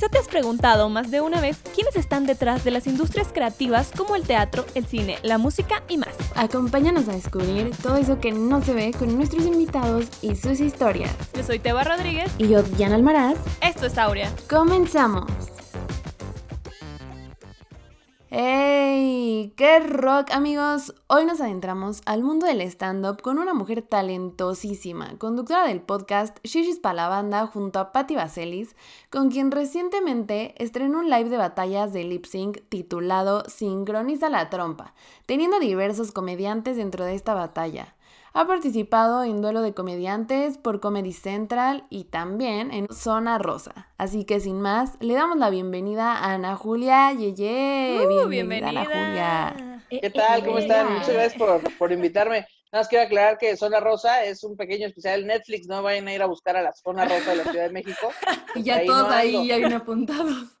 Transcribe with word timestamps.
Quizá 0.00 0.08
te 0.08 0.18
has 0.18 0.28
preguntado 0.28 0.88
más 0.88 1.10
de 1.10 1.20
una 1.20 1.42
vez 1.42 1.58
quiénes 1.74 1.94
están 1.94 2.24
detrás 2.24 2.64
de 2.64 2.70
las 2.70 2.86
industrias 2.86 3.28
creativas 3.34 3.90
como 3.94 4.16
el 4.16 4.22
teatro, 4.22 4.64
el 4.74 4.86
cine, 4.86 5.18
la 5.22 5.36
música 5.36 5.82
y 5.90 5.98
más. 5.98 6.16
Acompáñanos 6.36 7.06
a 7.10 7.12
descubrir 7.12 7.70
todo 7.82 7.98
eso 7.98 8.18
que 8.18 8.32
no 8.32 8.62
se 8.62 8.72
ve 8.72 8.94
con 8.98 9.14
nuestros 9.14 9.44
invitados 9.44 10.06
y 10.22 10.36
sus 10.36 10.58
historias. 10.60 11.14
Yo 11.34 11.42
soy 11.42 11.58
Teba 11.58 11.84
Rodríguez. 11.84 12.32
Y 12.38 12.48
yo, 12.48 12.62
Diana 12.62 12.94
Almaraz. 12.94 13.36
Esto 13.60 13.84
es 13.84 13.98
Aurea. 13.98 14.32
Comenzamos. 14.48 15.49
¡Hey! 18.32 19.54
¡Qué 19.56 19.80
rock, 19.80 20.30
amigos! 20.30 20.94
Hoy 21.08 21.24
nos 21.24 21.40
adentramos 21.40 22.00
al 22.06 22.22
mundo 22.22 22.46
del 22.46 22.60
stand-up 22.60 23.22
con 23.22 23.40
una 23.40 23.54
mujer 23.54 23.82
talentosísima, 23.82 25.18
conductora 25.18 25.66
del 25.66 25.82
podcast 25.82 26.38
Shishis 26.44 26.78
pa' 26.78 26.92
la 26.92 27.08
banda 27.08 27.48
junto 27.48 27.80
a 27.80 27.90
Patti 27.90 28.14
Vaselis, 28.14 28.76
con 29.10 29.32
quien 29.32 29.50
recientemente 29.50 30.54
estrenó 30.62 31.00
un 31.00 31.10
live 31.10 31.28
de 31.28 31.38
batallas 31.38 31.92
de 31.92 32.04
lip 32.04 32.24
sync 32.24 32.60
titulado 32.68 33.42
Sincroniza 33.48 34.30
la 34.30 34.48
trompa, 34.48 34.94
teniendo 35.26 35.58
diversos 35.58 36.12
comediantes 36.12 36.76
dentro 36.76 37.04
de 37.04 37.16
esta 37.16 37.34
batalla. 37.34 37.96
Ha 38.32 38.46
participado 38.46 39.24
en 39.24 39.42
Duelo 39.42 39.60
de 39.60 39.74
Comediantes 39.74 40.56
por 40.56 40.78
Comedy 40.78 41.12
Central 41.12 41.84
y 41.90 42.04
también 42.04 42.70
en 42.70 42.86
Zona 42.88 43.38
Rosa. 43.38 43.88
Así 43.98 44.24
que 44.24 44.38
sin 44.38 44.60
más, 44.60 44.92
le 45.00 45.14
damos 45.14 45.36
la 45.36 45.50
bienvenida 45.50 46.12
a 46.14 46.34
Ana 46.34 46.54
Julia 46.54 47.12
Yeye. 47.12 48.06
Uh, 48.06 48.28
bienvenida, 48.28 48.68
Ana 48.68 48.84
Julia. 48.84 49.84
¿Qué 49.90 50.10
tal? 50.10 50.44
¿Cómo 50.44 50.58
están? 50.58 50.92
Muchas 50.92 51.12
gracias 51.12 51.34
por, 51.34 51.76
por 51.76 51.90
invitarme. 51.90 52.46
Nada 52.72 52.82
más 52.82 52.88
quiero 52.88 53.04
aclarar 53.04 53.36
que 53.36 53.56
Zona 53.56 53.80
Rosa 53.80 54.22
es 54.24 54.44
un 54.44 54.56
pequeño 54.56 54.86
especial 54.86 55.26
Netflix, 55.26 55.66
no 55.66 55.82
vayan 55.82 56.06
a 56.06 56.14
ir 56.14 56.22
a 56.22 56.26
buscar 56.26 56.56
a 56.56 56.62
la 56.62 56.72
Zona 56.72 57.04
Rosa 57.04 57.32
de 57.32 57.36
la 57.38 57.44
Ciudad 57.50 57.64
de 57.64 57.72
México. 57.72 58.12
Y 58.54 58.62
ya 58.62 58.84
todos 58.84 59.10
ahí 59.10 59.46
ya 59.46 59.56
vienen 59.56 59.78
apuntados. 59.78 60.59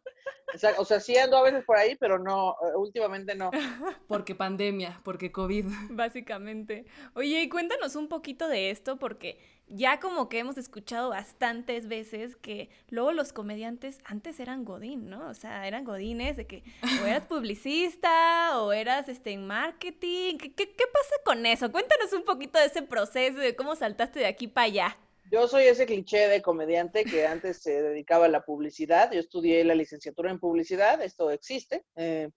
O 0.78 0.84
sea, 0.84 1.00
sí 1.00 1.16
ando 1.16 1.36
a 1.36 1.42
veces 1.42 1.64
por 1.64 1.76
ahí, 1.76 1.96
pero 1.96 2.18
no, 2.18 2.56
eh, 2.62 2.76
últimamente 2.76 3.34
no. 3.34 3.50
Porque 4.08 4.34
pandemia, 4.34 5.00
porque 5.04 5.30
COVID. 5.30 5.66
Básicamente. 5.90 6.84
Oye, 7.14 7.42
y 7.42 7.48
cuéntanos 7.48 7.94
un 7.96 8.08
poquito 8.08 8.48
de 8.48 8.70
esto, 8.70 8.96
porque 8.96 9.38
ya 9.68 10.00
como 10.00 10.28
que 10.28 10.40
hemos 10.40 10.58
escuchado 10.58 11.10
bastantes 11.10 11.86
veces 11.86 12.34
que 12.36 12.68
luego 12.88 13.12
los 13.12 13.32
comediantes 13.32 13.98
antes 14.04 14.40
eran 14.40 14.64
godín, 14.64 15.08
¿no? 15.08 15.28
O 15.28 15.34
sea, 15.34 15.66
eran 15.68 15.84
godines 15.84 16.36
de 16.36 16.46
que 16.46 16.64
o 17.02 17.06
eras 17.06 17.24
publicista 17.28 18.60
o 18.60 18.72
eras 18.72 19.08
este, 19.08 19.32
en 19.32 19.46
marketing. 19.46 20.38
¿Qué, 20.38 20.52
qué, 20.52 20.72
qué 20.72 20.84
pasa 20.92 21.14
con 21.24 21.46
eso? 21.46 21.70
Cuéntanos 21.70 22.12
un 22.12 22.24
poquito 22.24 22.58
de 22.58 22.66
ese 22.66 22.82
proceso, 22.82 23.38
de 23.38 23.54
cómo 23.54 23.76
saltaste 23.76 24.18
de 24.18 24.26
aquí 24.26 24.48
para 24.48 24.66
allá. 24.66 24.96
Yo 25.30 25.46
soy 25.46 25.64
ese 25.64 25.86
cliché 25.86 26.26
de 26.26 26.42
comediante 26.42 27.04
que 27.04 27.24
antes 27.24 27.62
se 27.62 27.82
dedicaba 27.82 28.24
a 28.24 28.28
la 28.28 28.44
publicidad. 28.44 29.12
Yo 29.12 29.20
estudié 29.20 29.62
la 29.64 29.76
licenciatura 29.76 30.28
en 30.28 30.40
publicidad, 30.40 31.00
esto 31.02 31.30
existe. 31.30 31.84
Eh, 31.94 32.28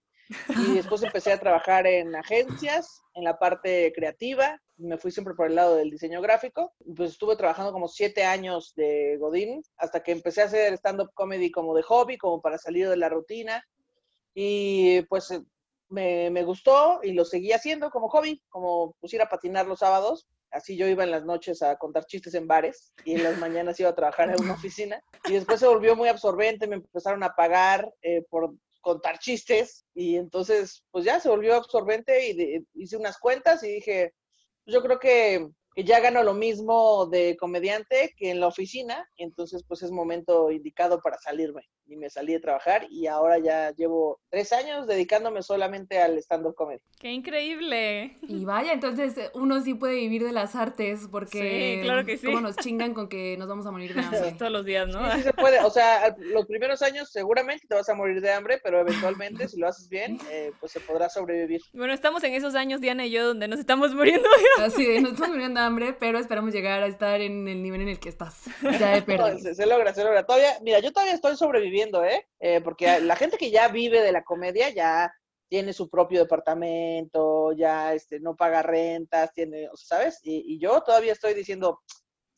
y 0.49 0.75
después 0.75 1.01
empecé 1.03 1.31
a 1.31 1.39
trabajar 1.39 1.87
en 1.87 2.15
agencias, 2.15 3.01
en 3.15 3.23
la 3.23 3.39
parte 3.39 3.91
creativa. 3.95 4.61
Me 4.77 4.99
fui 4.99 5.11
siempre 5.11 5.33
por 5.33 5.47
el 5.47 5.55
lado 5.55 5.75
del 5.75 5.89
diseño 5.89 6.21
gráfico. 6.21 6.75
Pues 6.95 7.11
estuve 7.11 7.35
trabajando 7.35 7.73
como 7.73 7.87
siete 7.87 8.25
años 8.25 8.73
de 8.75 9.17
Godín 9.19 9.63
hasta 9.77 10.03
que 10.03 10.11
empecé 10.11 10.43
a 10.43 10.45
hacer 10.45 10.73
stand-up 10.73 11.09
comedy 11.15 11.49
como 11.49 11.73
de 11.73 11.81
hobby, 11.81 12.19
como 12.19 12.43
para 12.43 12.59
salir 12.59 12.87
de 12.89 12.97
la 12.97 13.09
rutina. 13.09 13.65
Y 14.35 15.01
pues 15.03 15.31
eh, 15.31 15.41
me, 15.89 16.29
me, 16.29 16.43
gustó 16.43 16.99
y 17.01 17.13
lo 17.13 17.25
seguí 17.25 17.53
haciendo 17.53 17.89
como 17.89 18.07
hobby, 18.09 18.39
como 18.49 18.95
pues 18.99 19.11
ir 19.15 19.21
a 19.23 19.29
patinar 19.29 19.65
los 19.65 19.79
sábados 19.79 20.27
Así 20.53 20.77
yo 20.77 20.87
iba 20.87 21.03
en 21.03 21.11
las 21.11 21.25
noches 21.25 21.61
a 21.61 21.75
contar 21.77 22.05
chistes 22.05 22.33
en 22.35 22.47
bares 22.47 22.93
y 23.03 23.15
en 23.15 23.23
las 23.23 23.37
mañanas 23.39 23.79
iba 23.79 23.89
a 23.89 23.95
trabajar 23.95 24.29
en 24.29 24.41
una 24.41 24.53
oficina. 24.53 25.01
Y 25.27 25.33
después 25.33 25.59
se 25.59 25.67
volvió 25.67 25.95
muy 25.95 26.07
absorbente, 26.07 26.67
me 26.67 26.75
empezaron 26.75 27.23
a 27.23 27.35
pagar 27.35 27.91
eh, 28.01 28.23
por 28.29 28.53
contar 28.81 29.19
chistes 29.19 29.85
y 29.93 30.17
entonces 30.17 30.83
pues 30.91 31.05
ya 31.05 31.19
se 31.19 31.29
volvió 31.29 31.55
absorbente 31.55 32.29
y 32.29 32.65
hice 32.73 32.97
unas 32.97 33.17
cuentas 33.17 33.63
y 33.63 33.73
dije, 33.73 34.13
yo 34.65 34.81
creo 34.81 34.99
que 34.99 35.47
que 35.75 35.83
ya 35.83 35.99
gano 35.99 36.23
lo 36.23 36.33
mismo 36.33 37.07
de 37.07 37.35
comediante 37.37 38.13
que 38.17 38.29
en 38.29 38.39
la 38.39 38.47
oficina, 38.47 39.07
entonces 39.17 39.63
pues 39.67 39.81
es 39.81 39.91
momento 39.91 40.51
indicado 40.51 41.01
para 41.01 41.17
salirme. 41.17 41.63
Y 41.85 41.95
me 41.95 42.09
salí 42.09 42.33
de 42.33 42.39
trabajar 42.39 42.87
y 42.89 43.07
ahora 43.07 43.39
ya 43.39 43.71
llevo 43.71 44.19
tres 44.29 44.53
años 44.53 44.87
dedicándome 44.87 45.41
solamente 45.41 45.99
al 45.99 46.17
stand-up 46.17 46.55
comedy. 46.55 46.79
¡Qué 46.99 47.11
increíble! 47.11 48.17
Y 48.21 48.45
vaya, 48.45 48.73
entonces 48.73 49.15
uno 49.33 49.61
sí 49.61 49.73
puede 49.73 49.95
vivir 49.95 50.23
de 50.23 50.31
las 50.31 50.55
artes 50.55 51.07
porque 51.11 51.75
sí, 51.75 51.81
claro 51.83 52.05
que 52.05 52.17
sí. 52.17 52.25
como 52.25 52.41
nos 52.41 52.55
chingan 52.57 52.93
con 52.93 53.09
que 53.09 53.35
nos 53.37 53.47
vamos 53.47 53.65
a 53.65 53.71
morir 53.71 53.93
de 53.93 54.01
hambre. 54.03 54.35
Todos 54.37 54.51
los 54.51 54.65
días, 54.65 54.87
¿no? 54.87 55.11
Sí, 55.11 55.17
sí 55.17 55.23
se 55.23 55.33
puede. 55.33 55.59
O 55.59 55.69
sea, 55.69 56.15
los 56.17 56.45
primeros 56.45 56.81
años 56.81 57.11
seguramente 57.11 57.67
te 57.67 57.75
vas 57.75 57.89
a 57.89 57.93
morir 57.93 58.21
de 58.21 58.31
hambre, 58.31 58.59
pero 58.63 58.79
eventualmente 58.79 59.47
si 59.47 59.59
lo 59.59 59.67
haces 59.67 59.89
bien, 59.89 60.19
eh, 60.31 60.51
pues 60.59 60.71
se 60.71 60.79
podrá 60.79 61.09
sobrevivir. 61.09 61.61
Bueno, 61.73 61.93
estamos 61.93 62.23
en 62.23 62.33
esos 62.33 62.55
años, 62.55 62.81
Diana 62.81 63.05
y 63.05 63.11
yo, 63.11 63.27
donde 63.27 63.47
nos 63.47 63.59
estamos 63.59 63.93
muriendo. 63.93 64.27
Así, 64.59 64.99
nos 64.99 65.13
estamos 65.13 65.31
muriendo 65.31 65.59
hambre, 65.59 65.93
pero 65.93 66.19
esperamos 66.19 66.53
llegar 66.53 66.83
a 66.83 66.87
estar 66.87 67.21
en 67.21 67.47
el 67.47 67.61
nivel 67.61 67.81
en 67.81 67.89
el 67.89 67.99
que 67.99 68.09
estás. 68.09 68.45
Ya 68.79 68.97
he 68.97 69.01
se, 69.53 69.65
logra, 69.65 69.93
se 69.93 70.03
logra. 70.03 70.25
Todavía, 70.25 70.57
mira, 70.61 70.79
yo 70.79 70.91
todavía 70.91 71.13
estoy 71.13 71.35
sobreviviendo, 71.35 71.72
¿eh? 72.03 72.27
¿eh? 72.39 72.61
Porque 72.63 72.99
la 73.01 73.15
gente 73.15 73.37
que 73.37 73.51
ya 73.51 73.67
vive 73.67 74.01
de 74.01 74.11
la 74.11 74.23
comedia 74.23 74.69
ya 74.69 75.13
tiene 75.49 75.73
su 75.73 75.89
propio 75.89 76.19
departamento, 76.19 77.51
ya 77.53 77.93
este, 77.93 78.19
no 78.19 78.35
paga 78.35 78.63
rentas, 78.63 79.33
tiene, 79.33 79.69
¿sabes? 79.75 80.19
Y 80.23 80.59
yo 80.59 80.81
todavía 80.81 81.13
estoy 81.13 81.33
diciendo, 81.33 81.81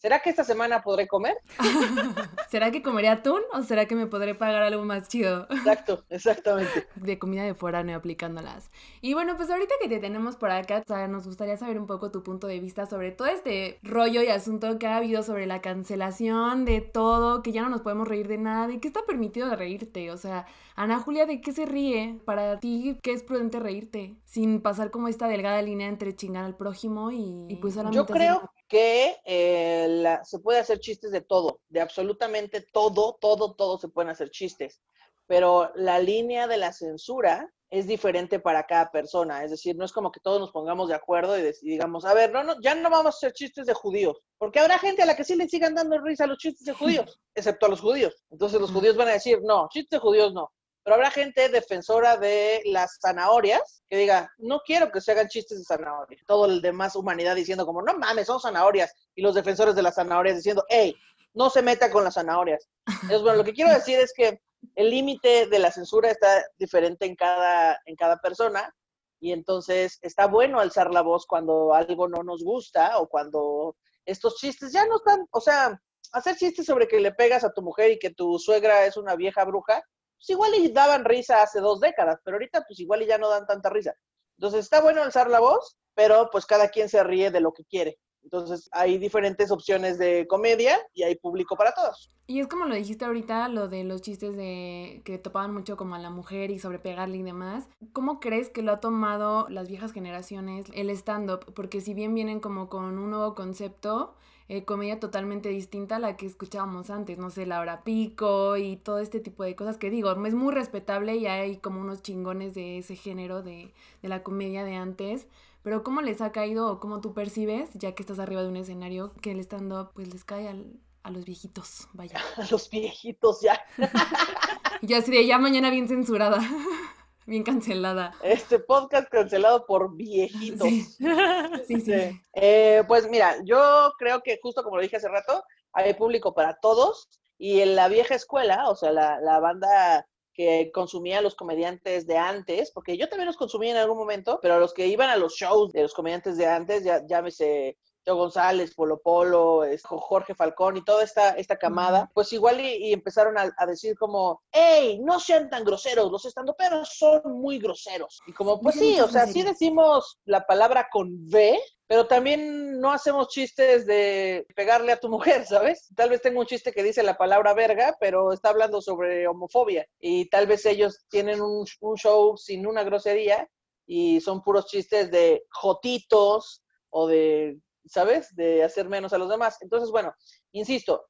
¿Será 0.06 0.20
que 0.20 0.30
esta 0.30 0.44
semana 0.44 0.84
podré 0.84 1.08
comer? 1.08 1.36
¿Será 2.52 2.70
que 2.70 2.84
comeré 2.84 3.08
atún 3.08 3.42
o 3.52 3.64
será 3.64 3.88
que 3.88 3.96
me 3.96 4.06
podré 4.06 4.36
pagar 4.36 4.62
algo 4.62 4.86
más 4.86 5.08
chido? 5.08 5.48
Exacto, 5.50 6.06
exactamente. 6.10 6.86
De 6.94 7.18
comida 7.18 7.42
de 7.42 7.56
foráneo 7.56 7.98
aplicándolas. 7.98 8.70
Y 9.02 9.16
bueno, 9.16 9.36
pues 9.36 9.50
ahorita 9.50 9.74
que 9.82 9.90
te 9.90 9.98
tenemos 9.98 10.36
por 10.36 10.52
acá, 10.52 10.84
nos 11.08 11.26
gustaría 11.26 11.58
saber 11.58 11.80
un 11.80 11.88
poco 11.88 12.12
tu 12.12 12.22
punto 12.22 12.46
de 12.46 12.60
vista 12.60 12.86
sobre 12.86 13.14
todo 13.14 13.30
este 13.30 13.80
rollo 13.82 14.22
y 14.22 14.28
asunto 14.28 14.78
que 14.78 14.86
ha 14.86 14.98
habido 14.98 15.24
sobre 15.24 15.48
la 15.48 15.62
cancelación 15.62 16.66
de 16.66 16.82
todo, 16.82 17.42
que 17.42 17.52
ya 17.52 17.64
no 17.64 17.70
nos 17.70 17.82
podemos 17.82 18.08
reír 18.08 18.28
de 18.28 18.38
nada, 18.38 18.68
de 18.68 18.80
qué 18.80 18.88
está 18.88 19.04
permitido 19.08 19.50
de 19.50 19.56
reírte. 19.56 20.12
O 20.12 20.18
sea, 20.18 20.46
Ana 20.76 21.00
Julia, 21.00 21.26
¿de 21.26 21.42
qué 21.42 21.52
se 21.52 21.66
ríe? 21.66 22.20
Para 22.26 22.60
ti, 22.60 23.00
¿qué 23.02 23.12
es 23.12 23.24
prudente 23.24 23.60
reírte? 23.60 24.18
Sin 24.26 24.62
pasar 24.62 24.92
como 24.92 25.08
esta 25.08 25.28
delgada 25.28 25.64
línea 25.64 25.88
entre 25.88 26.16
chingar 26.16 26.46
al 26.46 26.56
prójimo 26.56 27.10
y, 27.10 27.48
y 27.50 27.56
pues 27.56 27.76
Yo 27.92 28.06
creo 28.06 28.52
que 28.68 29.18
eh, 29.26 30.18
se 30.24 30.40
puede 30.40 30.60
hacer 30.60 30.80
chistes 30.80 31.12
de 31.12 31.22
todo, 31.22 31.62
de 31.70 31.82
absolutamente 31.82 32.62
todo, 32.62 33.18
todo, 33.20 33.56
todo 33.56 33.78
se 33.78 33.90
pueden 33.90 34.10
hacer 34.10 34.30
chistes, 34.30 34.82
pero 35.28 35.72
la 35.76 36.00
línea 36.00 36.48
de 36.48 36.58
la 36.58 36.74
censura 36.74 37.52
es 37.70 37.88
diferente 37.88 38.40
para 38.40 38.66
cada 38.66 38.92
persona, 38.92 39.44
es 39.44 39.52
decir, 39.52 39.76
no 39.76 39.86
es 39.86 39.92
como 39.92 40.12
que 40.12 40.20
todos 40.20 40.40
nos 40.40 40.52
pongamos 40.52 40.88
de 40.88 40.96
acuerdo 40.96 41.38
y 41.38 41.52
digamos, 41.62 42.06
a 42.06 42.14
ver, 42.14 42.32
no, 42.32 42.44
no, 42.44 42.60
ya 42.62 42.76
no 42.76 42.90
vamos 42.90 43.06
a 43.06 43.18
hacer 43.18 43.34
chistes 43.34 43.66
de 43.66 43.74
judíos, 43.74 44.18
porque 44.38 44.60
habrá 44.60 44.80
gente 44.80 45.02
a 45.02 45.06
la 45.06 45.16
que 45.16 45.24
sí 45.24 45.36
le 45.36 45.50
sigan 45.50 45.76
dando 45.76 46.00
risa 46.00 46.24
a 46.24 46.28
los 46.28 46.38
chistes 46.38 46.66
de 46.66 46.74
judíos, 46.74 47.20
excepto 47.34 47.66
a 47.66 47.70
los 47.70 47.82
judíos. 47.82 48.14
Entonces 48.30 48.62
los 48.62 48.72
judíos 48.72 48.96
van 48.96 49.10
a 49.10 49.14
decir, 49.14 49.40
no, 49.44 49.68
chistes 49.72 50.00
de 50.00 50.00
judíos 50.00 50.34
no. 50.34 50.52
Pero 50.86 50.96
habrá 50.98 51.10
gente 51.10 51.50
defensora 51.50 52.16
de 52.16 52.62
las 52.66 53.00
zanahorias 53.02 53.82
que 53.90 53.98
diga, 53.98 54.32
no 54.38 54.62
quiero 54.64 54.92
que 54.92 55.02
se 55.02 55.14
hagan 55.14 55.28
chistes 55.28 55.58
de 55.58 55.66
zanahorias. 55.66 56.22
Todo 56.28 56.46
el 56.46 56.62
demás 56.62 56.96
humanidad 56.96 57.36
diciendo 57.36 57.66
como, 57.66 57.82
no 57.82 57.98
mames, 57.98 58.28
son 58.28 58.40
zanahorias. 58.40 58.94
Y 59.16 59.24
los 59.24 59.34
defensores 59.34 59.74
de 59.74 59.82
las 59.82 59.96
zanahorias 59.96 60.36
diciendo, 60.36 60.64
hey, 60.70 60.96
no 61.34 61.50
se 61.50 61.64
meta 61.64 61.90
con 61.90 62.04
las 62.04 62.14
zanahorias. 62.14 62.70
Entonces, 62.86 63.24
bueno, 63.24 63.38
lo 63.38 63.44
que 63.44 63.54
quiero 63.54 63.74
decir 63.74 63.98
es 63.98 64.14
que 64.14 64.40
el 64.76 64.92
límite 64.92 65.48
de 65.48 65.58
la 65.58 65.72
censura 65.72 66.12
está 66.12 66.46
diferente 66.60 67.08
en 67.08 67.16
cada, 67.16 67.82
en 67.86 67.96
cada 67.96 68.18
persona. 68.22 68.72
Y 69.20 69.32
entonces 69.32 69.98
está 70.04 70.28
bueno 70.28 70.60
alzar 70.60 70.92
la 70.94 71.02
voz 71.02 71.26
cuando 71.26 71.74
algo 71.74 72.08
no 72.08 72.22
nos 72.22 72.44
gusta 72.44 73.00
o 73.00 73.10
cuando 73.10 73.76
estos 74.06 74.36
chistes 74.36 74.72
ya 74.72 74.86
no 74.86 74.98
están, 74.98 75.26
o 75.32 75.42
sea, 75.42 75.82
hacer 76.12 76.36
chistes 76.36 76.68
sobre 76.68 76.88
que 76.88 77.00
le 77.00 77.12
pegas 77.12 77.44
a 77.44 77.52
tu 77.52 77.64
mujer 77.64 77.90
y 77.90 77.98
que 77.98 78.12
tu 78.12 78.38
suegra 78.38 78.86
es 78.86 78.98
una 78.98 79.16
vieja 79.16 79.44
bruja, 79.46 79.82
pues 80.18 80.30
igual 80.30 80.56
y 80.56 80.72
daban 80.72 81.06
risa 81.06 81.42
hace 81.42 81.60
dos 81.60 81.80
décadas, 81.80 82.20
pero 82.24 82.36
ahorita 82.36 82.64
pues 82.68 82.80
igual 82.80 83.02
y 83.02 83.08
ya 83.08 83.18
no 83.18 83.30
dan 83.30 83.46
tanta 83.46 83.70
risa. 83.70 83.94
Entonces 84.38 84.62
está 84.62 84.82
bueno 84.82 85.02
alzar 85.02 85.30
la 85.30 85.40
voz, 85.40 85.78
pero 85.94 86.30
pues 86.32 86.46
cada 86.46 86.70
quien 86.70 86.90
se 86.90 87.04
ríe 87.04 87.32
de 87.32 87.40
lo 87.40 87.54
que 87.54 87.64
quiere. 87.66 87.98
Entonces 88.26 88.68
hay 88.72 88.98
diferentes 88.98 89.52
opciones 89.52 90.00
de 90.00 90.26
comedia 90.28 90.80
y 90.94 91.04
hay 91.04 91.16
público 91.16 91.56
para 91.56 91.74
todos. 91.74 92.12
Y 92.26 92.40
es 92.40 92.48
como 92.48 92.66
lo 92.66 92.74
dijiste 92.74 93.06
ahorita, 93.06 93.48
lo 93.50 93.68
de 93.68 93.84
los 93.84 94.02
chistes 94.02 94.36
de 94.36 95.04
que 95.06 95.20
topaban 95.20 95.54
mucho 95.54 95.78
como 95.78 95.94
a 95.94 96.00
la 96.00 96.10
mujer 96.10 96.50
y 96.50 96.58
sobre 96.58 96.80
pegarle 96.80 97.18
y 97.18 97.24
demás. 97.24 97.70
¿Cómo 97.94 98.20
crees 98.20 98.50
que 98.50 98.64
lo 98.64 98.72
ha 98.72 98.80
tomado 98.80 99.48
las 99.50 99.70
viejas 99.70 99.92
generaciones 99.92 100.66
el 100.74 100.90
stand-up? 100.90 101.54
Porque 101.54 101.82
si 101.82 101.94
bien 101.94 102.16
vienen 102.16 102.40
como 102.40 102.68
con 102.68 102.98
un 102.98 103.12
nuevo 103.12 103.36
concepto, 103.36 104.16
eh, 104.48 104.64
comedia 104.66 105.00
totalmente 105.00 105.50
distinta 105.50 105.96
a 105.96 106.00
la 106.00 106.18
que 106.18 106.26
escuchábamos 106.26 106.90
antes, 106.90 107.18
no 107.18 107.30
sé, 107.30 107.46
Laura 107.46 107.84
Pico 107.84 108.58
y 108.58 108.78
todo 108.78 109.00
este 109.00 109.20
tipo 109.20 109.44
de 109.44 109.56
cosas 109.56 109.78
que 109.78 109.90
digo, 109.90 110.12
es 110.26 110.34
muy 110.34 110.54
respetable 110.54 111.16
y 111.16 111.28
hay 111.28 111.58
como 111.58 111.82
unos 111.82 112.02
chingones 112.02 112.54
de 112.54 112.78
ese 112.78 112.96
género 112.96 113.42
de, 113.42 113.74
de 114.02 114.10
la 114.10 114.24
comedia 114.24 114.64
de 114.64 114.76
antes, 114.76 115.28
pero 115.64 115.84
¿cómo 115.84 116.02
les 116.02 116.22
ha 116.22 116.32
caído 116.32 116.72
o 116.72 116.80
cómo 116.80 117.02
tú 117.02 117.14
percibes, 117.14 117.70
ya 117.74 117.96
que 117.96 118.04
estás 118.04 118.20
arriba 118.20 118.44
de 118.44 118.50
un 118.50 118.58
escenario, 118.58 119.14
que 119.22 119.32
el 119.32 119.40
stand-up 119.40 119.90
pues 119.94 120.14
les 120.14 120.24
cae 120.24 120.48
al, 120.48 120.80
a 121.06 121.12
los 121.12 121.24
viejitos, 121.24 121.88
vaya. 121.94 122.20
A 122.38 122.46
los 122.50 122.70
viejitos 122.70 123.42
ya. 123.42 123.62
Yo 124.82 124.98
así 124.98 125.12
de 125.12 125.26
ya 125.26 125.38
mañana 125.38 125.70
bien 125.70 125.88
censurada, 125.88 126.40
bien 127.26 127.44
cancelada. 127.44 128.14
Este 128.22 128.60
podcast 128.60 129.10
cancelado 129.10 129.66
por 129.66 129.96
viejitos. 129.96 130.68
Sí, 130.68 130.84
sí. 131.68 131.82
sí. 131.82 132.22
Eh, 132.34 132.84
pues 132.88 133.10
mira, 133.10 133.36
yo 133.44 133.92
creo 133.98 134.22
que 134.22 134.40
justo 134.42 134.64
como 134.64 134.78
lo 134.78 134.84
dije 134.84 134.98
hace 134.98 135.10
rato, 135.10 135.44
hay 135.74 135.94
público 135.94 136.34
para 136.34 136.58
todos 136.60 137.10
y 137.38 137.62
en 137.62 137.76
la 137.76 137.88
vieja 137.88 138.16
escuela, 138.16 138.70
o 138.70 138.76
sea, 138.76 138.92
la, 138.92 139.20
la 139.20 139.40
banda 139.40 140.08
que 140.34 140.70
consumía 140.74 141.20
a 141.20 141.22
los 141.22 141.36
comediantes 141.36 142.06
de 142.08 142.18
antes, 142.18 142.72
porque 142.72 142.98
yo 142.98 143.08
también 143.08 143.28
los 143.28 143.38
consumía 143.38 143.72
en 143.72 143.78
algún 143.78 143.98
momento, 143.98 144.40
pero 144.42 144.60
los 144.60 144.74
que 144.74 144.88
iban 144.88 145.10
a 145.10 145.16
los 145.16 145.34
shows 145.36 145.72
de 145.72 145.82
los 145.82 145.94
comediantes 145.94 146.38
de 146.38 146.46
antes, 146.46 146.84
ya 146.84 147.06
llámese 147.08 147.78
Joe 148.06 148.16
González, 148.16 148.74
Polo 148.76 149.02
Polo, 149.02 149.64
Jorge 149.84 150.36
Falcón 150.36 150.78
y 150.78 150.84
toda 150.84 151.04
esta, 151.04 151.32
esta 151.32 151.58
camada, 151.58 152.12
pues 152.14 152.32
igual 152.34 152.60
y, 152.60 152.94
empezaron 152.94 153.36
a, 153.38 153.66
decir 153.66 153.98
como, 153.98 154.42
hey, 154.52 155.00
no 155.04 155.20
sean 155.20 155.50
tan 155.50 155.64
groseros, 155.64 156.12
los 156.12 156.26
estandoperos 156.26 156.90
son 156.98 157.22
muy 157.26 157.60
groseros. 157.60 158.22
Y 158.28 158.34
como, 158.34 158.60
pues 158.60 158.76
sí, 158.76 159.00
o 159.00 159.08
sea, 159.08 159.26
sí 159.28 159.44
decimos 159.44 160.20
la 160.26 160.46
palabra 160.46 160.88
con 160.92 161.10
V, 161.28 161.60
pero 161.88 162.08
también 162.08 162.80
no 162.80 162.92
hacemos 162.92 163.28
chistes 163.30 163.86
de 163.86 164.46
pegarle 164.56 164.92
a 164.92 165.00
tu 165.00 165.10
mujer, 165.10 165.46
¿sabes? 165.48 165.90
Tal 165.96 166.10
vez 166.10 166.22
tengo 166.22 166.40
un 166.40 166.46
chiste 166.46 166.72
que 166.72 166.84
dice 166.84 167.04
la 167.04 167.18
palabra 167.18 167.54
verga, 167.54 167.96
pero 168.00 168.34
está 168.34 168.50
hablando 168.50 168.82
sobre 168.82 169.28
homofobia. 169.28 169.88
Y 170.00 170.30
tal 170.30 170.48
vez 170.48 170.66
ellos 170.66 171.06
tienen 171.10 171.42
un, 171.42 171.66
un 171.82 171.96
show 171.96 172.38
sin 172.38 172.68
una 172.68 172.84
grosería 172.84 173.50
y 173.88 174.20
son 174.22 174.42
puros 174.42 174.66
chistes 174.68 175.12
de 175.12 175.46
jotitos 175.52 176.64
o 176.90 177.08
de 177.08 177.60
¿sabes? 177.86 178.36
De 178.36 178.64
hacer 178.64 178.90
menos 178.90 179.14
a 179.14 179.18
los 179.18 179.30
demás. 179.30 179.58
Entonces, 179.62 179.92
bueno, 179.92 180.14
insisto, 180.52 181.06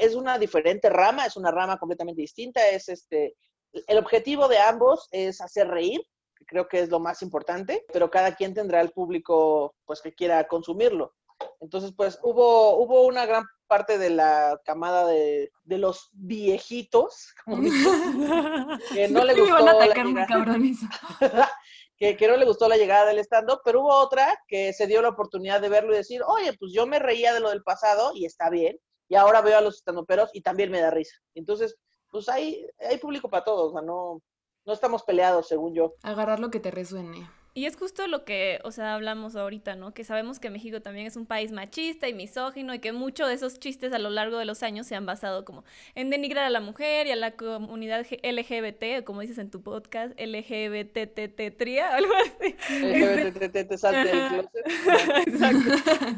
es 0.00 0.14
una 0.14 0.38
diferente 0.38 0.88
rama, 0.90 1.26
es 1.26 1.36
una 1.36 1.50
rama 1.50 1.78
completamente 1.78 2.20
distinta, 2.20 2.68
es 2.68 2.88
este, 2.88 3.36
el 3.86 3.98
objetivo 3.98 4.48
de 4.48 4.58
ambos 4.58 5.08
es 5.10 5.40
hacer 5.40 5.68
reír, 5.68 6.00
que 6.36 6.44
creo 6.44 6.68
que 6.68 6.80
es 6.80 6.88
lo 6.88 7.00
más 7.00 7.22
importante, 7.22 7.84
pero 7.92 8.10
cada 8.10 8.34
quien 8.34 8.54
tendrá 8.54 8.80
el 8.80 8.90
público, 8.90 9.74
pues, 9.84 10.00
que 10.00 10.14
quiera 10.14 10.46
consumirlo. 10.46 11.14
Entonces, 11.60 11.92
pues, 11.96 12.18
hubo, 12.22 12.76
hubo 12.76 13.06
una 13.06 13.26
gran 13.26 13.44
parte 13.66 13.98
de 13.98 14.10
la 14.10 14.60
camada 14.64 15.06
de, 15.06 15.50
de 15.64 15.78
los 15.78 16.10
viejitos, 16.12 17.34
como 17.44 17.62
que 18.92 19.08
no 19.08 19.24
le 19.24 19.34
gustó 19.34 19.58
la 19.64 19.74
que, 21.96 22.16
que, 22.16 22.28
no 22.28 22.36
le 22.36 22.44
gustó 22.44 22.68
la 22.68 22.76
llegada 22.76 23.06
del 23.06 23.18
stand-up, 23.20 23.60
pero 23.64 23.80
hubo 23.80 23.94
otra 23.94 24.38
que 24.48 24.72
se 24.72 24.86
dio 24.86 25.02
la 25.02 25.08
oportunidad 25.08 25.60
de 25.60 25.68
verlo 25.68 25.92
y 25.92 25.98
decir, 25.98 26.22
oye, 26.26 26.52
pues 26.58 26.72
yo 26.72 26.86
me 26.86 26.98
reía 26.98 27.32
de 27.32 27.40
lo 27.40 27.50
del 27.50 27.62
pasado 27.62 28.12
y 28.14 28.26
está 28.26 28.50
bien, 28.50 28.78
y 29.08 29.14
ahora 29.14 29.40
veo 29.40 29.58
a 29.58 29.62
los 29.62 29.78
stand-uperos 29.78 30.30
y 30.32 30.42
también 30.42 30.70
me 30.70 30.80
da 30.80 30.90
risa. 30.90 31.16
Entonces, 31.34 31.76
pues 32.10 32.28
hay, 32.28 32.66
hay 32.78 32.98
público 32.98 33.28
para 33.28 33.44
todos, 33.44 33.70
o 33.70 33.72
sea, 33.72 33.82
no, 33.82 34.20
no 34.64 34.72
estamos 34.72 35.02
peleados, 35.04 35.48
según 35.48 35.74
yo. 35.74 35.94
Agarrar 36.02 36.40
lo 36.40 36.50
que 36.50 36.60
te 36.60 36.70
resuene. 36.70 37.28
Y 37.56 37.64
es 37.64 37.74
justo 37.74 38.06
lo 38.06 38.26
que, 38.26 38.60
o 38.64 38.70
sea, 38.70 38.92
hablamos 38.92 39.34
ahorita, 39.34 39.76
¿no? 39.76 39.94
Que 39.94 40.04
sabemos 40.04 40.38
que 40.38 40.50
México 40.50 40.82
también 40.82 41.06
es 41.06 41.16
un 41.16 41.24
país 41.24 41.52
machista 41.52 42.06
y 42.06 42.12
misógino 42.12 42.74
y 42.74 42.80
que 42.80 42.92
muchos 42.92 43.28
de 43.28 43.32
esos 43.32 43.58
chistes 43.58 43.94
a 43.94 43.98
lo 43.98 44.10
largo 44.10 44.36
de 44.36 44.44
los 44.44 44.62
años 44.62 44.86
se 44.86 44.94
han 44.94 45.06
basado 45.06 45.46
como 45.46 45.64
en 45.94 46.10
denigrar 46.10 46.44
a 46.44 46.50
la 46.50 46.60
mujer 46.60 47.06
y 47.06 47.12
a 47.12 47.16
la 47.16 47.30
comunidad 47.30 48.04
LGBT, 48.22 49.00
o 49.00 49.04
como 49.06 49.22
dices 49.22 49.38
en 49.38 49.50
tu 49.50 49.62
podcast, 49.62 50.12
LGBTT-tria, 50.20 51.94
algo 51.96 52.12
así. 52.26 52.56
LGBT, 52.82 53.74
salte. 53.78 54.10
Exacto. 55.26 55.70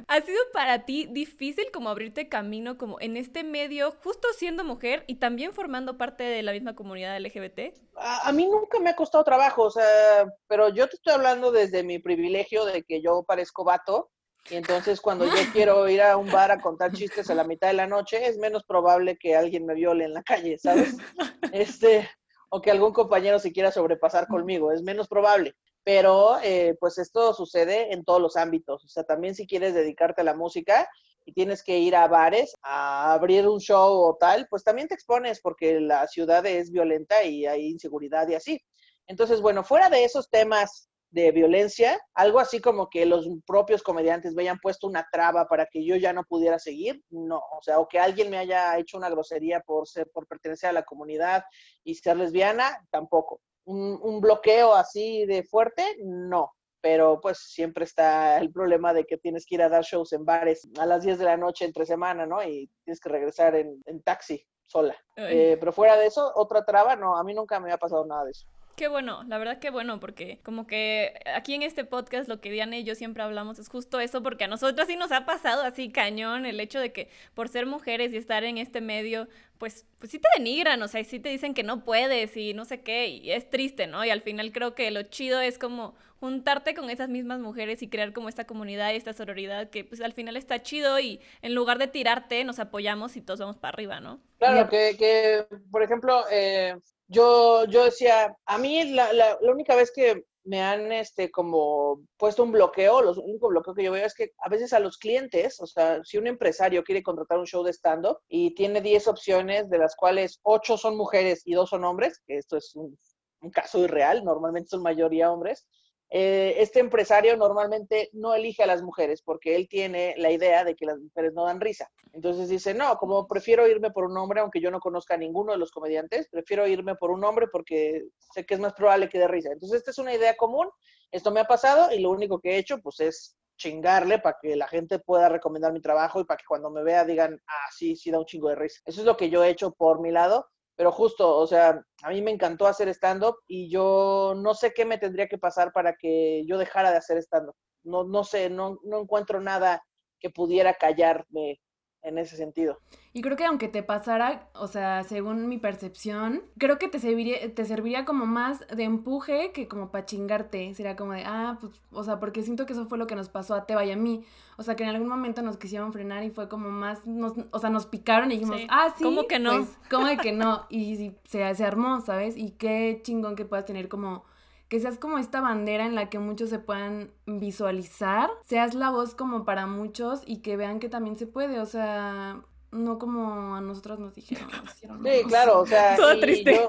¿Ha 0.09 0.21
sido 0.23 0.41
para 0.53 0.87
ti 0.87 1.07
difícil 1.09 1.67
como 1.73 1.89
abrirte 1.89 2.29
camino 2.29 2.79
como 2.79 3.01
en 3.01 3.17
este 3.17 3.45
medio, 3.45 3.93
justo 4.03 4.27
siendo 4.37 4.65
mujer 4.65 5.05
y 5.07 5.15
también 5.15 5.53
formando 5.53 5.99
parte 5.99 6.25
de 6.25 6.43
la 6.43 6.51
misma 6.51 6.75
comunidad 6.75 7.17
LGBT? 7.21 7.79
A, 7.95 8.29
a 8.29 8.33
mí 8.33 8.45
nunca 8.45 8.81
me 8.81 8.91
ha 8.91 8.97
costado 8.97 9.23
trabajo, 9.23 9.63
o 9.63 9.71
sea, 9.71 10.35
pero 10.49 10.69
yo 10.71 10.89
te 10.89 10.97
estoy 10.97 11.13
hablando 11.13 11.28
desde 11.37 11.83
mi 11.83 11.99
privilegio 11.99 12.65
de 12.65 12.83
que 12.83 13.03
yo 13.03 13.23
parezco 13.23 13.65
vato. 13.65 14.11
Y 14.51 14.55
entonces 14.55 15.01
cuando 15.01 15.27
yo 15.27 15.33
quiero 15.53 15.89
ir 15.89 16.01
a 16.01 16.17
un 16.17 16.31
bar 16.31 16.51
a 16.51 16.61
contar 16.61 16.93
chistes 16.93 17.29
a 17.29 17.35
la 17.35 17.45
mitad 17.45 17.69
de 17.69 17.75
la 17.75 17.87
noche, 17.87 18.27
es 18.27 18.39
menos 18.39 18.65
probable 18.65 19.19
que 19.19 19.37
alguien 19.37 19.67
me 19.67 19.75
viole 19.75 20.05
en 20.05 20.15
la 20.15 20.23
calle, 20.23 20.59
¿sabes? 20.59 20.97
Este, 21.53 22.09
o 22.51 22.61
que 22.61 22.71
algún 22.71 22.93
compañero 22.93 23.39
se 23.39 23.53
quiera 23.53 23.71
sobrepasar 23.71 24.27
conmigo, 24.27 24.71
es 24.73 24.83
menos 24.83 25.09
probable. 25.09 25.55
Pero 25.85 26.39
eh, 26.43 26.77
pues 26.79 26.99
esto 26.99 27.33
sucede 27.33 27.95
en 27.95 28.05
todos 28.05 28.21
los 28.21 28.37
ámbitos. 28.37 28.85
O 28.85 28.89
sea, 28.89 29.05
también 29.05 29.35
si 29.35 29.47
quieres 29.47 29.73
dedicarte 29.73 30.21
a 30.21 30.25
la 30.25 30.35
música 30.35 30.89
y 31.25 31.33
tienes 31.33 31.63
que 31.63 31.79
ir 31.79 31.97
a 31.97 32.07
bares 32.09 32.55
a 32.63 33.13
abrir 33.13 33.49
un 33.49 33.61
show 33.61 33.99
o 33.99 34.17
tal, 34.19 34.47
pues 34.51 34.65
también 34.65 34.89
te 34.89 34.95
expones 34.95 35.41
porque 35.41 35.81
la 35.81 36.07
ciudad 36.07 36.45
es 36.45 36.71
violenta 36.71 37.23
y 37.23 37.47
hay 37.47 37.69
inseguridad 37.69 38.29
y 38.29 38.35
así. 38.35 38.61
Entonces, 39.09 39.41
bueno, 39.41 39.65
fuera 39.65 39.89
de 39.89 40.05
esos 40.05 40.29
temas 40.29 40.88
de 41.11 41.33
violencia, 41.33 41.99
algo 42.15 42.39
así 42.39 42.61
como 42.61 42.91
que 42.91 43.07
los 43.07 43.29
propios 43.47 43.83
comediantes 43.83 44.35
me 44.35 44.43
hayan 44.43 44.59
puesto 44.59 44.87
una 44.87 45.07
traba 45.11 45.49
para 45.49 45.67
que 45.67 45.85
yo 45.85 45.97
ya 45.97 46.13
no 46.13 46.25
pudiera 46.25 46.59
seguir, 46.59 47.03
no, 47.11 47.39
o 47.39 47.63
sea, 47.63 47.79
o 47.79 47.89
que 47.89 47.99
alguien 47.99 48.31
me 48.31 48.39
haya 48.39 48.77
hecho 48.79 48.99
una 48.99 49.09
grosería 49.09 49.61
por 49.61 49.89
ser, 49.89 50.11
por 50.13 50.27
pertenecer 50.27 50.71
a 50.71 50.75
la 50.75 50.85
comunidad 50.85 51.45
y 51.85 51.95
ser 51.95 52.17
lesbiana, 52.17 52.87
tampoco. 52.91 53.41
Un, 53.65 53.99
un 54.03 54.21
bloqueo 54.21 54.75
así 54.75 55.27
de 55.27 55.43
fuerte, 55.43 55.85
no, 56.03 56.53
pero 56.81 57.21
pues 57.21 57.39
siempre 57.39 57.85
está 57.85 58.39
el 58.39 58.53
problema 58.53 58.93
de 58.93 59.05
que 59.05 59.19
tienes 59.19 59.45
que 59.47 59.57
ir 59.57 59.63
a 59.63 59.69
dar 59.69 59.83
shows 59.83 60.13
en 60.13 60.25
bares 60.25 60.69
a 60.79 60.87
las 60.87 61.03
10 61.03 61.19
de 61.19 61.25
la 61.25 61.37
noche 61.37 61.65
entre 61.65 61.87
semana, 61.87 62.27
¿no? 62.27 62.43
Y 62.43 62.71
tienes 62.85 63.01
que 63.01 63.09
regresar 63.09 63.55
en, 63.57 64.03
taxi 64.05 64.45
sola. 64.67 64.97
Eh, 65.17 65.57
pero 65.59 65.73
fuera 65.73 65.97
de 65.97 66.07
eso, 66.07 66.31
otra 66.35 66.65
traba, 66.65 66.95
no, 66.97 67.17
a 67.17 67.25
mí 67.25 67.35
nunca 67.35 67.59
me 67.59 67.73
ha 67.73 67.79
pasado 67.79 68.05
nada 68.07 68.25
de 68.25 68.31
eso. 68.33 68.47
Qué 68.79 68.87
bueno, 68.87 69.25
la 69.27 69.39
verdad 69.39 69.59
que 69.59 69.71
bueno, 69.71 69.99
porque 69.99 70.39
como 70.45 70.69
que 70.69 71.21
aquí 71.35 71.53
en 71.55 71.65
este 71.65 71.85
podcast 71.85 72.29
lo 72.29 72.41
que 72.41 72.49
Diana 72.49 72.77
y 72.79 72.85
yo 72.85 72.95
siempre 72.95 73.25
hablamos 73.25 73.59
es 73.59 73.69
justo 73.69 73.99
eso, 73.99 74.23
porque 74.23 74.45
a 74.45 74.47
nosotras 74.47 74.87
sí 74.87 74.95
nos 74.95 75.11
ha 75.11 75.27
pasado 75.27 75.63
así 75.63 75.91
cañón 75.91 76.47
el 76.47 76.61
hecho 76.61 76.79
de 76.79 76.93
que 76.93 77.09
por 77.35 77.49
ser 77.49 77.67
mujeres 77.67 78.13
y 78.13 78.19
estar 78.19 78.45
en 78.45 78.57
este 78.57 78.81
medio, 78.81 79.27
pues, 79.59 79.85
pues 79.99 80.13
sí 80.13 80.21
te 80.21 80.29
denigran, 80.37 80.81
o 80.81 80.87
sea, 80.87 81.03
sí 81.03 81.19
te 81.19 81.29
dicen 81.29 81.55
que 81.55 81.65
no 81.65 81.83
puedes 81.83 82.37
y 82.37 82.55
no 82.55 82.65
sé 82.65 82.83
qué, 82.83 83.09
y 83.09 83.33
es 83.33 83.51
triste, 83.51 83.89
¿no? 83.89 84.05
Y 84.05 84.11
al 84.11 84.23
final 84.23 84.53
creo 84.53 84.77
que 84.77 84.93
lo 84.93 85.03
chido 85.03 85.41
es 85.41 85.59
como 85.59 85.97
juntarte 86.21 86.77
con 86.77 86.89
esas 86.89 87.09
mismas 87.09 87.41
mujeres 87.41 87.83
y 87.83 87.89
crear 87.89 88.13
como 88.13 88.29
esta 88.29 88.47
comunidad 88.47 88.93
y 88.93 88.97
esta 88.97 89.13
sororidad 89.13 89.71
que 89.71 89.83
pues 89.83 90.01
al 90.01 90.13
final 90.13 90.37
está 90.37 90.63
chido 90.63 91.01
y 91.01 91.21
en 91.43 91.53
lugar 91.57 91.79
de 91.79 91.89
tirarte 91.89 92.45
nos 92.45 92.61
apoyamos 92.61 93.17
y 93.17 93.23
todos 93.23 93.41
vamos 93.41 93.57
para 93.57 93.75
arriba, 93.75 93.99
¿no? 93.99 94.21
Claro, 94.39 94.69
que, 94.71 94.95
que 94.97 95.47
por 95.73 95.83
ejemplo, 95.83 96.25
eh, 96.31 96.77
yo, 97.09 97.65
yo 97.67 97.85
decía, 97.85 98.37
a 98.47 98.59
mí 98.59 98.85
la, 98.93 99.13
la, 99.13 99.39
única 99.41 99.75
vez 99.75 99.91
que 99.95 100.25
me 100.45 100.63
han 100.63 100.93
este 100.93 101.31
como 101.31 102.03
puesto 102.17 102.43
un 102.43 102.53
bloqueo, 102.53 103.03
los 103.03 103.19
único 103.19 103.49
bloqueo 103.49 103.75
que 103.75 103.85
yo 103.85 103.93
veo 103.93 104.07
es 104.07 104.15
que 104.15 104.33
a 104.39 104.49
veces 104.49 104.73
a 104.73 104.81
los 104.81 104.99
clientes, 104.99 105.61
o 105.61 105.67
sea, 105.67 106.01
si 106.05 106.19
un 106.19 106.27
empresario 106.27 106.85
quiere 106.85 107.03
contratar 107.03 107.39
un 107.39 107.47
show 107.47 107.63
de 107.63 107.73
stand-up 107.73 108.19
y 108.29 108.55
tiene 108.55 108.81
10 108.81 109.09
opciones, 109.09 109.69
de 109.69 109.79
las 109.79 109.97
cuales 109.97 110.39
8 110.43 110.79
son 110.79 110.97
mujeres 110.97 111.43
y 111.45 111.55
2 111.55 111.71
son 111.71 111.85
hombres, 111.85 112.21
que 112.27 112.37
esto 112.37 112.57
es 112.57 112.75
un, 112.77 112.99
un 113.41 113.51
caso 113.51 113.79
irreal, 113.79 114.25
normalmente 114.25 114.71
son 114.71 114.83
mayoría 114.83 115.31
hombres, 115.31 115.67
eh, 116.11 116.55
este 116.59 116.81
empresario 116.81 117.37
normalmente 117.37 118.09
no 118.13 118.35
elige 118.35 118.63
a 118.63 118.67
las 118.67 118.83
mujeres 118.83 119.21
porque 119.21 119.57
él 119.57 119.69
tiene 119.69 120.15
la 120.17 120.31
idea 120.31 120.65
de 120.65 120.75
que 120.75 120.87
las 120.87 120.99
mujeres 120.99 121.35
no 121.35 121.45
dan 121.45 121.61
risa. 121.61 121.91
Entonces 122.13 122.49
dice, 122.49 122.73
no, 122.73 122.97
como 122.97 123.27
prefiero 123.27 123.69
irme 123.69 123.91
por 123.91 124.05
un 124.05 124.17
hombre, 124.17 124.41
aunque 124.41 124.61
yo 124.61 124.71
no 124.71 124.81
conozca 124.81 125.15
a 125.15 125.19
ninguno 125.19 125.53
de 125.53 125.59
los 125.59 125.71
comediantes, 125.71 126.29
prefiero 126.29 126.67
irme 126.67 126.95
por 126.95 127.11
un 127.11 127.25
hombre 127.25 127.47
porque 127.53 128.05
sé 128.33 128.47
que 128.47 128.55
es 128.55 128.61
más 128.61 128.73
probable 128.73 129.09
que 129.09 129.19
dé 129.19 129.29
risa. 129.29 129.53
Entonces 129.53 129.79
esta 129.79 129.91
es 129.91 129.99
una 129.99 130.15
idea 130.15 130.37
común, 130.37 130.69
esto 131.11 131.31
me 131.31 131.41
ha 131.41 131.45
pasado 131.45 131.93
y 131.93 132.01
lo 132.01 132.11
único 132.11 132.41
que 132.41 132.53
he 132.53 132.59
hecho 132.59 132.81
pues 132.81 133.01
es 133.01 133.37
chingarle 133.59 134.19
para 134.21 134.37
que 134.41 134.57
la 134.57 134.69
gente 134.69 135.01
pueda 135.01 135.29
recomendar 135.29 135.73
mi 135.73 135.81
trabajo 135.81 136.21
y 136.21 136.25
para 136.25 136.39
que 136.39 136.47
cuando 136.47 136.71
me 136.71 136.83
vea 136.83 137.05
digan, 137.05 137.39
ah, 137.47 137.69
sí, 137.71 137.97
sí 137.97 138.11
da 138.11 138.19
un 138.19 138.25
chingo 138.25 138.49
de 138.49 138.55
risa. 138.55 138.81
Eso 138.87 139.01
es 139.01 139.07
lo 139.07 139.17
que 139.17 139.29
yo 139.29 139.45
he 139.45 139.51
hecho 139.51 139.73
por 139.73 140.01
mi 140.01 140.11
lado 140.11 140.47
pero 140.79 140.93
justo, 140.93 141.37
o 141.37 141.45
sea, 141.49 141.85
a 142.05 142.11
mí 142.11 142.23
me 142.23 142.31
encantó 142.31 142.69
hacer 142.69 142.89
stand-up 142.91 143.35
y 143.49 143.69
yo 143.69 144.35
no 144.37 144.55
sé 144.55 144.73
qué 144.73 144.85
me 144.85 144.97
tendría 144.97 145.27
que 145.27 145.37
pasar 145.37 145.73
para 145.73 145.97
que 145.97 146.45
yo 146.47 146.57
dejara 146.57 146.93
de 146.93 146.99
hacer 146.99 147.19
stand-up. 147.19 147.57
No, 147.83 148.05
no 148.05 148.23
sé, 148.23 148.49
no, 148.49 148.79
no 148.85 149.01
encuentro 149.01 149.41
nada 149.41 149.83
que 150.21 150.31
pudiera 150.31 150.75
callarme 150.75 151.61
en 152.09 152.19
ese 152.19 152.37
sentido. 152.37 152.79
Y 153.13 153.23
creo 153.23 153.37
que 153.37 153.45
aunque 153.45 153.69
te 153.69 153.83
pasara, 153.83 154.49
o 154.55 154.67
sea, 154.67 155.03
según 155.03 155.49
mi 155.49 155.59
percepción, 155.59 156.43
creo 156.59 156.79
que 156.79 156.89
te 156.89 156.99
serviría, 156.99 157.55
te 157.55 157.65
serviría 157.65 158.05
como 158.05 158.27
más 158.27 158.67
de 158.69 158.85
empuje 158.85 159.53
que 159.53 159.67
como 159.67 159.91
para 159.91 160.05
chingarte. 160.07 160.75
Sería 160.75 160.97
como 160.97 161.13
de, 161.13 161.25
ah, 161.25 161.59
pues, 161.61 161.73
o 161.91 162.05
sea, 162.05 162.21
porque 162.21 162.43
siento 162.43 162.67
que 162.67 162.75
eso 162.75 162.87
fue 162.87 162.99
lo 162.99 163.07
que 163.07 163.17
nos 163.17 163.29
pasó 163.29 163.55
a 163.55 163.67
Teba 163.67 163.85
y 163.85 163.91
a 163.91 163.97
mí. 163.97 164.25
O 164.57 164.63
sea, 164.63 164.77
que 164.77 164.85
en 164.85 164.91
algún 164.91 165.09
momento 165.09 165.43
nos 165.43 165.57
quisieron 165.57 165.93
frenar 165.93 166.23
y 166.25 166.31
fue 166.31 166.49
como 166.49 166.71
más, 166.71 167.07
nos, 167.07 167.33
o 167.51 167.59
sea, 167.59 167.71
nos 167.71 167.87
picaron 167.87 168.31
y 168.31 168.35
dijimos, 168.35 168.61
ah, 168.69 168.95
sí. 168.97 169.05
¿Cómo 169.05 169.27
que 169.27 169.39
no? 169.39 169.57
Pues, 169.57 169.79
¿Cómo 169.91 170.07
de 170.07 170.17
que 170.19 170.33
no? 170.33 170.67
Y 170.69 171.15
se, 171.25 171.55
se 171.55 171.65
armó, 171.65 172.01
¿sabes? 172.01 172.37
Y 172.37 172.51
qué 172.53 173.01
chingón 173.03 173.37
que 173.37 173.45
puedas 173.45 173.65
tener 173.65 173.89
como 173.89 174.25
que 174.69 174.81
seas 174.81 174.99
como 174.99 175.19
esta 175.19 175.41
bandera 175.41 175.87
en 175.87 175.95
la 175.95 176.11
que 176.11 176.19
muchos 176.19 176.51
se 176.51 176.59
puedan 176.59 177.13
visualizar, 177.27 178.31
seas 178.47 178.75
la 178.75 178.91
voz 178.91 179.15
como 179.15 179.45
para 179.45 179.67
muchos 179.67 180.23
y 180.27 180.43
que 180.43 180.57
vean 180.57 180.79
que 180.79 180.89
también 180.89 181.17
se 181.17 181.27
puede, 181.27 181.59
o 181.61 181.67
sea, 181.67 182.43
no 182.71 182.99
como 182.99 183.57
a 183.57 183.61
nosotros 183.61 183.99
nos 183.99 184.15
dijeron. 184.15 184.51
sí, 184.79 185.23
claro, 185.27 185.61
o 185.61 185.67
sea, 185.67 185.97
Todo 185.97 186.21
triste. 186.21 186.69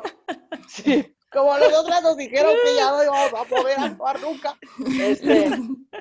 sí, 0.67 1.13
como 1.31 1.53
a 1.53 1.59
nosotras 1.59 2.01
nos 2.01 2.17
dijeron 2.17 2.53
que 2.63 2.75
ya 2.75 2.91
no 2.91 3.03
íbamos 3.03 3.33
a 3.33 3.43
poder 3.43 3.79
actuar 3.79 4.19
nunca. 4.21 4.57
Este, 4.99 5.51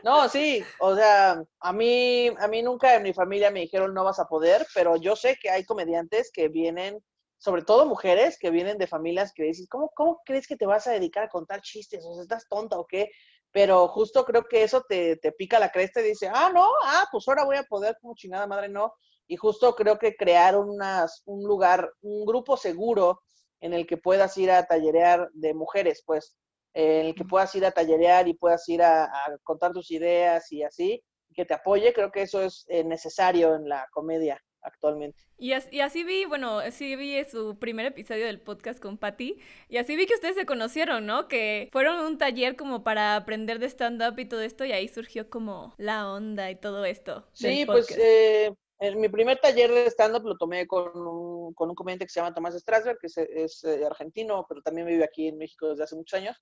no, 0.04 0.28
sí, 0.28 0.62
o 0.78 0.94
sea, 0.94 1.42
a 1.60 1.72
mí, 1.72 2.28
a 2.38 2.48
mí 2.48 2.62
nunca 2.62 2.94
en 2.94 3.02
mi 3.02 3.12
familia 3.12 3.50
me 3.50 3.60
dijeron 3.60 3.92
no 3.92 4.04
vas 4.04 4.20
a 4.20 4.28
poder, 4.28 4.66
pero 4.74 4.96
yo 4.96 5.16
sé 5.16 5.36
que 5.40 5.50
hay 5.50 5.64
comediantes 5.64 6.30
que 6.32 6.48
vienen, 6.48 7.02
sobre 7.38 7.62
todo 7.62 7.86
mujeres, 7.86 8.36
que 8.38 8.50
vienen 8.50 8.78
de 8.78 8.88
familias 8.88 9.32
que 9.32 9.44
dices, 9.44 9.68
¿cómo, 9.68 9.90
cómo 9.94 10.20
crees 10.24 10.46
que 10.46 10.56
te 10.56 10.66
vas 10.66 10.86
a 10.86 10.92
dedicar 10.92 11.24
a 11.24 11.28
contar 11.28 11.62
chistes? 11.62 12.04
O 12.04 12.12
sea, 12.14 12.22
¿estás 12.22 12.48
tonta 12.48 12.78
o 12.78 12.86
qué? 12.86 13.10
Pero 13.52 13.88
justo 13.88 14.24
creo 14.24 14.44
que 14.44 14.64
eso 14.64 14.82
te, 14.88 15.16
te 15.16 15.32
pica 15.32 15.58
la 15.58 15.70
cresta 15.70 16.00
y 16.00 16.08
dice, 16.08 16.28
ah, 16.32 16.50
no, 16.52 16.66
ah, 16.84 17.06
pues 17.10 17.26
ahora 17.28 17.44
voy 17.44 17.56
a 17.56 17.62
poder, 17.62 17.96
como 18.00 18.14
chingada 18.14 18.46
madre, 18.46 18.68
no. 18.68 18.92
Y 19.28 19.36
justo 19.36 19.74
creo 19.74 19.98
que 19.98 20.16
crear 20.16 20.56
unas, 20.56 21.22
un 21.26 21.44
lugar, 21.44 21.90
un 22.02 22.26
grupo 22.26 22.56
seguro 22.56 23.22
en 23.60 23.72
el 23.72 23.86
que 23.86 23.96
puedas 23.96 24.36
ir 24.36 24.50
a 24.50 24.66
tallerear 24.66 25.28
de 25.32 25.54
mujeres, 25.54 26.02
pues, 26.04 26.36
en 26.74 27.06
el 27.06 27.14
que 27.14 27.24
puedas 27.24 27.54
ir 27.54 27.64
a 27.64 27.70
tallerear 27.70 28.28
y 28.28 28.34
puedas 28.34 28.68
ir 28.68 28.82
a, 28.82 29.10
contar 29.44 29.72
tus 29.72 29.90
ideas 29.90 30.50
y 30.52 30.62
así, 30.62 31.02
que 31.34 31.44
te 31.44 31.54
apoye, 31.54 31.92
creo 31.92 32.10
que 32.10 32.22
eso 32.22 32.42
es 32.42 32.64
eh, 32.68 32.84
necesario 32.84 33.54
en 33.54 33.68
la 33.68 33.86
comedia 33.92 34.42
actualmente. 34.62 35.18
Y 35.38 35.52
así, 35.52 36.02
vi, 36.02 36.24
bueno, 36.24 36.58
así 36.58 36.96
vi 36.96 37.24
su 37.24 37.58
primer 37.58 37.86
episodio 37.86 38.26
del 38.26 38.40
podcast 38.40 38.80
con 38.80 38.98
Patty, 38.98 39.38
y 39.68 39.76
así 39.76 39.94
vi 39.94 40.06
que 40.06 40.14
ustedes 40.14 40.34
se 40.34 40.46
conocieron, 40.46 41.06
¿no? 41.06 41.28
Que 41.28 41.68
fueron 41.72 42.04
un 42.04 42.18
taller 42.18 42.56
como 42.56 42.82
para 42.82 43.14
aprender 43.16 43.58
de 43.58 43.66
stand-up 43.66 44.18
y 44.18 44.24
todo 44.24 44.40
esto, 44.40 44.64
y 44.64 44.72
ahí 44.72 44.88
surgió 44.88 45.30
como 45.30 45.74
la 45.78 46.10
onda 46.10 46.50
y 46.50 46.56
todo 46.56 46.84
esto. 46.84 47.28
Sí, 47.32 47.64
pues 47.66 47.88
eh, 47.96 48.52
en 48.80 49.00
mi 49.00 49.08
primer 49.08 49.38
taller 49.38 49.72
de 49.72 49.86
stand-up 49.90 50.24
lo 50.24 50.36
tomé 50.36 50.66
con 50.66 50.96
un, 50.96 51.54
con 51.54 51.68
un 51.68 51.74
comediante 51.74 52.04
que 52.04 52.10
se 52.10 52.20
llama 52.20 52.34
Tomás 52.34 52.54
Strasberg, 52.54 52.98
que 52.98 53.06
es, 53.06 53.64
eh, 53.64 53.84
argentino, 53.84 54.44
pero 54.48 54.62
también 54.62 54.86
vive 54.86 55.04
aquí 55.04 55.28
en 55.28 55.38
México 55.38 55.68
desde 55.68 55.84
hace 55.84 55.96
muchos 55.96 56.18
años. 56.18 56.36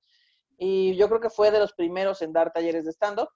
Y 0.58 0.96
yo 0.96 1.08
creo 1.08 1.20
que 1.20 1.30
fue 1.30 1.50
de 1.50 1.58
los 1.58 1.72
primeros 1.74 2.22
en 2.22 2.32
dar 2.32 2.52
talleres 2.52 2.84
de 2.84 2.92
stand-up. 2.92 3.28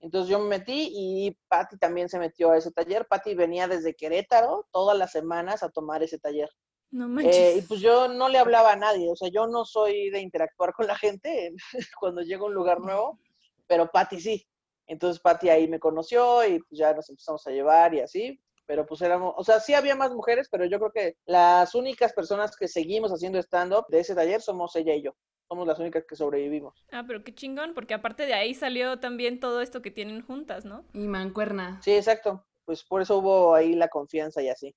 Entonces 0.00 0.30
yo 0.30 0.38
me 0.38 0.58
metí 0.58 0.90
y 0.92 1.36
Patti 1.48 1.78
también 1.78 2.08
se 2.08 2.18
metió 2.18 2.50
a 2.50 2.58
ese 2.58 2.70
taller. 2.70 3.06
Patti 3.06 3.34
venía 3.34 3.66
desde 3.66 3.94
Querétaro 3.94 4.66
todas 4.70 4.96
las 4.96 5.12
semanas 5.12 5.62
a 5.62 5.70
tomar 5.70 6.02
ese 6.02 6.18
taller. 6.18 6.50
No 6.90 7.08
manches. 7.08 7.36
Eh, 7.36 7.56
y 7.58 7.62
pues 7.62 7.80
yo 7.80 8.08
no 8.08 8.28
le 8.28 8.38
hablaba 8.38 8.72
a 8.72 8.76
nadie, 8.76 9.10
o 9.10 9.16
sea, 9.16 9.28
yo 9.28 9.46
no 9.46 9.64
soy 9.64 10.10
de 10.10 10.20
interactuar 10.20 10.72
con 10.72 10.86
la 10.86 10.96
gente 10.96 11.52
cuando 12.00 12.22
llego 12.22 12.44
a 12.44 12.48
un 12.48 12.54
lugar 12.54 12.80
nuevo, 12.80 13.18
pero 13.66 13.90
Patti 13.90 14.20
sí. 14.20 14.46
Entonces 14.86 15.20
Patti 15.20 15.48
ahí 15.48 15.66
me 15.66 15.80
conoció 15.80 16.46
y 16.46 16.60
pues 16.60 16.78
ya 16.78 16.94
nos 16.94 17.08
empezamos 17.10 17.44
a 17.46 17.50
llevar 17.50 17.94
y 17.94 18.00
así 18.00 18.40
pero 18.66 18.84
pues 18.84 19.00
éramos, 19.00 19.34
o 19.36 19.44
sea, 19.44 19.60
sí 19.60 19.74
había 19.74 19.94
más 19.94 20.12
mujeres, 20.12 20.48
pero 20.50 20.66
yo 20.66 20.78
creo 20.78 20.92
que 20.92 21.16
las 21.24 21.74
únicas 21.74 22.12
personas 22.12 22.56
que 22.56 22.68
seguimos 22.68 23.12
haciendo 23.12 23.38
stand-up 23.38 23.86
de 23.88 24.00
ese 24.00 24.14
taller 24.14 24.42
somos 24.42 24.74
ella 24.76 24.94
y 24.94 25.02
yo. 25.02 25.12
Somos 25.48 25.66
las 25.66 25.78
únicas 25.78 26.04
que 26.04 26.16
sobrevivimos. 26.16 26.84
Ah, 26.90 27.04
pero 27.06 27.22
qué 27.22 27.34
chingón, 27.34 27.72
porque 27.74 27.94
aparte 27.94 28.26
de 28.26 28.34
ahí 28.34 28.54
salió 28.54 28.98
también 28.98 29.38
todo 29.40 29.60
esto 29.60 29.80
que 29.82 29.90
tienen 29.90 30.22
juntas, 30.22 30.64
¿no? 30.64 30.84
Y 30.92 31.06
mancuerna. 31.06 31.80
Sí, 31.82 31.92
exacto 31.92 32.44
pues 32.66 32.82
por 32.82 33.00
eso 33.00 33.18
hubo 33.18 33.54
ahí 33.54 33.74
la 33.76 33.88
confianza 33.88 34.42
y 34.42 34.48
así. 34.48 34.74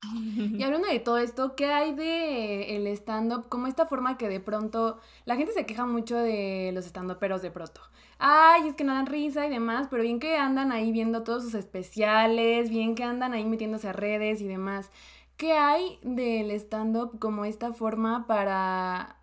Y 0.54 0.62
hablando 0.64 0.88
de 0.88 1.00
todo 1.00 1.18
esto, 1.18 1.56
¿qué 1.56 1.66
hay 1.66 1.94
de 1.96 2.76
el 2.76 2.88
stand-up? 2.88 3.50
Como 3.50 3.66
esta 3.66 3.88
forma 3.88 4.18
que 4.18 4.30
de 4.30 4.40
pronto 4.40 5.00
la 5.26 5.36
gente 5.36 5.54
se 5.54 5.66
queja 5.66 5.88
mucho 5.88 6.16
de 6.16 6.72
los 6.74 6.86
stand-uperos 6.86 7.42
de 7.42 7.50
pronto. 7.50 7.82
Ay, 8.20 8.68
es 8.68 8.76
que 8.76 8.84
no 8.84 8.94
dan 8.94 9.08
risa 9.08 9.48
y 9.48 9.50
demás, 9.50 9.88
pero 9.90 10.04
bien 10.04 10.20
que 10.20 10.38
andan 10.38 10.72
ahí 10.72 10.92
viendo 10.92 11.24
todos 11.24 11.44
sus 11.44 11.56
especiales, 11.56 12.70
bien 12.70 12.94
que 12.94 13.04
andan 13.04 13.34
ahí 13.34 13.44
metiéndose 13.46 13.88
a 13.90 13.94
redes 13.94 14.40
y 14.42 14.48
demás. 14.48 14.92
¿Qué 15.36 15.54
hay 15.54 16.00
del 16.04 16.52
stand-up 16.52 17.18
como 17.18 17.44
esta 17.44 17.74
forma 17.74 18.28
para 18.28 19.19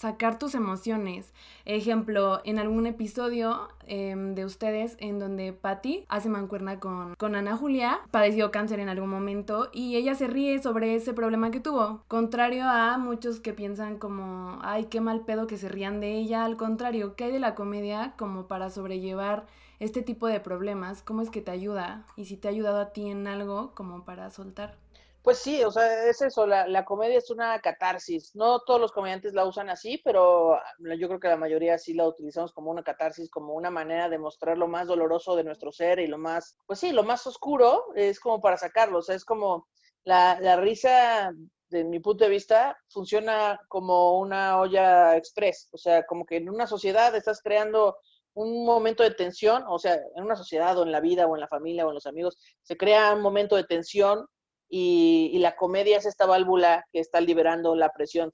sacar 0.00 0.38
tus 0.38 0.54
emociones. 0.54 1.34
Ejemplo, 1.66 2.40
en 2.44 2.58
algún 2.58 2.86
episodio 2.86 3.68
em, 3.86 4.34
de 4.34 4.46
ustedes 4.46 4.96
en 4.98 5.18
donde 5.18 5.52
Patty 5.52 6.06
hace 6.08 6.30
mancuerna 6.30 6.80
con, 6.80 7.14
con 7.16 7.34
Ana 7.34 7.54
Julia, 7.54 8.00
padeció 8.10 8.50
cáncer 8.50 8.80
en 8.80 8.88
algún 8.88 9.10
momento 9.10 9.68
y 9.74 9.96
ella 9.96 10.14
se 10.14 10.26
ríe 10.26 10.62
sobre 10.62 10.94
ese 10.94 11.12
problema 11.12 11.50
que 11.50 11.60
tuvo. 11.60 12.02
Contrario 12.08 12.64
a 12.64 12.96
muchos 12.96 13.40
que 13.40 13.52
piensan 13.52 13.98
como, 13.98 14.58
ay, 14.62 14.86
qué 14.86 15.02
mal 15.02 15.20
pedo 15.20 15.46
que 15.46 15.58
se 15.58 15.68
rían 15.68 16.00
de 16.00 16.16
ella. 16.16 16.46
Al 16.46 16.56
contrario, 16.56 17.14
¿qué 17.14 17.24
hay 17.24 17.32
de 17.32 17.38
la 17.38 17.54
comedia 17.54 18.14
como 18.16 18.46
para 18.46 18.70
sobrellevar 18.70 19.46
este 19.80 20.00
tipo 20.00 20.28
de 20.28 20.40
problemas? 20.40 21.02
¿Cómo 21.02 21.20
es 21.20 21.28
que 21.28 21.42
te 21.42 21.50
ayuda? 21.50 22.06
Y 22.16 22.24
si 22.24 22.38
te 22.38 22.48
ha 22.48 22.52
ayudado 22.52 22.80
a 22.80 22.94
ti 22.94 23.10
en 23.10 23.26
algo 23.26 23.72
como 23.74 24.06
para 24.06 24.30
soltar. 24.30 24.78
Pues 25.22 25.38
sí, 25.38 25.62
o 25.64 25.70
sea, 25.70 26.08
es 26.08 26.22
eso, 26.22 26.46
la, 26.46 26.66
la, 26.66 26.86
comedia 26.86 27.18
es 27.18 27.30
una 27.30 27.60
catarsis. 27.60 28.34
No 28.34 28.60
todos 28.60 28.80
los 28.80 28.90
comediantes 28.90 29.34
la 29.34 29.44
usan 29.44 29.68
así, 29.68 30.00
pero 30.02 30.58
yo 30.98 31.08
creo 31.08 31.20
que 31.20 31.28
la 31.28 31.36
mayoría 31.36 31.76
sí 31.76 31.92
la 31.92 32.08
utilizamos 32.08 32.52
como 32.52 32.70
una 32.70 32.82
catarsis, 32.82 33.28
como 33.30 33.52
una 33.52 33.70
manera 33.70 34.08
de 34.08 34.18
mostrar 34.18 34.56
lo 34.56 34.66
más 34.66 34.86
doloroso 34.86 35.36
de 35.36 35.44
nuestro 35.44 35.72
ser 35.72 35.98
y 36.00 36.06
lo 36.06 36.16
más, 36.16 36.56
pues 36.66 36.78
sí, 36.78 36.92
lo 36.92 37.02
más 37.02 37.26
oscuro 37.26 37.84
es 37.94 38.18
como 38.18 38.40
para 38.40 38.56
sacarlo. 38.56 38.98
O 38.98 39.02
sea, 39.02 39.14
es 39.14 39.26
como 39.26 39.68
la, 40.04 40.40
la 40.40 40.56
risa, 40.56 41.32
de 41.68 41.84
mi 41.84 42.00
punto 42.00 42.24
de 42.24 42.30
vista, 42.30 42.78
funciona 42.88 43.60
como 43.68 44.18
una 44.18 44.58
olla 44.58 45.16
express. 45.16 45.68
O 45.72 45.78
sea, 45.78 46.06
como 46.06 46.24
que 46.24 46.36
en 46.36 46.48
una 46.48 46.66
sociedad 46.66 47.14
estás 47.14 47.42
creando 47.42 47.98
un 48.32 48.64
momento 48.64 49.02
de 49.02 49.10
tensión, 49.10 49.64
o 49.68 49.78
sea, 49.78 49.94
en 50.16 50.24
una 50.24 50.36
sociedad 50.36 50.78
o 50.78 50.82
en 50.84 50.92
la 50.92 51.00
vida 51.00 51.26
o 51.26 51.36
en 51.36 51.40
la 51.40 51.48
familia 51.48 51.84
o 51.84 51.90
en 51.90 51.94
los 51.94 52.06
amigos, 52.06 52.38
se 52.62 52.76
crea 52.76 53.12
un 53.12 53.20
momento 53.22 53.56
de 53.56 53.64
tensión 53.64 54.26
y, 54.70 55.38
la 55.40 55.56
comedia 55.56 55.98
es 55.98 56.06
esta 56.06 56.26
válvula 56.26 56.86
que 56.92 57.00
está 57.00 57.20
liberando 57.20 57.74
la 57.74 57.92
presión 57.92 58.30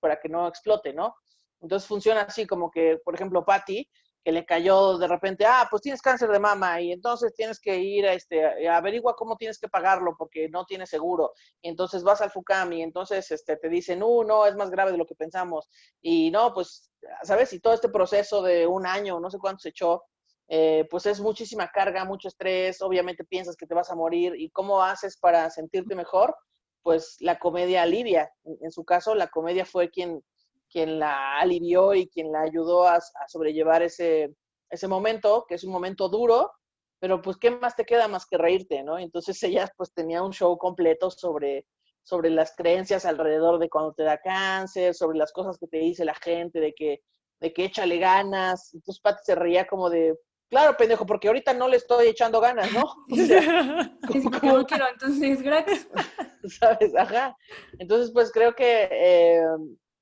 para 0.00 0.20
que 0.20 0.28
no 0.28 0.46
explote, 0.46 0.92
¿no? 0.94 1.16
Entonces 1.60 1.88
funciona 1.88 2.22
así 2.22 2.46
como 2.46 2.70
que, 2.70 2.98
por 3.04 3.14
ejemplo, 3.14 3.44
Patty, 3.44 3.88
que 4.24 4.32
le 4.32 4.44
cayó 4.44 4.98
de 4.98 5.08
repente, 5.08 5.46
ah, 5.46 5.66
pues 5.70 5.82
tienes 5.82 6.02
cáncer 6.02 6.28
de 6.30 6.38
mama 6.38 6.80
y 6.80 6.92
entonces 6.92 7.34
tienes 7.34 7.58
que 7.58 7.78
ir 7.78 8.06
a 8.06 8.12
este, 8.12 8.68
averigua 8.68 9.16
cómo 9.16 9.36
tienes 9.36 9.58
que 9.58 9.68
pagarlo 9.68 10.14
porque 10.16 10.48
no 10.48 10.64
tienes 10.64 10.90
seguro. 10.90 11.32
Y 11.60 11.68
entonces 11.68 12.04
vas 12.04 12.20
al 12.20 12.30
FUCAM 12.30 12.72
y 12.74 12.82
entonces 12.82 13.28
este, 13.30 13.56
te 13.56 13.68
dicen, 13.68 14.02
uh, 14.02 14.22
no, 14.22 14.46
es 14.46 14.54
más 14.54 14.70
grave 14.70 14.92
de 14.92 14.98
lo 14.98 15.06
que 15.06 15.16
pensamos. 15.16 15.68
Y 16.00 16.30
no, 16.30 16.52
pues, 16.54 16.92
¿sabes? 17.22 17.52
Y 17.52 17.60
todo 17.60 17.74
este 17.74 17.88
proceso 17.88 18.42
de 18.42 18.66
un 18.66 18.86
año, 18.86 19.18
no 19.18 19.30
sé 19.30 19.38
cuánto 19.38 19.60
se 19.60 19.70
echó, 19.70 20.04
eh, 20.50 20.86
pues 20.90 21.04
es 21.04 21.20
muchísima 21.20 21.68
carga, 21.68 22.06
mucho 22.06 22.28
estrés, 22.28 22.80
obviamente 22.80 23.22
piensas 23.24 23.54
que 23.54 23.66
te 23.66 23.74
vas 23.74 23.90
a 23.90 23.94
morir 23.94 24.34
y 24.34 24.50
cómo 24.50 24.82
haces 24.82 25.18
para 25.18 25.50
sentirte 25.50 25.94
mejor, 25.94 26.34
pues 26.82 27.16
la 27.20 27.38
comedia 27.38 27.82
alivia. 27.82 28.32
En, 28.62 28.70
su 28.72 28.82
caso, 28.84 29.14
la 29.14 29.28
comedia 29.28 29.66
fue 29.66 29.90
quien, 29.90 30.22
quien 30.70 30.98
la 30.98 31.38
alivió 31.38 31.94
y 31.94 32.08
quien 32.08 32.32
la 32.32 32.40
ayudó 32.40 32.88
a, 32.88 32.98
sobrellevar 33.26 33.82
ese, 33.82 34.34
ese 34.70 34.88
momento, 34.88 35.44
que 35.46 35.56
es 35.56 35.64
un 35.64 35.72
momento 35.72 36.08
duro, 36.08 36.50
pero 36.98 37.20
pues 37.20 37.36
qué 37.36 37.50
más 37.50 37.76
te 37.76 37.84
queda 37.84 38.08
más 38.08 38.24
que 38.26 38.38
reírte, 38.38 38.82
¿no? 38.82 38.98
Entonces 38.98 39.42
ella 39.42 39.70
pues 39.76 39.92
tenía 39.92 40.22
un 40.22 40.32
show 40.32 40.56
completo 40.56 41.10
sobre, 41.10 41.66
sobre 42.02 42.30
las 42.30 42.56
creencias 42.56 43.04
alrededor 43.04 43.58
de 43.58 43.68
cuando 43.68 43.92
te 43.92 44.02
da 44.02 44.18
cáncer, 44.18 44.94
sobre 44.94 45.18
las 45.18 45.30
cosas 45.30 45.58
que 45.58 45.66
te 45.66 45.76
dice 45.76 46.06
la 46.06 46.14
gente, 46.14 46.58
de 46.58 46.72
que, 46.72 47.02
de 47.38 47.52
que 47.52 47.66
échale 47.66 47.98
ganas. 47.98 48.72
Entonces 48.72 49.02
Pati 49.02 49.20
se 49.24 49.34
reía 49.34 49.66
como 49.66 49.90
de, 49.90 50.16
Claro, 50.50 50.76
pendejo, 50.76 51.04
porque 51.04 51.28
ahorita 51.28 51.52
no 51.52 51.68
le 51.68 51.76
estoy 51.76 52.08
echando 52.08 52.40
ganas, 52.40 52.72
¿no? 52.72 52.84
O 54.58 54.64
quiero, 54.66 54.88
entonces, 54.88 55.42
gracias. 55.42 55.86
¿Sabes? 56.60 56.94
Ajá. 56.96 57.36
Entonces, 57.78 58.10
pues 58.12 58.32
creo 58.32 58.54
que 58.54 58.88
eh, 58.90 59.42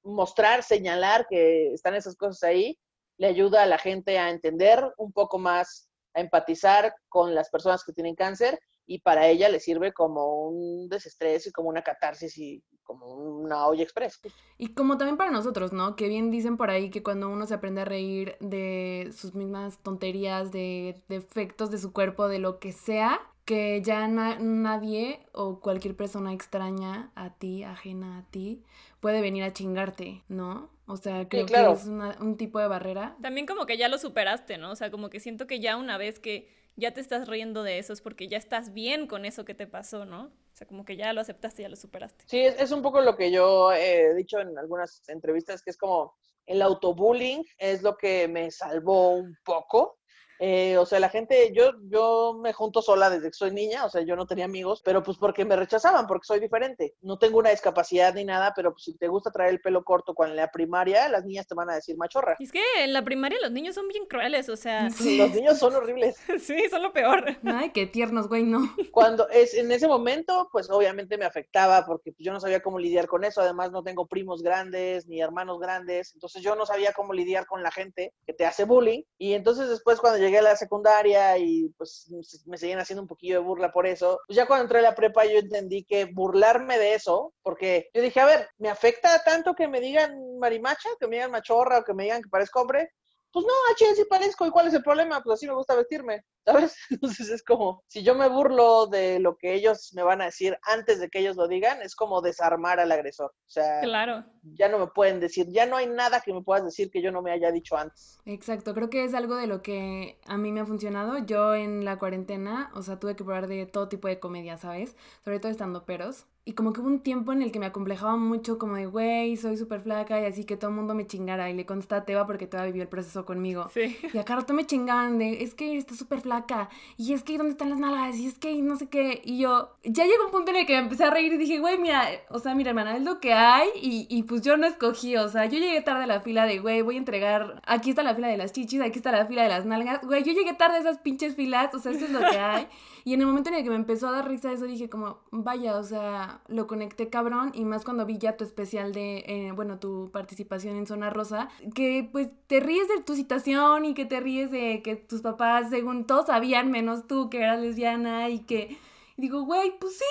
mostrar, 0.04 0.62
señalar 0.62 1.26
que 1.28 1.72
están 1.72 1.94
esas 1.94 2.14
cosas 2.16 2.44
ahí, 2.44 2.78
le 3.18 3.26
ayuda 3.26 3.62
a 3.62 3.66
la 3.66 3.78
gente 3.78 4.18
a 4.18 4.30
entender 4.30 4.84
un 4.98 5.12
poco 5.12 5.38
más, 5.38 5.88
a 6.14 6.20
empatizar 6.20 6.94
con 7.08 7.34
las 7.34 7.50
personas 7.50 7.82
que 7.82 7.92
tienen 7.92 8.14
cáncer 8.14 8.60
y 8.87 9.00
para 9.00 9.26
ella 9.28 9.49
le 9.49 9.61
sirve 9.61 9.93
como 9.93 10.49
un 10.49 10.88
desestrés 10.88 11.47
y 11.47 11.52
como 11.52 11.69
una 11.69 11.83
catarsis 11.83 12.38
y 12.38 12.62
como 12.85 13.07
una 13.14 13.66
olla 13.66 13.83
express. 13.83 14.21
Y 14.59 14.75
como 14.75 14.97
también 14.97 15.16
para 15.16 15.33
nosotros, 15.33 15.73
¿no? 15.73 15.97
Que 15.97 16.09
bien 16.09 16.31
dicen 16.31 16.57
por 16.57 16.71
ahí 16.71 16.88
que 16.88 17.02
cuando 17.02 17.28
uno 17.28 17.47
se 17.47 17.55
aprende 17.55 17.81
a 17.83 17.85
reír 17.85 18.37
de 18.38 19.11
sus 19.14 19.35
mismas 19.35 19.78
tonterías, 19.83 20.52
de 20.52 21.02
defectos 21.09 21.71
de 21.71 21.78
su 21.78 21.93
cuerpo, 21.93 22.28
de 22.28 22.38
lo 22.38 22.61
que 22.61 22.73
sea, 22.73 23.21
que 23.45 23.83
ya 23.83 24.07
nadie 24.09 25.21
o 25.33 25.61
cualquier 25.61 25.97
persona 25.97 26.33
extraña 26.33 27.11
a 27.14 27.35
ti, 27.35 27.64
ajena 27.64 28.19
a 28.19 28.31
ti, 28.31 28.64
puede 29.00 29.21
venir 29.21 29.43
a 29.43 29.52
chingarte, 29.52 30.23
¿no? 30.28 30.71
O 30.87 30.97
sea, 30.97 31.28
creo 31.28 31.47
que 31.47 31.55
es 31.55 31.87
un 31.87 32.37
tipo 32.37 32.61
de 32.61 32.69
barrera. 32.69 33.16
También 33.21 33.47
como 33.47 33.66
que 33.66 33.76
ya 33.76 33.88
lo 33.88 33.99
superaste, 33.99 34.59
¿no? 34.59 34.71
O 34.71 34.76
sea, 34.76 34.90
como 34.93 35.11
que 35.11 35.19
siento 35.19 35.49
que 35.49 35.59
ya 35.59 35.76
una 35.76 35.99
vez 35.99 36.21
que 36.21 36.49
ya 36.76 36.92
te 36.92 37.00
estás 37.00 37.28
riendo 37.28 37.62
de 37.62 37.78
eso 37.78 37.92
es 37.92 38.00
porque 38.00 38.28
ya 38.28 38.38
estás 38.38 38.73
bien 38.73 39.06
con 39.06 39.25
eso 39.25 39.45
que 39.45 39.54
te 39.54 39.66
pasó, 39.66 40.04
¿no? 40.04 40.25
O 40.25 40.56
sea, 40.56 40.66
como 40.66 40.85
que 40.85 40.97
ya 40.97 41.12
lo 41.12 41.21
aceptaste, 41.21 41.62
ya 41.62 41.68
lo 41.68 41.76
superaste. 41.76 42.25
Sí, 42.28 42.40
es, 42.40 42.71
un 42.71 42.83
poco 42.83 43.00
lo 43.00 43.16
que 43.16 43.30
yo 43.30 43.73
he 43.73 44.14
dicho 44.14 44.40
en 44.40 44.56
algunas 44.59 45.02
entrevistas, 45.09 45.62
que 45.62 45.71
es 45.71 45.76
como 45.76 46.14
el 46.47 46.62
autobullying 46.62 47.45
es 47.59 47.83
lo 47.83 47.97
que 47.97 48.28
me 48.28 48.50
salvó 48.50 49.11
un 49.16 49.37
poco, 49.45 49.99
Eh, 50.38 50.76
o 50.78 50.87
sea, 50.87 51.00
la 51.00 51.09
gente, 51.09 51.52
yo, 51.55 51.73
yo 51.88 52.38
me 52.40 52.52
junto 52.52 52.83
sola 52.83 53.11
desde 53.11 53.28
que 53.28 53.37
soy 53.37 53.52
niña, 53.52 53.85
o 53.85 53.90
sea, 53.90 54.02
yo 54.02 54.16
no 54.16 54.26
tenía 54.26 54.45
amigos, 54.45 54.83
pero 54.85 55.02
pues 55.02 55.16
porque 55.19 55.45
me 55.45 55.57
rechazaban, 55.57 56.07
porque 56.07 56.26
soy 56.26 56.40
diferente. 56.40 56.95
No 57.00 57.19
tengo 57.19 57.38
una 57.38 57.50
discapacidad 57.50 58.14
ni 58.14 58.25
nada, 58.25 58.52
pero 58.55 58.73
pues 58.73 58.85
si 58.85 58.97
te 58.97 59.09
gusta 59.09 59.31
traer 59.31 59.50
el 59.50 59.61
pelo 59.61 59.85
corto 59.85 60.14
cuando 60.14 60.35
en 60.35 60.37
la 60.37 60.50
primaria, 60.50 61.09
las 61.09 61.25
niñas 61.25 61.47
te 61.47 61.55
van 61.55 61.71
a 61.71 61.75
decir 61.75 61.97
machorra. 61.97 62.37
Es 62.38 62.52
que 62.52 62.62
en 62.78 62.93
la 62.93 63.05
primaria 63.05 63.38
los 63.40 63.50
niños 63.50 63.75
son 63.75 63.88
bien 63.88 64.07
crueles, 64.07 64.49
o 64.49 64.57
sea. 64.57 64.90
Sí. 64.90 65.19
Los 65.19 65.31
niños 65.33 65.59
son 65.59 65.75
horribles. 65.75 66.16
sí, 66.40 66.69
son 66.71 66.83
lo 66.83 66.93
peor. 66.93 67.25
Ay, 67.45 67.71
qué 67.71 67.87
tiernos, 67.87 68.28
güey, 68.28 68.45
no. 68.45 68.61
Cuando 68.93 69.28
es 69.28 69.55
en 69.55 69.71
ese 69.73 69.88
momento, 69.88 70.49
pues 70.52 70.71
obviamente 70.71 71.19
me 71.19 71.25
afectaba 71.25 71.85
porque 71.87 72.12
pues, 72.12 72.25
yo 72.25 72.33
no 72.33 72.40
sabía 72.40 72.61
cómo 72.61 72.78
lidiar 72.78 73.07
con 73.07 73.25
eso. 73.25 73.40
Además, 73.40 73.71
no 73.71 73.83
tengo 73.83 74.07
primos 74.07 74.43
grandes 74.43 75.07
ni 75.07 75.21
hermanos 75.21 75.59
grandes. 75.59 76.12
Entonces, 76.14 76.43
yo 76.43 76.57
no 76.57 76.66
sabía 76.66 76.93
cómo 76.93 77.12
lidiar 77.12 77.47
con 77.47 77.62
la 77.62 77.71
gente 77.71 78.12
que 78.26 78.33
te 78.33 78.47
hace 78.47 78.64
bullying. 78.64 79.02
Y 79.19 79.35
entonces, 79.35 79.69
después, 79.69 80.00
cuando 80.00 80.19
llegué 80.26 80.38
a 80.38 80.42
la 80.42 80.56
secundaria 80.56 81.38
y 81.38 81.68
pues 81.78 82.11
me 82.47 82.59
seguían 82.59 82.78
haciendo 82.78 83.02
un 83.02 83.09
poquillo 83.09 83.38
de 83.38 83.45
burla 83.45 83.73
por 83.73 83.87
eso, 83.87 84.21
pues 84.26 84.37
ya 84.37 84.47
cuando 84.47 84.64
entré 84.64 84.80
a 84.80 84.83
la 84.83 84.95
prepa, 84.95 85.25
yo 85.25 85.38
entendí 85.38 85.85
que 85.85 86.06
burlarme 86.06 86.78
de 86.78 86.95
eso, 86.95 87.33
porque 87.42 87.88
yo 87.95 88.02
dije, 88.02 88.21
a 88.21 88.26
ver, 88.26 88.49
¿me 88.59 88.68
afecta 88.68 89.23
tanto 89.25 89.54
que 89.54 89.68
me 89.68 89.80
digan 89.80 90.38
marimacha, 90.38 90.88
que 90.99 91.06
me 91.06 91.16
digan 91.16 91.30
machorra 91.30 91.78
o 91.78 91.85
que 91.85 91.95
me 91.95 92.04
digan 92.04 92.23
que 92.23 92.28
parezco 92.28 92.61
hombre? 92.61 92.90
Pues 93.37 93.45
no, 93.45 93.52
H, 93.71 93.97
sí 93.97 94.05
parezco, 94.09 94.47
¿y 94.47 94.50
cuál 94.50 94.69
es 94.69 94.73
el 94.73 94.83
problema? 94.83 95.21
Pues 95.23 95.35
así 95.35 95.47
me 95.47 95.52
gusta 95.52 95.75
vestirme, 95.75 96.25
¿sabes? 96.43 96.75
Entonces 96.90 97.28
es 97.28 97.43
como, 97.43 97.85
si 97.87 98.02
yo 98.02 98.14
me 98.14 98.31
burlo 98.31 98.87
de 98.87 99.21
lo 99.21 99.37
que 99.37 99.52
ellos 99.52 99.93
me 99.95 100.02
van 100.02 100.23
a 100.23 100.25
decir 100.25 100.59
antes 100.62 101.00
de 101.00 101.11
que 101.11 101.19
ellos 101.19 101.37
lo 101.37 101.47
digan, 101.47 101.83
es 101.83 101.95
como 101.95 102.23
desarmar 102.23 102.81
al 102.81 102.90
agresor. 102.90 103.26
O 103.26 103.50
sea, 103.50 103.83
claro. 103.83 104.25
ya 104.43 104.71
no 104.71 104.78
me 104.78 104.87
pueden 104.87 105.21
decir, 105.21 105.49
ya 105.50 105.66
no 105.66 105.76
hay 105.76 105.87
nada 105.87 106.23
que 106.23 106.33
me 106.33 106.40
puedas 106.40 106.64
decir 106.64 106.90
que 106.90 107.02
yo 107.02 107.12
no 107.12 107.21
me 107.21 107.31
haya 107.31 107.52
dicho 107.52 107.76
antes. 107.76 108.19
Exacto, 108.25 108.73
creo 108.73 108.88
que 108.88 109.05
es 109.05 109.12
algo 109.12 109.37
de 109.37 109.49
lo 109.49 109.61
que 109.61 110.19
a 110.26 110.38
mí 110.38 110.50
me 110.50 110.61
ha 110.61 110.64
funcionado. 110.64 111.19
Yo 111.19 111.55
en 111.55 111.85
la 111.85 111.99
cuarentena, 111.99 112.71
o 112.73 112.81
sea, 112.81 112.99
tuve 112.99 113.16
que 113.16 113.25
probar 113.25 113.49
de 113.49 113.66
todo 113.66 113.90
tipo 113.90 114.09
de 114.09 114.19
comedia, 114.19 114.57
¿sabes? 114.57 114.97
Sobre 115.23 115.40
todo 115.40 115.52
estando 115.52 115.85
peros. 115.85 116.25
Y 116.48 116.52
como 116.52 116.72
que 116.72 116.80
hubo 116.80 116.86
un 116.86 117.00
tiempo 117.00 117.32
en 117.32 117.42
el 117.42 117.50
que 117.50 117.58
me 117.58 117.66
acomplejaba 117.66 118.16
mucho, 118.16 118.56
como 118.56 118.76
de, 118.76 118.86
güey, 118.86 119.36
soy 119.36 119.56
súper 119.56 119.80
flaca 119.80 120.20
y 120.20 120.26
así 120.26 120.44
que 120.44 120.56
todo 120.56 120.70
el 120.70 120.76
mundo 120.76 120.94
me 120.94 121.04
chingara. 121.04 121.50
Y 121.50 121.54
le 121.54 121.66
consta 121.66 121.96
a 121.96 122.04
Teba 122.04 122.24
porque 122.24 122.46
Teba 122.46 122.64
vivió 122.64 122.82
el 122.82 122.88
proceso 122.88 123.24
conmigo. 123.24 123.68
Sí. 123.74 123.98
Y 124.14 124.18
acá 124.18 124.36
rato 124.36 124.54
me 124.54 124.64
chingaban 124.64 125.18
de, 125.18 125.42
es 125.42 125.54
que 125.54 125.76
está 125.76 125.96
súper 125.96 126.20
flaca. 126.20 126.70
Y 126.96 127.14
es 127.14 127.24
que, 127.24 127.36
¿dónde 127.36 127.50
están 127.50 127.70
las 127.70 127.80
nalgas? 127.80 128.16
Y 128.18 128.28
es 128.28 128.38
que, 128.38 128.62
no 128.62 128.76
sé 128.76 128.88
qué. 128.88 129.22
Y 129.24 129.38
yo, 129.38 129.72
ya 129.82 130.04
llegó 130.04 130.26
un 130.26 130.30
punto 130.30 130.52
en 130.52 130.58
el 130.58 130.66
que 130.66 130.74
me 130.74 130.84
empecé 130.84 131.02
a 131.02 131.10
reír 131.10 131.32
y 131.32 131.36
dije, 131.36 131.58
güey, 131.58 131.78
mira, 131.78 132.06
o 132.30 132.38
sea, 132.38 132.54
mira, 132.54 132.70
hermana, 132.70 132.96
es 132.96 133.02
lo 133.02 133.18
que 133.18 133.32
hay. 133.32 133.68
Y, 133.82 134.06
y 134.08 134.22
pues 134.22 134.42
yo 134.42 134.56
no 134.56 134.68
escogí, 134.68 135.16
o 135.16 135.28
sea, 135.28 135.46
yo 135.46 135.58
llegué 135.58 135.80
tarde 135.80 136.04
a 136.04 136.06
la 136.06 136.20
fila 136.20 136.46
de, 136.46 136.60
güey, 136.60 136.80
voy 136.80 136.94
a 136.94 136.98
entregar, 136.98 137.60
aquí 137.66 137.90
está 137.90 138.04
la 138.04 138.14
fila 138.14 138.28
de 138.28 138.36
las 138.36 138.52
chichis, 138.52 138.80
aquí 138.82 138.98
está 138.98 139.10
la 139.10 139.26
fila 139.26 139.42
de 139.42 139.48
las 139.48 139.66
nalgas. 139.66 140.00
Güey, 140.02 140.22
yo 140.22 140.32
llegué 140.32 140.54
tarde 140.54 140.76
a 140.76 140.80
esas 140.80 140.98
pinches 140.98 141.34
filas, 141.34 141.74
o 141.74 141.80
sea, 141.80 141.90
esto 141.90 142.04
es 142.04 142.12
lo 142.12 142.20
que 142.20 142.38
hay. 142.38 142.68
Y 143.06 143.14
en 143.14 143.20
el 143.20 143.28
momento 143.28 143.50
en 143.50 143.54
el 143.54 143.62
que 143.62 143.70
me 143.70 143.76
empezó 143.76 144.08
a 144.08 144.10
dar 144.10 144.28
risa 144.28 144.50
eso, 144.50 144.64
dije 144.64 144.90
como, 144.90 145.20
vaya, 145.30 145.78
o 145.78 145.84
sea, 145.84 146.40
lo 146.48 146.66
conecté 146.66 147.08
cabrón. 147.08 147.52
Y 147.54 147.64
más 147.64 147.84
cuando 147.84 148.04
vi 148.04 148.18
ya 148.18 148.36
tu 148.36 148.42
especial 148.42 148.92
de, 148.92 149.18
eh, 149.28 149.52
bueno, 149.54 149.78
tu 149.78 150.10
participación 150.12 150.76
en 150.76 150.88
Zona 150.88 151.10
Rosa, 151.10 151.48
que 151.72 152.08
pues 152.10 152.30
te 152.48 152.58
ríes 152.58 152.88
de 152.88 153.00
tu 153.04 153.14
situación 153.14 153.84
y 153.84 153.94
que 153.94 154.06
te 154.06 154.18
ríes 154.18 154.50
de 154.50 154.82
que 154.82 154.96
tus 154.96 155.20
papás, 155.20 155.70
según 155.70 156.04
todos 156.04 156.26
sabían, 156.26 156.72
menos 156.72 157.06
tú, 157.06 157.30
que 157.30 157.38
eras 157.38 157.60
lesbiana 157.60 158.28
y 158.28 158.40
que... 158.40 158.76
Y 159.16 159.22
digo, 159.22 159.42
güey, 159.42 159.78
pues 159.78 159.98
sí, 159.98 160.04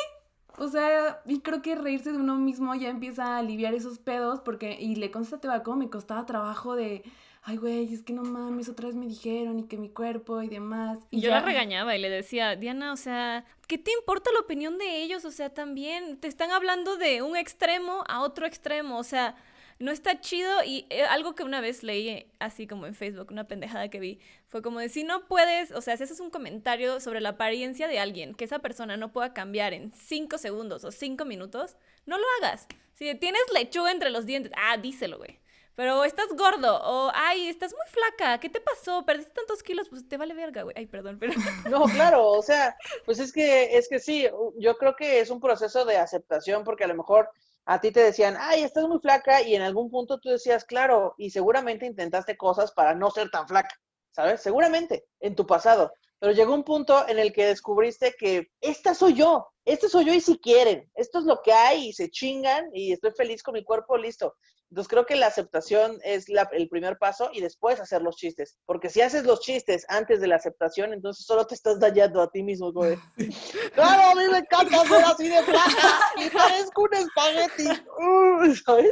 o 0.58 0.70
sea, 0.70 1.22
y 1.26 1.42
creo 1.42 1.62
que 1.62 1.76
reírse 1.76 2.14
de 2.14 2.18
uno 2.18 2.38
mismo 2.38 2.76
ya 2.76 2.88
empieza 2.88 3.26
a 3.26 3.40
aliviar 3.40 3.74
esos 3.74 4.00
pedos 4.00 4.40
porque, 4.40 4.78
y 4.80 4.96
le 4.96 5.12
consta 5.12 5.38
a 5.54 5.64
cómo 5.64 5.76
me 5.76 5.90
costaba 5.90 6.26
trabajo 6.26 6.78
de, 6.78 7.04
ay, 7.48 7.58
güey, 7.58 7.94
es 7.94 8.02
que 8.02 8.12
no 8.12 8.24
mames, 8.24 8.70
otra 8.70 8.88
vez 8.88 8.96
me 8.96 9.06
dijeron 9.06 9.60
y 9.60 9.68
que 9.68 9.78
mi 9.78 9.90
cuerpo 9.90 10.42
y 10.42 10.50
demás. 10.50 10.98
Y 11.12 11.22
yo 11.22 11.30
la 11.30 11.42
regañaba 11.42 11.96
y 11.96 12.02
le 12.02 12.10
decía, 12.10 12.56
Diana, 12.56 12.92
o 12.92 12.98
sea, 12.98 13.46
¿qué 13.68 13.78
te 13.78 13.92
importa 13.92 14.32
la 14.34 14.40
opinión 14.40 14.80
de 14.80 15.04
ellos? 15.04 15.26
O 15.26 15.32
sea, 15.32 15.52
también 15.52 16.18
te 16.18 16.28
están 16.28 16.52
hablando 16.52 16.98
de 16.98 17.22
un 17.22 17.38
extremo 17.38 18.04
a 18.08 18.22
otro 18.22 18.48
extremo, 18.48 18.98
o 18.98 19.04
sea, 19.04 19.36
no 19.78 19.92
está 19.92 20.20
chido 20.22 20.64
y 20.66 20.88
eh, 20.90 21.04
algo 21.04 21.36
que 21.36 21.44
una 21.44 21.62
vez 21.62 21.84
leí 21.84 22.32
así 22.40 22.66
como 22.66 22.88
en 22.88 22.96
Facebook, 22.96 23.28
una 23.30 23.48
pendejada 23.48 23.90
que 23.90 24.00
vi, 24.00 24.20
fue 24.48 24.64
como 24.64 24.80
de 24.80 24.90
si 24.90 25.04
no 25.04 25.28
puedes, 25.28 25.72
o 25.72 25.82
sea, 25.82 25.98
si 25.98 26.04
haces 26.04 26.20
un 26.20 26.32
comentario 26.32 27.00
sobre 27.00 27.22
la 27.22 27.30
apariencia 27.30 27.88
de 27.88 28.00
alguien, 28.00 28.34
que 28.34 28.46
esa 28.46 28.58
persona 28.58 28.98
no 28.98 29.12
pueda 29.12 29.34
cambiar 29.34 29.74
en 29.74 29.94
cinco 29.94 30.40
segundos 30.40 30.84
o 30.84 30.92
cinco 30.92 31.26
minutos, 31.26 31.78
no 32.08 32.18
lo 32.18 32.26
hagas. 32.40 32.68
Si 32.94 33.14
tienes 33.16 33.42
lechuga 33.54 33.92
entre 33.92 34.10
los 34.10 34.26
dientes, 34.26 34.52
ah, 34.56 34.78
díselo, 34.78 35.20
güey 35.20 35.45
pero 35.76 36.04
estás 36.04 36.28
gordo, 36.38 36.80
o 36.84 37.12
ay, 37.14 37.48
estás 37.48 37.74
muy 37.74 37.86
flaca, 37.88 38.40
¿qué 38.40 38.50
te 38.50 38.62
pasó? 38.62 39.06
Perdiste 39.06 39.34
tantos 39.34 39.62
kilos, 39.62 39.90
pues 39.90 40.08
te 40.08 40.18
vale 40.18 40.34
verga, 40.34 40.64
güey. 40.64 40.76
Ay, 40.78 40.88
perdón, 40.88 41.18
pero. 41.20 41.34
No, 41.70 41.86
claro, 41.86 42.28
o 42.28 42.42
sea, 42.42 42.76
pues 43.06 43.20
es 43.20 43.32
que, 43.34 43.78
es 43.78 43.90
que 43.90 44.00
sí, 44.00 44.28
yo 44.58 44.78
creo 44.78 44.96
que 44.96 45.20
es 45.20 45.30
un 45.30 45.40
proceso 45.40 45.86
de 45.86 45.98
aceptación, 45.98 46.64
porque 46.64 46.86
a 46.86 46.88
lo 46.88 46.96
mejor 46.96 47.30
a 47.66 47.82
ti 47.82 47.92
te 47.92 48.02
decían, 48.02 48.38
ay, 48.40 48.64
estás 48.64 48.88
muy 48.88 49.00
flaca, 49.00 49.42
y 49.42 49.56
en 49.56 49.64
algún 49.64 49.90
punto 49.90 50.20
tú 50.20 50.30
decías, 50.30 50.64
claro, 50.64 51.16
y 51.18 51.32
seguramente 51.32 51.86
intentaste 51.86 52.38
cosas 52.38 52.72
para 52.72 52.94
no 52.94 53.12
ser 53.12 53.30
tan 53.30 53.48
flaca, 53.48 53.76
¿sabes? 54.12 54.42
Seguramente, 54.42 55.06
en 55.20 55.36
tu 55.36 55.46
pasado. 55.46 55.92
Pero 56.20 56.32
llegó 56.32 56.54
un 56.54 56.64
punto 56.64 57.08
en 57.08 57.20
el 57.20 57.34
que 57.34 57.46
descubriste 57.48 58.16
que 58.18 58.50
esta 58.62 58.96
soy 58.96 59.16
yo, 59.16 59.50
este 59.66 59.90
soy 59.90 60.06
yo 60.06 60.14
y 60.14 60.22
si 60.22 60.38
quieren, 60.40 60.90
esto 60.96 61.20
es 61.20 61.26
lo 61.26 61.42
que 61.42 61.52
hay 61.52 61.90
y 61.90 61.94
se 61.94 62.10
chingan 62.10 62.70
y 62.74 62.94
estoy 62.94 63.12
feliz 63.12 63.44
con 63.44 63.54
mi 63.54 63.64
cuerpo, 63.64 63.98
listo. 63.98 64.36
Entonces 64.70 64.90
creo 64.90 65.06
que 65.06 65.16
la 65.16 65.28
aceptación 65.28 66.00
es 66.04 66.26
el 66.52 66.70
primer 66.70 66.98
paso 66.98 67.30
y 67.32 67.42
después 67.42 67.80
hacer 67.80 68.02
los 68.02 68.16
chistes. 68.18 68.58
Porque 68.66 68.90
si 68.90 69.02
haces 69.02 69.24
los 69.26 69.42
chistes 69.42 69.86
antes 69.90 70.22
de 70.22 70.28
la 70.28 70.36
aceptación, 70.36 70.94
entonces 70.94 71.26
solo 71.26 71.46
te 71.46 71.56
estás 71.56 71.80
dañando 71.80 72.22
a 72.22 72.30
ti 72.30 72.44
mismo, 72.44 72.72
güey. 72.74 72.98
claro, 73.74 74.12
a 74.12 74.16
mí 74.16 74.30
me 74.32 74.40
encanta 74.40 74.86
ser 74.86 75.06
así 75.06 75.30
de 75.30 75.44
flaca 75.44 76.00
y 76.18 76.30
parezco 76.30 76.82
un 76.82 76.94
espagueti. 76.94 77.70
Uh, 77.70 78.56
¿Sabes? 78.56 78.92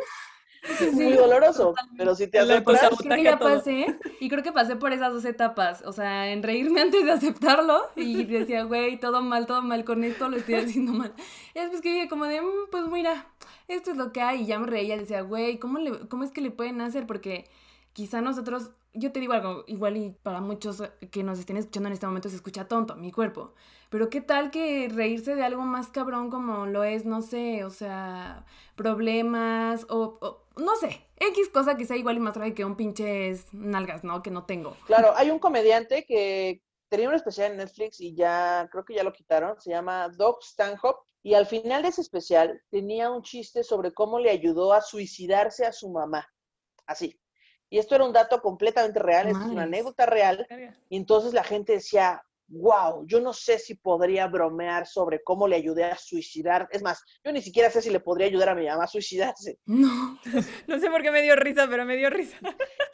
Es 0.63 0.93
muy 0.93 1.13
doloroso, 1.13 1.73
pero 1.97 2.15
si 2.15 2.27
te 2.27 2.39
aceptas... 2.39 2.79
Creo 2.97 3.15
que 3.15 3.23
ya 3.23 3.37
pasé, 3.37 3.99
y 4.19 4.29
creo 4.29 4.43
que 4.43 4.51
pasé 4.51 4.75
por 4.75 4.93
esas 4.93 5.11
dos 5.11 5.25
etapas, 5.25 5.83
o 5.85 5.91
sea, 5.91 6.31
en 6.31 6.41
reírme 6.41 6.81
antes 6.81 7.03
de 7.03 7.11
aceptarlo, 7.11 7.89
y 7.95 8.23
decía, 8.23 8.63
güey, 8.63 8.99
todo 8.99 9.21
mal, 9.21 9.45
todo 9.45 9.61
mal 9.61 9.83
con 9.83 10.03
esto, 10.03 10.29
lo 10.29 10.37
estoy 10.37 10.55
haciendo 10.55 10.93
mal. 10.93 11.13
Y 11.53 11.59
después 11.59 11.81
que 11.81 11.91
dije 11.93 12.07
como 12.07 12.25
de, 12.25 12.41
mm, 12.41 12.69
pues 12.71 12.87
mira, 12.87 13.27
esto 13.67 13.91
es 13.91 13.97
lo 13.97 14.11
que 14.11 14.21
hay. 14.21 14.41
Y 14.41 14.45
ya 14.45 14.59
me 14.59 14.67
reía 14.67 14.95
y 14.95 14.99
decía, 14.99 15.21
güey, 15.21 15.57
¿cómo, 15.57 15.79
le, 15.79 16.07
¿cómo 16.07 16.23
es 16.23 16.31
que 16.31 16.41
le 16.41 16.51
pueden 16.51 16.81
hacer? 16.81 17.05
Porque 17.05 17.49
quizá 17.93 18.21
nosotros, 18.21 18.71
yo 18.93 19.11
te 19.11 19.19
digo 19.19 19.33
algo, 19.33 19.63
igual 19.67 19.97
y 19.97 20.15
para 20.23 20.41
muchos 20.41 20.83
que 21.11 21.23
nos 21.23 21.39
estén 21.39 21.57
escuchando 21.57 21.87
en 21.87 21.93
este 21.93 22.07
momento 22.07 22.29
se 22.29 22.35
escucha 22.35 22.67
tonto, 22.67 22.95
mi 22.95 23.11
cuerpo. 23.11 23.53
Pero 23.89 24.09
qué 24.09 24.21
tal 24.21 24.49
que 24.49 24.89
reírse 24.91 25.35
de 25.35 25.43
algo 25.43 25.61
más 25.61 25.89
cabrón 25.89 26.31
como 26.31 26.65
lo 26.65 26.83
es, 26.83 27.05
no 27.05 27.21
sé, 27.21 27.63
o 27.63 27.69
sea, 27.69 28.45
problemas 28.75 29.85
o, 29.89 30.42
no 30.55 30.75
sé, 30.75 31.07
X 31.17 31.49
cosa 31.49 31.75
que 31.75 31.85
sea 31.85 31.97
igual 31.97 32.17
y 32.17 32.19
más 32.19 32.35
grave 32.35 32.53
que 32.53 32.65
un 32.65 32.75
pinches 32.75 33.53
nalgas, 33.53 34.03
¿no? 34.03 34.21
Que 34.21 34.31
no 34.31 34.45
tengo. 34.45 34.77
Claro, 34.85 35.13
hay 35.15 35.31
un 35.31 35.39
comediante 35.39 36.05
que 36.05 36.61
tenía 36.89 37.09
un 37.09 37.15
especial 37.15 37.51
en 37.51 37.57
Netflix 37.57 37.99
y 38.01 38.13
ya, 38.15 38.67
creo 38.71 38.85
que 38.85 38.93
ya 38.93 39.03
lo 39.03 39.13
quitaron, 39.13 39.59
se 39.59 39.71
llama 39.71 40.09
Doc 40.09 40.43
Stanhope 40.43 41.01
y 41.23 41.33
al 41.33 41.45
final 41.45 41.81
de 41.81 41.87
ese 41.87 42.01
especial 42.01 42.61
tenía 42.69 43.09
un 43.09 43.23
chiste 43.23 43.63
sobre 43.63 43.93
cómo 43.93 44.19
le 44.19 44.29
ayudó 44.29 44.73
a 44.73 44.81
suicidarse 44.81 45.65
a 45.65 45.71
su 45.71 45.89
mamá. 45.89 46.27
Así. 46.85 47.17
Y 47.69 47.79
esto 47.79 47.95
era 47.95 48.03
un 48.03 48.13
dato 48.13 48.41
completamente 48.41 48.99
real, 48.99 49.29
es 49.29 49.35
una 49.35 49.63
anécdota 49.63 50.05
real. 50.05 50.45
Y 50.89 50.97
entonces 50.97 51.33
la 51.33 51.43
gente 51.43 51.73
decía, 51.73 52.23
wow, 52.47 53.05
yo 53.05 53.19
no 53.19 53.33
sé 53.33 53.59
si 53.59 53.75
podría 53.75 54.27
bromear 54.27 54.87
sobre 54.87 55.23
cómo 55.23 55.47
le 55.47 55.55
ayudé 55.55 55.85
a 55.85 55.97
suicidar. 55.97 56.67
Es 56.71 56.81
más, 56.81 57.03
yo 57.23 57.31
ni 57.31 57.41
siquiera 57.41 57.69
sé 57.69 57.81
si 57.81 57.89
le 57.89 57.99
podría 57.99 58.27
ayudar 58.27 58.49
a 58.49 58.55
mi 58.55 58.67
mamá 58.67 58.83
a 58.85 58.87
suicidarse. 58.87 59.59
No, 59.65 60.19
no 60.67 60.79
sé 60.79 60.89
por 60.89 61.01
qué 61.01 61.11
me 61.11 61.21
dio 61.21 61.35
risa, 61.35 61.67
pero 61.69 61.85
me 61.85 61.97
dio 61.97 62.09
risa. 62.09 62.37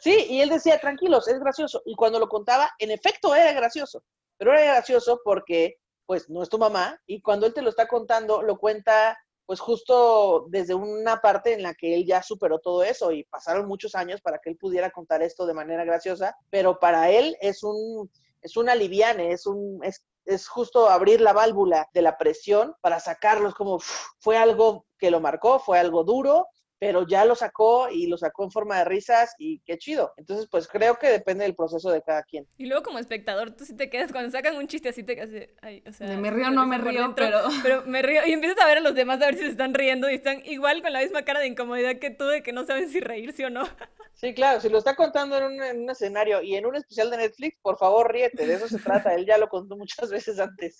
Sí, 0.00 0.26
y 0.30 0.40
él 0.40 0.48
decía, 0.48 0.80
tranquilos, 0.80 1.28
es 1.28 1.38
gracioso. 1.38 1.82
Y 1.84 1.94
cuando 1.94 2.18
lo 2.18 2.28
contaba, 2.28 2.70
en 2.78 2.90
efecto 2.90 3.34
era 3.34 3.52
gracioso. 3.52 4.02
Pero 4.38 4.52
era 4.52 4.74
gracioso 4.74 5.20
porque 5.22 5.76
pues 6.10 6.28
no 6.28 6.42
es 6.42 6.48
tu 6.48 6.58
mamá, 6.58 7.00
y 7.06 7.22
cuando 7.22 7.46
él 7.46 7.54
te 7.54 7.62
lo 7.62 7.70
está 7.70 7.86
contando, 7.86 8.42
lo 8.42 8.58
cuenta 8.58 9.16
pues 9.46 9.60
justo 9.60 10.46
desde 10.48 10.74
una 10.74 11.20
parte 11.20 11.52
en 11.52 11.62
la 11.62 11.74
que 11.74 11.94
él 11.94 12.04
ya 12.04 12.20
superó 12.20 12.58
todo 12.58 12.82
eso 12.82 13.12
y 13.12 13.22
pasaron 13.24 13.68
muchos 13.68 13.94
años 13.94 14.20
para 14.20 14.38
que 14.38 14.50
él 14.50 14.56
pudiera 14.56 14.90
contar 14.90 15.22
esto 15.22 15.46
de 15.46 15.54
manera 15.54 15.84
graciosa, 15.84 16.36
pero 16.50 16.80
para 16.80 17.10
él 17.10 17.36
es 17.40 17.62
un 17.62 18.10
es 18.40 18.56
un 18.56 18.68
aliviane, 18.68 19.32
es 19.32 19.46
un 19.46 19.80
es, 19.84 20.04
es 20.24 20.48
justo 20.48 20.88
abrir 20.88 21.20
la 21.20 21.32
válvula 21.32 21.88
de 21.92 22.02
la 22.02 22.16
presión 22.16 22.74
para 22.80 23.00
sacarlos 23.00 23.54
como 23.54 23.80
fue 24.18 24.36
algo 24.36 24.86
que 24.98 25.10
lo 25.10 25.20
marcó, 25.20 25.58
fue 25.58 25.78
algo 25.78 26.04
duro 26.04 26.48
pero 26.80 27.06
ya 27.06 27.26
lo 27.26 27.34
sacó 27.34 27.90
y 27.90 28.06
lo 28.06 28.16
sacó 28.16 28.42
en 28.42 28.50
forma 28.50 28.78
de 28.78 28.86
risas 28.86 29.34
y 29.38 29.60
qué 29.60 29.76
chido. 29.76 30.14
Entonces, 30.16 30.48
pues 30.50 30.66
creo 30.66 30.96
que 30.96 31.08
depende 31.08 31.44
del 31.44 31.54
proceso 31.54 31.90
de 31.90 32.02
cada 32.02 32.22
quien. 32.22 32.48
Y 32.56 32.66
luego 32.66 32.82
como 32.82 32.98
espectador, 32.98 33.50
tú 33.54 33.66
sí 33.66 33.76
te 33.76 33.90
quedas, 33.90 34.10
cuando 34.12 34.30
sacan 34.30 34.56
un 34.56 34.66
chiste 34.66 34.88
así 34.88 35.04
te 35.04 35.14
quedas, 35.14 35.48
ay, 35.60 35.84
o 35.86 35.92
sea... 35.92 36.16
me 36.16 36.30
río 36.30 36.48
o 36.48 36.50
no 36.50 36.66
me 36.66 36.78
río, 36.78 37.12
pero... 37.14 37.38
Pero 37.62 37.82
me 37.86 38.00
río 38.00 38.26
y 38.26 38.32
empiezas 38.32 38.58
a 38.64 38.66
ver 38.66 38.78
a 38.78 38.80
los 38.80 38.94
demás 38.94 39.20
a 39.20 39.26
ver 39.26 39.34
si 39.34 39.42
se 39.42 39.50
están 39.50 39.74
riendo 39.74 40.10
y 40.10 40.14
están 40.14 40.42
igual 40.46 40.80
con 40.80 40.94
la 40.94 41.00
misma 41.00 41.22
cara 41.22 41.40
de 41.40 41.48
incomodidad 41.48 41.98
que 41.98 42.10
tú, 42.10 42.24
de 42.24 42.42
que 42.42 42.54
no 42.54 42.64
saben 42.64 42.88
si 42.88 43.00
reírse 43.00 43.44
o 43.44 43.50
no. 43.50 43.64
Sí, 44.20 44.34
claro, 44.34 44.60
si 44.60 44.68
lo 44.68 44.76
está 44.76 44.96
contando 44.96 45.38
en 45.38 45.44
un, 45.44 45.62
en 45.62 45.80
un, 45.80 45.88
escenario 45.88 46.42
y 46.42 46.54
en 46.54 46.66
un 46.66 46.76
especial 46.76 47.10
de 47.10 47.16
Netflix, 47.16 47.56
por 47.62 47.78
favor 47.78 48.12
ríete, 48.12 48.46
de 48.46 48.52
eso 48.52 48.68
se 48.68 48.78
trata, 48.78 49.14
él 49.14 49.24
ya 49.24 49.38
lo 49.38 49.48
contó 49.48 49.78
muchas 49.78 50.10
veces 50.10 50.38
antes. 50.38 50.76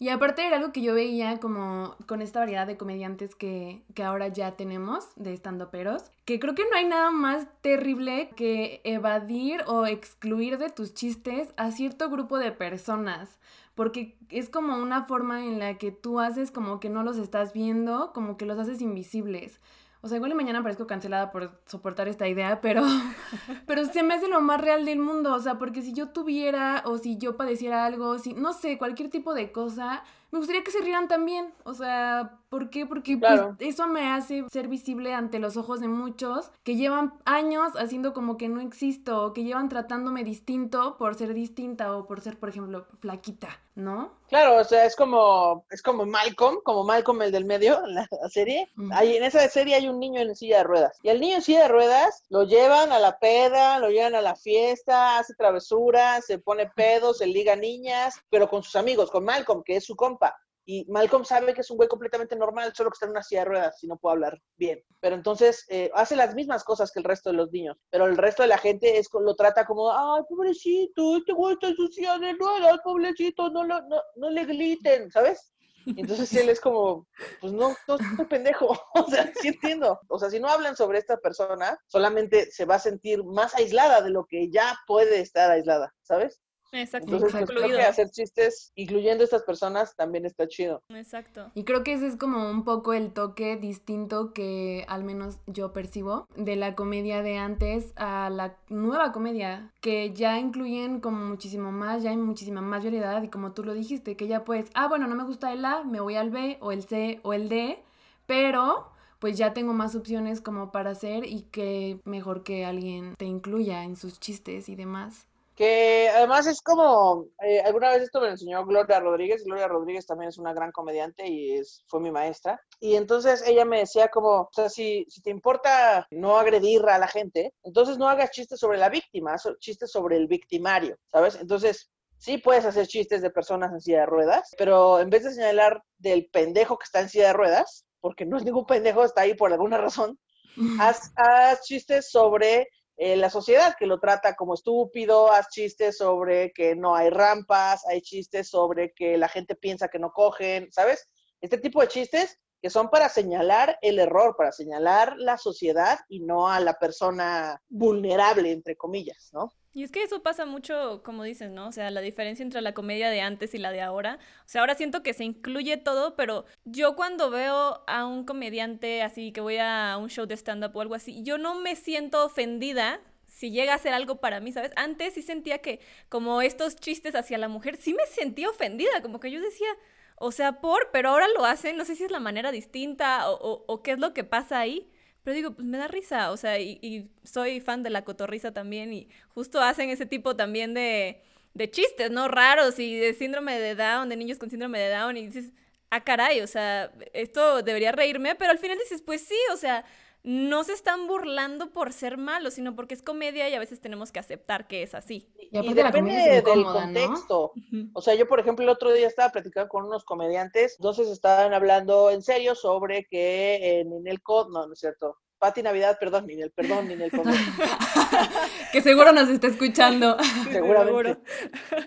Y 0.00 0.08
aparte 0.08 0.44
era 0.44 0.56
algo 0.56 0.72
que 0.72 0.82
yo 0.82 0.92
veía 0.92 1.38
como 1.38 1.94
con 2.08 2.22
esta 2.22 2.40
variedad 2.40 2.66
de 2.66 2.76
comediantes 2.76 3.36
que, 3.36 3.84
que 3.94 4.02
ahora 4.02 4.26
ya 4.26 4.56
tenemos, 4.56 4.99
de 5.16 5.32
estandoperos, 5.32 6.10
que 6.24 6.38
creo 6.40 6.54
que 6.54 6.68
no 6.70 6.76
hay 6.76 6.86
nada 6.86 7.10
más 7.10 7.46
terrible 7.62 8.30
que 8.36 8.80
evadir 8.84 9.62
o 9.66 9.86
excluir 9.86 10.58
de 10.58 10.70
tus 10.70 10.94
chistes 10.94 11.52
a 11.56 11.70
cierto 11.70 12.10
grupo 12.10 12.38
de 12.38 12.52
personas 12.52 13.38
porque 13.74 14.18
es 14.28 14.50
como 14.50 14.76
una 14.76 15.04
forma 15.04 15.46
en 15.46 15.58
la 15.58 15.78
que 15.78 15.90
tú 15.90 16.20
haces 16.20 16.50
como 16.50 16.80
que 16.80 16.90
no 16.90 17.02
los 17.02 17.16
estás 17.16 17.54
viendo, 17.54 18.12
como 18.12 18.36
que 18.36 18.44
los 18.44 18.58
haces 18.58 18.82
invisibles. 18.82 19.58
O 20.02 20.08
sea, 20.08 20.16
igual 20.16 20.32
y 20.32 20.34
mañana 20.34 20.62
parezco 20.62 20.86
cancelada 20.86 21.30
por 21.30 21.60
soportar 21.66 22.08
esta 22.08 22.26
idea, 22.28 22.60
pero, 22.60 22.82
pero 23.66 23.84
se 23.86 24.02
me 24.02 24.14
hace 24.14 24.28
lo 24.28 24.40
más 24.40 24.60
real 24.60 24.84
del 24.84 24.98
mundo. 24.98 25.34
O 25.34 25.40
sea, 25.40 25.58
porque 25.58 25.82
si 25.82 25.92
yo 25.92 26.08
tuviera 26.08 26.82
o 26.86 26.98
si 26.98 27.18
yo 27.18 27.36
padeciera 27.36 27.84
algo, 27.84 28.18
si, 28.18 28.34
no 28.34 28.52
sé, 28.52 28.78
cualquier 28.78 29.10
tipo 29.10 29.34
de 29.34 29.52
cosa, 29.52 30.02
me 30.30 30.38
gustaría 30.38 30.64
que 30.64 30.70
se 30.70 30.80
rieran 30.80 31.08
también. 31.08 31.52
O 31.64 31.74
sea, 31.74 32.39
¿por 32.50 32.68
qué? 32.68 32.84
Porque 32.84 33.16
pues, 33.16 33.40
eso 33.60 33.86
me 33.86 34.12
hace 34.12 34.44
ser 34.50 34.66
visible 34.66 35.14
ante 35.14 35.38
los 35.38 35.56
ojos 35.56 35.80
de 35.80 35.86
muchos 35.86 36.50
que 36.64 36.74
llevan 36.74 37.14
años 37.24 37.70
haciendo 37.76 38.12
como 38.12 38.36
que 38.36 38.48
no 38.48 38.60
existo, 38.60 39.24
o 39.24 39.32
que 39.32 39.44
llevan 39.44 39.68
tratándome 39.68 40.24
distinto 40.24 40.98
por 40.98 41.14
ser 41.14 41.32
distinta 41.32 41.96
o 41.96 42.06
por 42.06 42.20
ser, 42.20 42.38
por 42.38 42.48
ejemplo, 42.48 42.86
flaquita, 43.00 43.60
¿no? 43.76 44.12
Claro, 44.28 44.56
o 44.56 44.64
sea, 44.64 44.84
es 44.84 44.96
como, 44.96 45.64
es 45.70 45.80
como 45.80 46.04
Malcolm, 46.04 46.58
como 46.64 46.82
Malcolm 46.82 47.22
el 47.22 47.30
del 47.30 47.44
medio, 47.44 47.78
en 47.86 47.94
la, 47.94 48.08
serie. 48.28 48.68
Ahí, 48.92 49.16
en 49.16 49.22
esa 49.22 49.48
serie 49.48 49.76
hay 49.76 49.86
un 49.86 50.00
niño 50.00 50.20
en 50.20 50.34
silla 50.34 50.58
de 50.58 50.64
ruedas. 50.64 50.98
Y 51.04 51.08
al 51.08 51.20
niño 51.20 51.36
en 51.36 51.42
silla 51.42 51.62
de 51.62 51.68
ruedas 51.68 52.24
lo 52.30 52.42
llevan 52.42 52.90
a 52.90 52.98
la 52.98 53.20
peda, 53.20 53.78
lo 53.78 53.90
llevan 53.90 54.16
a 54.16 54.22
la 54.22 54.34
fiesta, 54.34 55.18
hace 55.18 55.34
travesuras, 55.34 56.26
se 56.26 56.40
pone 56.40 56.66
pedos, 56.66 57.18
se 57.18 57.28
liga 57.28 57.54
niñas, 57.54 58.16
pero 58.28 58.50
con 58.50 58.64
sus 58.64 58.74
amigos, 58.74 59.08
con 59.08 59.24
Malcolm, 59.24 59.62
que 59.62 59.76
es 59.76 59.84
su 59.84 59.94
compa 59.94 60.36
y 60.70 60.84
Malcolm 60.88 61.24
sabe 61.24 61.52
que 61.52 61.62
es 61.62 61.70
un 61.72 61.78
güey 61.78 61.88
completamente 61.88 62.36
normal, 62.36 62.72
solo 62.76 62.90
que 62.90 62.94
está 62.94 63.06
en 63.06 63.10
una 63.10 63.24
silla 63.24 63.40
de 63.40 63.46
ruedas 63.46 63.82
y 63.82 63.88
no 63.88 63.96
puede 63.96 64.12
hablar 64.12 64.40
bien. 64.56 64.80
Pero 65.00 65.16
entonces 65.16 65.66
eh, 65.68 65.90
hace 65.96 66.14
las 66.14 66.36
mismas 66.36 66.62
cosas 66.62 66.92
que 66.92 67.00
el 67.00 67.04
resto 67.04 67.30
de 67.30 67.36
los 67.36 67.50
niños. 67.50 67.76
Pero 67.90 68.06
el 68.06 68.16
resto 68.16 68.42
de 68.42 68.50
la 68.50 68.58
gente 68.58 68.96
es, 68.96 69.08
lo 69.12 69.34
trata 69.34 69.66
como, 69.66 69.90
ay, 69.90 70.22
pobrecito, 70.28 71.16
este 71.16 71.32
güey 71.32 71.54
está 71.54 71.66
en 71.66 71.74
su 71.74 71.88
silla 71.88 72.18
de 72.18 72.34
ruedas, 72.34 72.78
pobrecito, 72.84 73.50
no, 73.50 73.64
no, 73.64 73.80
no 74.14 74.30
le 74.30 74.44
gliten, 74.44 75.10
¿sabes? 75.10 75.52
Entonces 75.86 76.32
él 76.34 76.48
es 76.48 76.60
como, 76.60 77.08
pues 77.40 77.52
no, 77.52 77.74
no 77.88 77.96
estoy 77.96 78.26
pendejo. 78.26 78.78
O 78.94 79.10
sea, 79.10 79.32
sí 79.40 79.48
entiendo. 79.48 79.98
O 80.08 80.20
sea, 80.20 80.30
si 80.30 80.38
no 80.38 80.46
hablan 80.46 80.76
sobre 80.76 80.98
esta 80.98 81.16
persona, 81.16 81.80
solamente 81.88 82.48
se 82.52 82.64
va 82.64 82.76
a 82.76 82.78
sentir 82.78 83.24
más 83.24 83.56
aislada 83.56 84.02
de 84.02 84.10
lo 84.10 84.24
que 84.24 84.50
ya 84.52 84.78
puede 84.86 85.20
estar 85.20 85.50
aislada, 85.50 85.92
¿sabes? 86.02 86.40
Exacto. 86.72 87.06
Entonces, 87.06 87.32
pues, 87.32 87.50
creo 87.50 87.68
que 87.68 87.82
hacer 87.82 88.10
chistes 88.10 88.72
incluyendo 88.74 89.22
a 89.22 89.24
estas 89.24 89.42
personas 89.42 89.96
también 89.96 90.24
está 90.24 90.46
chido. 90.46 90.82
Exacto. 90.88 91.50
Y 91.54 91.64
creo 91.64 91.82
que 91.82 91.94
ese 91.94 92.06
es 92.06 92.16
como 92.16 92.48
un 92.50 92.64
poco 92.64 92.92
el 92.92 93.12
toque 93.12 93.56
distinto 93.56 94.32
que 94.32 94.84
al 94.88 95.04
menos 95.04 95.38
yo 95.46 95.72
percibo 95.72 96.26
de 96.36 96.56
la 96.56 96.74
comedia 96.74 97.22
de 97.22 97.38
antes 97.38 97.92
a 97.96 98.30
la 98.30 98.56
nueva 98.68 99.12
comedia, 99.12 99.72
que 99.80 100.12
ya 100.12 100.38
incluyen 100.38 101.00
como 101.00 101.24
muchísimo 101.24 101.72
más, 101.72 102.02
ya 102.02 102.10
hay 102.10 102.16
muchísima 102.16 102.60
más 102.60 102.84
variedad 102.84 103.22
y 103.22 103.28
como 103.28 103.52
tú 103.52 103.64
lo 103.64 103.74
dijiste, 103.74 104.16
que 104.16 104.26
ya 104.26 104.44
puedes, 104.44 104.70
ah, 104.74 104.88
bueno, 104.88 105.06
no 105.06 105.14
me 105.14 105.24
gusta 105.24 105.52
el 105.52 105.64
A, 105.64 105.84
me 105.84 106.00
voy 106.00 106.16
al 106.16 106.30
B 106.30 106.58
o 106.60 106.72
el 106.72 106.84
C 106.84 107.20
o 107.22 107.32
el 107.32 107.48
D, 107.48 107.82
pero 108.26 108.90
pues 109.18 109.36
ya 109.36 109.52
tengo 109.52 109.74
más 109.74 109.94
opciones 109.94 110.40
como 110.40 110.72
para 110.72 110.90
hacer 110.90 111.26
y 111.26 111.42
que 111.42 112.00
mejor 112.04 112.42
que 112.42 112.64
alguien 112.64 113.14
te 113.18 113.26
incluya 113.26 113.84
en 113.84 113.96
sus 113.96 114.18
chistes 114.18 114.68
y 114.68 114.76
demás 114.76 115.26
que 115.60 116.08
además 116.08 116.46
es 116.46 116.62
como, 116.62 117.26
eh, 117.44 117.60
alguna 117.60 117.90
vez 117.90 118.04
esto 118.04 118.18
me 118.22 118.28
enseñó 118.28 118.64
Gloria 118.64 118.98
Rodríguez, 118.98 119.44
Gloria 119.44 119.68
Rodríguez 119.68 120.06
también 120.06 120.30
es 120.30 120.38
una 120.38 120.54
gran 120.54 120.72
comediante 120.72 121.28
y 121.28 121.52
es, 121.52 121.84
fue 121.86 122.00
mi 122.00 122.10
maestra, 122.10 122.58
y 122.80 122.94
entonces 122.94 123.46
ella 123.46 123.66
me 123.66 123.80
decía 123.80 124.08
como, 124.08 124.40
o 124.40 124.48
sea, 124.52 124.70
si, 124.70 125.04
si 125.10 125.20
te 125.20 125.28
importa 125.28 126.06
no 126.12 126.38
agredir 126.38 126.86
a 126.86 126.96
la 126.96 127.08
gente, 127.08 127.52
entonces 127.62 127.98
no 127.98 128.08
hagas 128.08 128.30
chistes 128.30 128.58
sobre 128.58 128.78
la 128.78 128.88
víctima, 128.88 129.36
chistes 129.58 129.90
sobre 129.90 130.16
el 130.16 130.28
victimario, 130.28 130.96
¿sabes? 131.12 131.34
Entonces, 131.38 131.90
sí 132.16 132.38
puedes 132.38 132.64
hacer 132.64 132.86
chistes 132.86 133.20
de 133.20 133.28
personas 133.28 133.70
en 133.70 133.82
silla 133.82 134.00
de 134.00 134.06
ruedas, 134.06 134.54
pero 134.56 134.98
en 134.98 135.10
vez 135.10 135.24
de 135.24 135.34
señalar 135.34 135.82
del 135.98 136.30
pendejo 136.32 136.78
que 136.78 136.84
está 136.84 137.00
en 137.00 137.10
silla 137.10 137.26
de 137.26 137.32
ruedas, 137.34 137.84
porque 138.00 138.24
no 138.24 138.38
es 138.38 138.46
ningún 138.46 138.64
pendejo, 138.64 139.04
está 139.04 139.20
ahí 139.20 139.34
por 139.34 139.52
alguna 139.52 139.76
razón, 139.76 140.18
haz, 140.80 141.12
haz 141.16 141.60
chistes 141.64 142.10
sobre 142.10 142.66
eh, 143.02 143.16
la 143.16 143.30
sociedad 143.30 143.76
que 143.78 143.86
lo 143.86 143.98
trata 143.98 144.36
como 144.36 144.52
estúpido, 144.52 145.32
haz 145.32 145.48
chistes 145.48 145.96
sobre 145.96 146.52
que 146.52 146.76
no 146.76 146.94
hay 146.94 147.08
rampas, 147.08 147.86
hay 147.86 148.02
chistes 148.02 148.50
sobre 148.50 148.92
que 148.92 149.16
la 149.16 149.26
gente 149.26 149.54
piensa 149.54 149.88
que 149.88 149.98
no 149.98 150.12
cogen, 150.12 150.70
¿sabes? 150.70 151.08
Este 151.40 151.56
tipo 151.56 151.80
de 151.80 151.88
chistes 151.88 152.38
que 152.60 152.68
son 152.68 152.90
para 152.90 153.08
señalar 153.08 153.78
el 153.80 153.98
error, 153.98 154.36
para 154.36 154.52
señalar 154.52 155.14
la 155.16 155.38
sociedad 155.38 155.98
y 156.10 156.20
no 156.20 156.50
a 156.50 156.60
la 156.60 156.74
persona 156.74 157.62
vulnerable, 157.70 158.52
entre 158.52 158.76
comillas, 158.76 159.30
¿no? 159.32 159.50
Y 159.72 159.84
es 159.84 159.92
que 159.92 160.02
eso 160.02 160.22
pasa 160.22 160.46
mucho, 160.46 161.00
como 161.04 161.22
dices, 161.22 161.50
¿no? 161.50 161.68
O 161.68 161.72
sea, 161.72 161.90
la 161.92 162.00
diferencia 162.00 162.42
entre 162.42 162.60
la 162.60 162.74
comedia 162.74 163.08
de 163.08 163.20
antes 163.20 163.54
y 163.54 163.58
la 163.58 163.70
de 163.70 163.80
ahora. 163.80 164.18
O 164.40 164.48
sea, 164.48 164.62
ahora 164.62 164.74
siento 164.74 165.02
que 165.04 165.14
se 165.14 165.22
incluye 165.22 165.76
todo, 165.76 166.16
pero 166.16 166.44
yo 166.64 166.96
cuando 166.96 167.30
veo 167.30 167.84
a 167.86 168.04
un 168.04 168.24
comediante 168.24 169.02
así, 169.02 169.30
que 169.30 169.40
voy 169.40 169.58
a 169.58 169.96
un 170.00 170.08
show 170.08 170.26
de 170.26 170.34
stand-up 170.36 170.74
o 170.74 170.80
algo 170.80 170.96
así, 170.96 171.22
yo 171.22 171.38
no 171.38 171.54
me 171.54 171.76
siento 171.76 172.24
ofendida 172.24 173.00
si 173.26 173.52
llega 173.52 173.74
a 173.74 173.78
ser 173.78 173.94
algo 173.94 174.16
para 174.16 174.40
mí, 174.40 174.50
¿sabes? 174.50 174.72
Antes 174.74 175.14
sí 175.14 175.22
sentía 175.22 175.58
que 175.58 175.80
como 176.08 176.42
estos 176.42 176.74
chistes 176.76 177.14
hacia 177.14 177.38
la 177.38 177.48
mujer, 177.48 177.76
sí 177.76 177.94
me 177.94 178.04
sentía 178.06 178.50
ofendida, 178.50 179.00
como 179.02 179.20
que 179.20 179.30
yo 179.30 179.40
decía, 179.40 179.68
o 180.16 180.32
sea, 180.32 180.60
por, 180.60 180.90
pero 180.92 181.10
ahora 181.10 181.28
lo 181.28 181.44
hacen, 181.44 181.76
no 181.76 181.84
sé 181.84 181.94
si 181.94 182.04
es 182.04 182.10
la 182.10 182.20
manera 182.20 182.50
distinta 182.50 183.30
o, 183.30 183.64
o 183.66 183.82
qué 183.82 183.92
es 183.92 183.98
lo 184.00 184.12
que 184.14 184.24
pasa 184.24 184.58
ahí. 184.58 184.90
Pero 185.22 185.34
digo, 185.34 185.52
pues 185.52 185.66
me 185.66 185.78
da 185.78 185.88
risa, 185.88 186.30
o 186.30 186.36
sea, 186.36 186.58
y, 186.58 187.10
soy 187.24 187.60
fan 187.60 187.82
de 187.82 187.90
la 187.90 188.04
cotorrisa 188.04 188.52
también 188.52 188.92
y 188.92 189.08
justo 189.28 189.60
hacen 189.60 189.90
ese 189.90 190.06
tipo 190.06 190.34
también 190.36 190.74
de, 190.74 191.22
de 191.54 191.70
chistes, 191.70 192.10
¿no? 192.10 192.28
Raros 192.28 192.78
y 192.78 192.96
de 192.96 193.14
síndrome 193.14 193.58
de 193.58 193.74
Down, 193.74 194.08
de 194.08 194.16
niños 194.16 194.38
con 194.38 194.50
síndrome 194.50 194.78
de 194.78 194.90
Down 194.90 195.16
y 195.16 195.26
dices, 195.26 195.52
ah, 195.90 196.02
caray, 196.04 196.40
o 196.40 196.46
sea, 196.46 196.92
esto 197.12 197.62
debería 197.62 197.92
reírme, 197.92 198.34
pero 198.34 198.50
al 198.50 198.58
final 198.58 198.78
dices, 198.78 199.02
pues 199.02 199.22
sí, 199.22 199.38
o 199.52 199.56
sea, 199.56 199.84
no 200.22 200.64
se 200.64 200.72
están 200.72 201.06
burlando 201.06 201.70
por 201.70 201.92
ser 201.92 202.18
malos, 202.18 202.54
sino 202.54 202.76
porque 202.76 202.94
es 202.94 203.02
comedia 203.02 203.48
y 203.48 203.54
a 203.54 203.58
veces 203.58 203.80
tenemos 203.80 204.12
que 204.12 204.18
aceptar 204.18 204.66
que 204.66 204.82
es 204.82 204.94
así. 204.94 205.28
Y, 205.50 205.74
depende 205.74 206.12
del 206.12 206.42
contexto. 206.42 207.52
O 207.94 208.02
sea, 208.02 208.14
yo, 208.14 208.28
por 208.28 208.40
ejemplo, 208.40 208.64
el 208.64 208.68
otro 208.68 208.92
día 208.92 209.06
estaba 209.06 209.30
platicando 209.30 209.68
con 209.68 209.84
unos 209.86 210.04
comediantes, 210.04 210.76
entonces 210.78 211.08
estaban 211.08 211.54
hablando 211.54 212.10
en 212.10 212.22
serio 212.22 212.54
sobre 212.54 213.04
que 213.04 213.80
en 213.80 214.06
el 214.06 214.22
COD, 214.22 214.50
no, 214.50 214.66
no 214.66 214.72
es 214.72 214.80
cierto, 214.80 215.18
Pati 215.40 215.62
Navidad, 215.62 215.96
perdón, 215.98 216.26
Ninel, 216.26 216.50
perdón, 216.50 216.86
Ninel. 216.86 217.10
que 218.72 218.82
seguro 218.82 219.10
nos 219.10 219.30
está 219.30 219.46
escuchando. 219.46 220.18
Seguramente. 220.52 221.18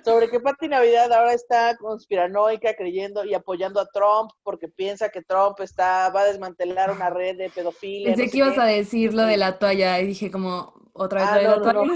Sobre 0.04 0.28
que 0.30 0.40
Pati 0.40 0.68
Navidad 0.68 1.14
ahora 1.14 1.34
está 1.34 1.78
conspiranoica, 1.78 2.76
creyendo 2.76 3.24
y 3.24 3.36
apoyando 3.36 3.80
a 3.80 3.86
Trump 3.86 4.32
porque 4.42 4.70
piensa 4.70 5.10
que 5.10 5.22
Trump 5.22 5.60
está, 5.60 6.10
va 6.10 6.22
a 6.22 6.26
desmantelar 6.26 6.90
una 6.90 7.12
red 7.12 7.38
de 7.38 7.52
pedofilia. 7.52 8.16
Pensé 8.16 8.32
que 8.32 8.40
ibas 8.40 8.58
a 8.58 8.66
decir 8.66 9.14
lo 9.14 9.24
de 9.24 9.38
la 9.38 9.60
toalla 9.60 10.00
y 10.00 10.08
dije 10.08 10.32
como, 10.32 10.74
otra 10.92 11.22
vez 11.22 11.30
ah, 11.32 11.42
la 11.42 11.62
toalla. 11.62 11.92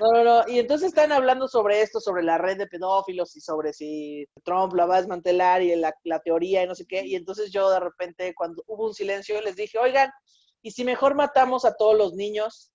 No, 0.00 0.12
no, 0.12 0.24
no. 0.24 0.48
Y 0.48 0.58
entonces 0.58 0.88
están 0.88 1.12
hablando 1.12 1.48
sobre 1.48 1.82
esto, 1.82 2.00
sobre 2.00 2.22
la 2.22 2.38
red 2.38 2.56
de 2.56 2.66
pedófilos 2.66 3.36
y 3.36 3.40
sobre 3.40 3.72
si 3.72 4.26
Trump 4.44 4.74
la 4.74 4.86
va 4.86 4.96
a 4.96 5.00
desmantelar 5.00 5.62
y 5.62 5.74
la, 5.76 5.94
la, 6.04 6.20
teoría 6.20 6.62
y 6.62 6.66
no 6.66 6.74
sé 6.74 6.84
qué. 6.86 7.04
Y 7.04 7.14
entonces 7.14 7.50
yo 7.50 7.70
de 7.70 7.80
repente, 7.80 8.34
cuando 8.34 8.62
hubo 8.66 8.86
un 8.86 8.94
silencio, 8.94 9.40
les 9.42 9.56
dije, 9.56 9.78
oigan, 9.78 10.10
¿y 10.68 10.70
si 10.70 10.84
mejor 10.84 11.14
matamos 11.14 11.64
a 11.64 11.74
todos 11.74 11.96
los 11.96 12.12
niños? 12.12 12.70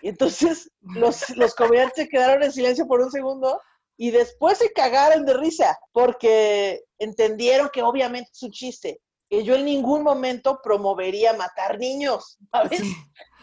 Y 0.00 0.08
entonces 0.08 0.70
los, 0.80 1.28
los 1.36 1.54
comediantes 1.54 2.08
quedaron 2.08 2.42
en 2.42 2.50
silencio 2.50 2.86
por 2.86 3.02
un 3.02 3.10
segundo 3.10 3.60
y 3.98 4.10
después 4.10 4.56
se 4.56 4.72
cagaron 4.72 5.26
de 5.26 5.34
risa 5.34 5.78
porque 5.92 6.82
entendieron 6.98 7.68
que 7.70 7.82
obviamente 7.82 8.30
es 8.32 8.42
un 8.42 8.52
chiste, 8.52 9.02
que 9.28 9.44
yo 9.44 9.54
en 9.54 9.66
ningún 9.66 10.02
momento 10.02 10.60
promovería 10.62 11.34
matar 11.34 11.78
niños, 11.78 12.38
¿sabes? 12.50 12.80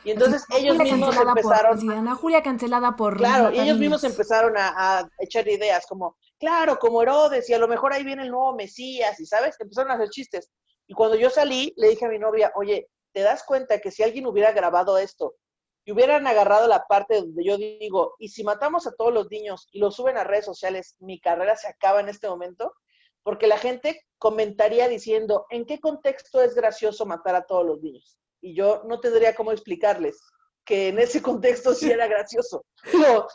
Y 0.04 0.10
entonces 0.10 0.44
ellos 0.58 0.78
mismos 0.78 1.16
empezaron... 1.16 1.80
Por, 1.80 1.94
Ana 1.94 2.16
Julia 2.16 2.42
cancelada 2.42 2.96
por... 2.96 3.18
Claro, 3.18 3.52
y 3.52 3.60
ellos 3.60 3.78
mismos 3.78 4.04
empezaron 4.04 4.58
a, 4.58 5.00
a, 5.00 5.10
echar 5.20 5.48
ideas 5.48 5.86
como, 5.86 6.18
claro, 6.40 6.80
como 6.80 7.04
Herodes, 7.04 7.48
y 7.48 7.54
a 7.54 7.60
lo 7.60 7.68
mejor 7.68 7.94
ahí 7.94 8.04
viene 8.04 8.24
el 8.24 8.32
nuevo 8.32 8.56
Mesías, 8.56 9.20
y 9.20 9.26
¿sabes? 9.28 9.56
Empezaron 9.60 9.92
a 9.92 9.96
hacer 9.96 10.10
chistes. 10.10 10.50
Y 10.88 10.94
cuando 10.94 11.18
yo 11.18 11.30
salí, 11.30 11.74
le 11.76 11.90
dije 11.90 12.06
a 12.06 12.10
mi 12.10 12.18
novia, 12.18 12.52
oye, 12.56 12.88
te 13.18 13.24
das 13.24 13.44
cuenta 13.44 13.80
que 13.80 13.90
si 13.90 14.04
alguien 14.04 14.28
hubiera 14.28 14.52
grabado 14.52 15.00
esto 15.00 15.38
y 15.84 15.92
hubieran 15.92 16.28
agarrado 16.28 16.68
la 16.68 16.86
parte 16.86 17.16
donde 17.16 17.44
yo 17.44 17.58
digo, 17.58 18.14
y 18.20 18.30
si 18.30 18.44
matamos 18.44 18.86
a 18.86 18.92
todos 18.92 19.12
los 19.12 19.32
niños 19.32 19.68
y 19.72 19.80
los 19.80 19.96
suben 19.96 20.18
a 20.18 20.24
redes 20.24 20.46
sociales, 20.46 20.96
mi 21.00 21.20
carrera 21.20 21.58
se 21.58 21.68
acaba 21.68 22.00
en 22.00 22.10
este 22.10 22.30
momento, 22.30 22.76
porque 23.24 23.48
la 23.48 23.58
gente 23.58 24.06
comentaría 24.20 24.88
diciendo, 24.88 25.48
¿en 25.50 25.66
qué 25.66 25.80
contexto 25.80 26.44
es 26.44 26.54
gracioso 26.54 27.08
matar 27.08 27.34
a 27.34 27.48
todos 27.48 27.66
los 27.66 27.82
niños? 27.82 28.20
Y 28.40 28.56
yo 28.56 28.84
no 28.86 29.00
tendría 29.00 29.34
cómo 29.34 29.52
explicarles 29.52 30.22
que 30.68 30.90
en 30.90 31.00
ese 31.00 31.22
contexto 31.22 31.74
sí 31.74 31.90
era 31.90 32.08
gracioso. 32.08 32.64
No, 32.94 33.28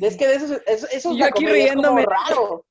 es 0.00 0.16
que 0.16 0.32
eso, 0.32 0.56
eso, 0.66 0.86
eso 0.90 1.16
Yo 1.16 1.26
aquí 1.26 1.46
riéndome. 1.46 2.02
es 2.02 2.06
como 2.06 2.16
raro. 2.16 2.66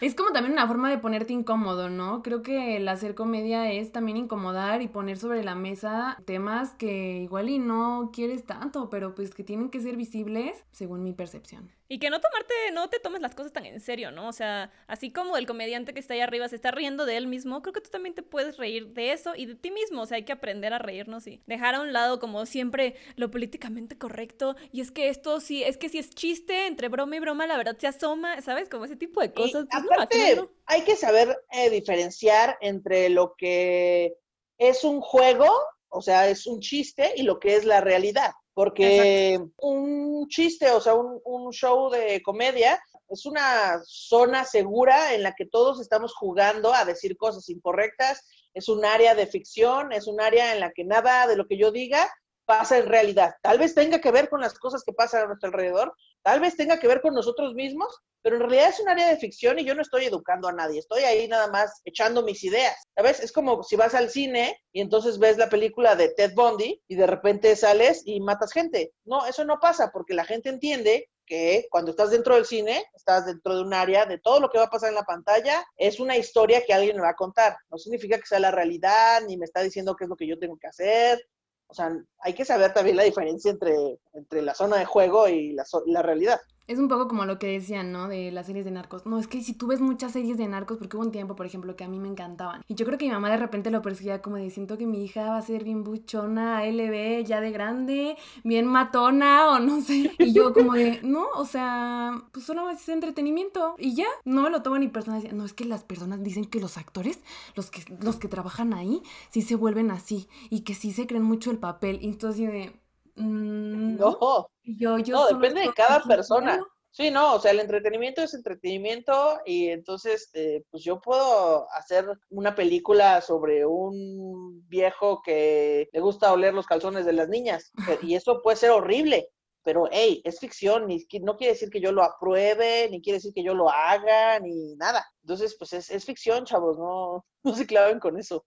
Es 0.00 0.14
como 0.14 0.32
también 0.32 0.52
una 0.52 0.66
forma 0.66 0.90
de 0.90 0.98
ponerte 0.98 1.32
incómodo, 1.32 1.88
¿no? 1.88 2.22
Creo 2.22 2.42
que 2.42 2.76
el 2.76 2.86
hacer 2.88 3.14
comedia 3.14 3.70
es 3.72 3.90
también 3.90 4.16
incomodar 4.16 4.82
y 4.82 4.88
poner 4.88 5.18
sobre 5.18 5.42
la 5.42 5.54
mesa 5.54 6.18
temas 6.26 6.74
que 6.74 7.18
igual 7.22 7.48
y 7.48 7.58
no 7.58 8.10
quieres 8.12 8.44
tanto, 8.44 8.90
pero 8.90 9.14
pues 9.14 9.34
que 9.34 9.44
tienen 9.44 9.70
que 9.70 9.80
ser 9.80 9.96
visibles 9.96 10.64
según 10.72 11.02
mi 11.02 11.12
percepción. 11.12 11.70
Y 11.90 11.98
que 11.98 12.10
no 12.10 12.20
tomarte, 12.20 12.52
no 12.74 12.88
te 12.90 13.00
tomes 13.00 13.22
las 13.22 13.34
cosas 13.34 13.52
tan 13.52 13.64
en 13.64 13.80
serio, 13.80 14.10
¿no? 14.10 14.28
O 14.28 14.32
sea, 14.32 14.70
así 14.86 15.10
como 15.10 15.38
el 15.38 15.46
comediante 15.46 15.94
que 15.94 16.00
está 16.00 16.12
ahí 16.14 16.20
arriba 16.20 16.46
se 16.48 16.56
está 16.56 16.70
riendo 16.70 17.06
de 17.06 17.16
él 17.16 17.26
mismo, 17.26 17.62
creo 17.62 17.72
que 17.72 17.80
tú 17.80 17.88
también 17.88 18.14
te 18.14 18.22
puedes 18.22 18.58
reír 18.58 18.88
de 18.88 19.12
eso 19.12 19.34
y 19.34 19.46
de 19.46 19.54
ti 19.54 19.70
mismo. 19.70 20.02
O 20.02 20.06
sea, 20.06 20.16
hay 20.16 20.24
que 20.24 20.32
aprender 20.32 20.74
a 20.74 20.78
reírnos 20.78 21.26
y 21.26 21.42
dejar 21.46 21.74
a 21.74 21.80
un 21.80 21.94
lado 21.94 22.20
como 22.20 22.44
siempre 22.44 22.94
lo 23.16 23.30
políticamente 23.58 23.98
correcto. 23.98 24.56
Y 24.72 24.80
es 24.80 24.90
que 24.90 25.08
esto 25.08 25.40
sí, 25.40 25.62
es 25.62 25.76
que 25.76 25.88
si 25.88 25.98
es 25.98 26.10
chiste, 26.10 26.66
entre 26.66 26.88
broma 26.88 27.16
y 27.16 27.20
broma, 27.20 27.46
la 27.46 27.56
verdad 27.56 27.76
se 27.78 27.86
asoma, 27.86 28.40
¿sabes? 28.42 28.68
Como 28.68 28.84
ese 28.84 28.96
tipo 28.96 29.20
de 29.20 29.32
cosas. 29.32 29.66
Pues, 29.70 29.84
aparte, 29.84 30.48
hay 30.66 30.82
que 30.82 30.96
saber 30.96 31.36
eh, 31.50 31.70
diferenciar 31.70 32.56
entre 32.60 33.08
lo 33.08 33.34
que 33.36 34.14
es 34.58 34.84
un 34.84 35.00
juego, 35.00 35.48
o 35.88 36.00
sea, 36.00 36.28
es 36.28 36.46
un 36.46 36.60
chiste, 36.60 37.12
y 37.16 37.22
lo 37.22 37.38
que 37.38 37.56
es 37.56 37.64
la 37.64 37.80
realidad. 37.80 38.32
Porque 38.54 39.38
un 39.58 40.26
chiste, 40.28 40.70
o 40.72 40.80
sea, 40.80 40.94
un, 40.94 41.20
un, 41.24 41.52
show 41.52 41.90
de 41.90 42.20
comedia 42.22 42.80
es 43.08 43.24
una 43.24 43.80
zona 43.84 44.44
segura 44.44 45.14
en 45.14 45.22
la 45.22 45.34
que 45.36 45.46
todos 45.46 45.80
estamos 45.80 46.12
jugando 46.12 46.74
a 46.74 46.84
decir 46.84 47.16
cosas 47.16 47.48
incorrectas, 47.48 48.20
es 48.54 48.68
un 48.68 48.84
área 48.84 49.14
de 49.14 49.28
ficción, 49.28 49.92
es 49.92 50.08
un 50.08 50.20
área 50.20 50.54
en 50.54 50.60
la 50.60 50.72
que 50.72 50.84
nada 50.84 51.28
de 51.28 51.36
lo 51.36 51.46
que 51.46 51.56
yo 51.56 51.70
diga 51.70 52.10
pasa 52.48 52.78
en 52.78 52.86
realidad. 52.86 53.34
Tal 53.42 53.58
vez 53.58 53.74
tenga 53.74 54.00
que 54.00 54.10
ver 54.10 54.30
con 54.30 54.40
las 54.40 54.58
cosas 54.58 54.82
que 54.82 54.94
pasan 54.94 55.24
a 55.24 55.26
nuestro 55.26 55.48
alrededor, 55.48 55.92
tal 56.22 56.40
vez 56.40 56.56
tenga 56.56 56.80
que 56.80 56.88
ver 56.88 57.02
con 57.02 57.12
nosotros 57.12 57.52
mismos, 57.52 57.94
pero 58.22 58.36
en 58.36 58.40
realidad 58.40 58.70
es 58.70 58.80
un 58.80 58.88
área 58.88 59.06
de 59.06 59.18
ficción 59.18 59.58
y 59.58 59.66
yo 59.66 59.74
no 59.74 59.82
estoy 59.82 60.06
educando 60.06 60.48
a 60.48 60.52
nadie, 60.52 60.78
estoy 60.78 61.02
ahí 61.02 61.28
nada 61.28 61.48
más 61.48 61.82
echando 61.84 62.22
mis 62.22 62.42
ideas. 62.44 62.74
¿Sabes? 62.96 63.20
Es 63.20 63.32
como 63.32 63.62
si 63.62 63.76
vas 63.76 63.94
al 63.94 64.08
cine 64.08 64.58
y 64.72 64.80
entonces 64.80 65.18
ves 65.18 65.36
la 65.36 65.50
película 65.50 65.94
de 65.94 66.08
Ted 66.08 66.32
Bundy 66.34 66.82
y 66.88 66.96
de 66.96 67.06
repente 67.06 67.54
sales 67.54 68.00
y 68.06 68.18
matas 68.20 68.52
gente. 68.52 68.94
No, 69.04 69.26
eso 69.26 69.44
no 69.44 69.60
pasa 69.60 69.90
porque 69.92 70.14
la 70.14 70.24
gente 70.24 70.48
entiende 70.48 71.10
que 71.26 71.66
cuando 71.70 71.90
estás 71.90 72.10
dentro 72.10 72.34
del 72.34 72.46
cine, 72.46 72.82
estás 72.94 73.26
dentro 73.26 73.56
de 73.56 73.60
un 73.62 73.74
área 73.74 74.06
de 74.06 74.16
todo 74.16 74.40
lo 74.40 74.48
que 74.48 74.56
va 74.56 74.64
a 74.64 74.70
pasar 74.70 74.88
en 74.88 74.94
la 74.94 75.04
pantalla, 75.04 75.62
es 75.76 76.00
una 76.00 76.16
historia 76.16 76.64
que 76.64 76.72
alguien 76.72 76.96
me 76.96 77.02
va 77.02 77.10
a 77.10 77.14
contar. 77.14 77.58
No 77.70 77.76
significa 77.76 78.18
que 78.18 78.26
sea 78.26 78.40
la 78.40 78.50
realidad, 78.50 79.20
ni 79.26 79.36
me 79.36 79.44
está 79.44 79.60
diciendo 79.60 79.94
qué 79.94 80.04
es 80.04 80.08
lo 80.08 80.16
que 80.16 80.26
yo 80.26 80.38
tengo 80.38 80.56
que 80.56 80.68
hacer, 80.68 81.20
o 81.68 81.74
sea, 81.74 81.92
hay 82.20 82.34
que 82.34 82.44
saber 82.44 82.72
también 82.72 82.96
la 82.96 83.02
diferencia 83.04 83.50
entre, 83.50 83.98
entre 84.14 84.42
la 84.42 84.54
zona 84.54 84.78
de 84.78 84.86
juego 84.86 85.28
y 85.28 85.52
la, 85.52 85.64
la 85.86 86.02
realidad. 86.02 86.40
Es 86.68 86.78
un 86.78 86.88
poco 86.88 87.08
como 87.08 87.24
lo 87.24 87.38
que 87.38 87.46
decían, 87.46 87.92
¿no? 87.92 88.08
De 88.08 88.30
las 88.30 88.44
series 88.44 88.66
de 88.66 88.70
narcos. 88.70 89.06
No, 89.06 89.18
es 89.18 89.26
que 89.26 89.42
si 89.42 89.54
tú 89.54 89.68
ves 89.68 89.80
muchas 89.80 90.12
series 90.12 90.36
de 90.36 90.46
narcos, 90.46 90.76
porque 90.76 90.98
hubo 90.98 91.04
un 91.06 91.12
tiempo, 91.12 91.34
por 91.34 91.46
ejemplo, 91.46 91.74
que 91.76 91.84
a 91.84 91.88
mí 91.88 91.98
me 91.98 92.08
encantaban. 92.08 92.60
Y 92.68 92.74
yo 92.74 92.84
creo 92.84 92.98
que 92.98 93.06
mi 93.06 93.10
mamá 93.10 93.30
de 93.30 93.38
repente 93.38 93.70
lo 93.70 93.80
percibía 93.80 94.20
como 94.20 94.36
de, 94.36 94.50
siento 94.50 94.76
que 94.76 94.86
mi 94.86 95.02
hija 95.02 95.30
va 95.30 95.38
a 95.38 95.42
ser 95.42 95.64
bien 95.64 95.82
buchona, 95.82 96.66
LB, 96.66 97.24
ya 97.24 97.40
de 97.40 97.52
grande, 97.52 98.18
bien 98.44 98.66
matona, 98.66 99.50
o 99.50 99.60
no 99.60 99.80
sé. 99.80 100.12
Y 100.18 100.34
yo 100.34 100.52
como 100.52 100.74
de, 100.74 101.00
no, 101.02 101.28
o 101.36 101.46
sea, 101.46 102.22
pues 102.32 102.44
solo 102.44 102.68
es 102.68 102.86
entretenimiento. 102.90 103.74
Y 103.78 103.94
ya, 103.94 104.08
no 104.26 104.42
me 104.42 104.50
lo 104.50 104.60
tomo 104.60 104.76
ni 104.76 104.88
personas. 104.88 105.24
No, 105.32 105.46
es 105.46 105.54
que 105.54 105.64
las 105.64 105.84
personas 105.84 106.22
dicen 106.22 106.44
que 106.44 106.60
los 106.60 106.76
actores, 106.76 107.20
los 107.54 107.70
que, 107.70 107.82
los 108.02 108.16
que 108.16 108.28
trabajan 108.28 108.74
ahí, 108.74 109.02
sí 109.30 109.40
se 109.40 109.54
vuelven 109.54 109.90
así. 109.90 110.28
Y 110.50 110.60
que 110.60 110.74
sí 110.74 110.92
se 110.92 111.06
creen 111.06 111.24
mucho 111.24 111.50
el 111.50 111.56
papel. 111.56 111.98
Y 112.02 112.08
entonces 112.08 112.46
de 112.52 112.72
Mm, 113.18 113.96
no, 113.96 114.48
yo, 114.64 114.98
yo 114.98 115.14
no 115.14 115.26
depende 115.26 115.62
de 115.62 115.72
cada 115.74 116.02
persona. 116.02 116.60
Sí, 116.90 117.10
no, 117.10 117.34
o 117.34 117.40
sea, 117.40 117.52
el 117.52 117.60
entretenimiento 117.60 118.22
es 118.22 118.34
entretenimiento 118.34 119.38
y 119.44 119.68
entonces, 119.68 120.30
eh, 120.32 120.64
pues 120.70 120.82
yo 120.82 121.00
puedo 121.00 121.70
hacer 121.72 122.06
una 122.30 122.54
película 122.54 123.20
sobre 123.20 123.66
un 123.66 124.66
viejo 124.68 125.20
que 125.22 125.88
le 125.92 126.00
gusta 126.00 126.32
oler 126.32 126.54
los 126.54 126.66
calzones 126.66 127.04
de 127.04 127.12
las 127.12 127.28
niñas 127.28 127.70
y 128.02 128.14
eso 128.14 128.40
puede 128.42 128.56
ser 128.56 128.70
horrible, 128.70 129.28
pero 129.62 129.84
hey, 129.92 130.22
es 130.24 130.40
ficción, 130.40 130.86
ni, 130.86 131.06
no 131.20 131.36
quiere 131.36 131.52
decir 131.52 131.68
que 131.70 131.80
yo 131.80 131.92
lo 131.92 132.02
apruebe, 132.02 132.88
ni 132.90 133.02
quiere 133.02 133.18
decir 133.18 133.32
que 133.34 133.44
yo 133.44 133.54
lo 133.54 133.70
haga, 133.70 134.40
ni 134.40 134.74
nada. 134.76 135.06
Entonces, 135.22 135.56
pues 135.58 135.74
es, 135.74 135.90
es 135.90 136.04
ficción, 136.04 136.46
chavos, 136.46 136.78
no, 136.78 137.24
no 137.44 137.54
se 137.54 137.66
claven 137.66 138.00
con 138.00 138.18
eso. 138.18 138.44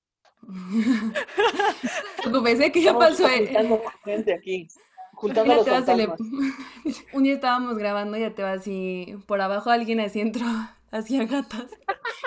Pensé 2.43 2.71
que 2.71 2.81
ya 2.81 2.97
pasó. 2.97 3.27
gente 4.03 4.33
aquí. 4.33 4.67
Un 7.13 7.23
día 7.23 7.33
estábamos 7.33 7.77
grabando 7.77 8.17
y 8.17 8.21
ya 8.21 8.33
te 8.33 8.41
vas 8.41 8.65
y 8.65 9.17
por 9.27 9.41
abajo 9.41 9.69
alguien 9.69 9.99
así 9.99 10.19
entró 10.19 10.45
hacía 10.91 11.25
gatas. 11.25 11.67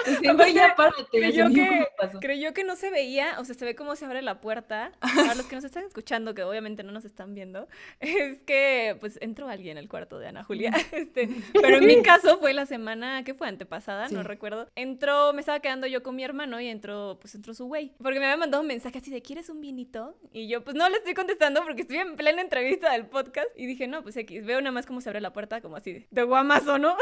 creyó, 1.10 1.48
que, 1.50 1.86
creyó 2.20 2.54
que 2.54 2.64
no 2.64 2.76
se 2.76 2.90
veía, 2.90 3.38
o 3.38 3.44
sea, 3.44 3.54
se 3.54 3.64
ve 3.64 3.74
cómo 3.74 3.96
se 3.96 4.04
abre 4.04 4.22
la 4.22 4.40
puerta. 4.40 4.92
A 5.00 5.34
los 5.34 5.46
que 5.46 5.54
nos 5.54 5.64
están 5.64 5.84
escuchando, 5.84 6.34
que 6.34 6.42
obviamente 6.42 6.82
no 6.82 6.92
nos 6.92 7.04
están 7.04 7.34
viendo, 7.34 7.68
es 8.00 8.40
que 8.40 8.96
pues 9.00 9.18
entró 9.20 9.48
alguien 9.48 9.78
al 9.78 9.88
cuarto 9.88 10.18
de 10.18 10.28
Ana 10.28 10.44
Julia. 10.44 10.72
Este, 10.94 11.28
pero 11.60 11.78
en 11.78 11.86
mi 11.86 12.02
caso 12.02 12.38
fue 12.38 12.54
la 12.54 12.66
semana 12.66 13.24
que 13.24 13.34
fue 13.34 13.48
antepasada, 13.48 14.08
no 14.08 14.22
recuerdo. 14.22 14.68
Entró, 14.74 15.32
me 15.32 15.40
estaba 15.40 15.60
quedando 15.60 15.86
yo 15.86 16.02
con 16.02 16.14
mi 16.14 16.24
hermano 16.24 16.60
y 16.60 16.68
entró, 16.68 17.18
pues 17.20 17.34
entró 17.34 17.52
su 17.52 17.66
güey. 17.66 17.92
Porque 18.02 18.20
me 18.20 18.26
había 18.26 18.36
mandado 18.36 18.62
un 18.62 18.68
mensaje 18.68 18.98
así 18.98 19.10
de 19.10 19.22
¿quieres 19.22 19.48
un 19.48 19.60
vinito? 19.60 20.16
Y 20.32 20.48
yo 20.48 20.62
pues 20.62 20.76
no 20.76 20.88
le 20.88 20.98
estoy 20.98 21.14
contestando 21.14 21.62
porque 21.64 21.82
estoy 21.82 21.98
en 21.98 22.16
plena 22.16 22.40
entrevista 22.40 22.92
del 22.92 23.06
podcast. 23.06 23.48
Y 23.56 23.66
dije, 23.66 23.86
no, 23.86 24.02
pues 24.02 24.16
aquí 24.16 24.40
veo 24.40 24.60
nada 24.60 24.72
más 24.72 24.86
cómo 24.86 25.00
se 25.00 25.08
abre 25.08 25.20
la 25.20 25.32
puerta, 25.32 25.60
como 25.60 25.76
así 25.76 25.92
de, 25.92 26.06
de 26.10 26.22
guamazo, 26.22 26.78
¿no? 26.78 26.96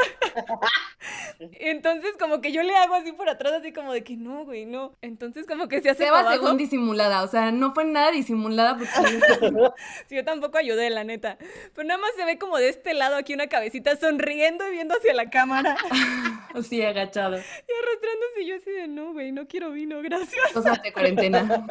Entonces, 1.39 2.11
como 2.19 2.41
que 2.41 2.51
yo 2.51 2.63
le 2.63 2.75
hago 2.75 2.95
así 2.95 3.11
por 3.11 3.29
atrás, 3.29 3.53
así 3.53 3.71
como 3.71 3.93
de 3.93 4.03
que 4.03 4.15
no, 4.17 4.45
güey, 4.45 4.65
no. 4.65 4.95
Entonces, 5.01 5.45
como 5.45 5.67
que 5.67 5.81
se 5.81 5.89
hace. 5.89 6.05
Se 6.05 6.11
va 6.11 6.31
según 6.31 6.57
disimulada, 6.57 7.23
o 7.23 7.27
sea, 7.27 7.51
no 7.51 7.73
fue 7.73 7.85
nada 7.85 8.11
disimulada 8.11 8.77
porque. 8.77 8.91
sí, 10.07 10.15
yo 10.15 10.23
tampoco 10.23 10.57
ayudé, 10.57 10.89
la 10.89 11.03
neta. 11.03 11.37
Pero 11.73 11.87
nada 11.87 11.99
más 11.99 12.11
se 12.15 12.25
ve 12.25 12.37
como 12.37 12.57
de 12.57 12.69
este 12.69 12.93
lado 12.93 13.15
aquí 13.15 13.33
una 13.33 13.47
cabecita 13.47 13.95
sonriendo 13.95 14.67
y 14.67 14.71
viendo 14.71 14.95
hacia 14.95 15.13
la 15.13 15.29
cámara. 15.29 15.77
sí, 16.63 16.81
agachado. 16.81 17.37
Y 17.37 17.39
arrastrándose 17.39 18.45
yo 18.45 18.55
así 18.55 18.71
de 18.71 18.87
no, 18.87 19.13
güey, 19.13 19.31
no 19.31 19.47
quiero 19.47 19.71
vino, 19.71 20.01
gracias. 20.01 20.51
Cosas 20.53 20.81
de 20.81 20.93
cuarentena. 20.93 21.47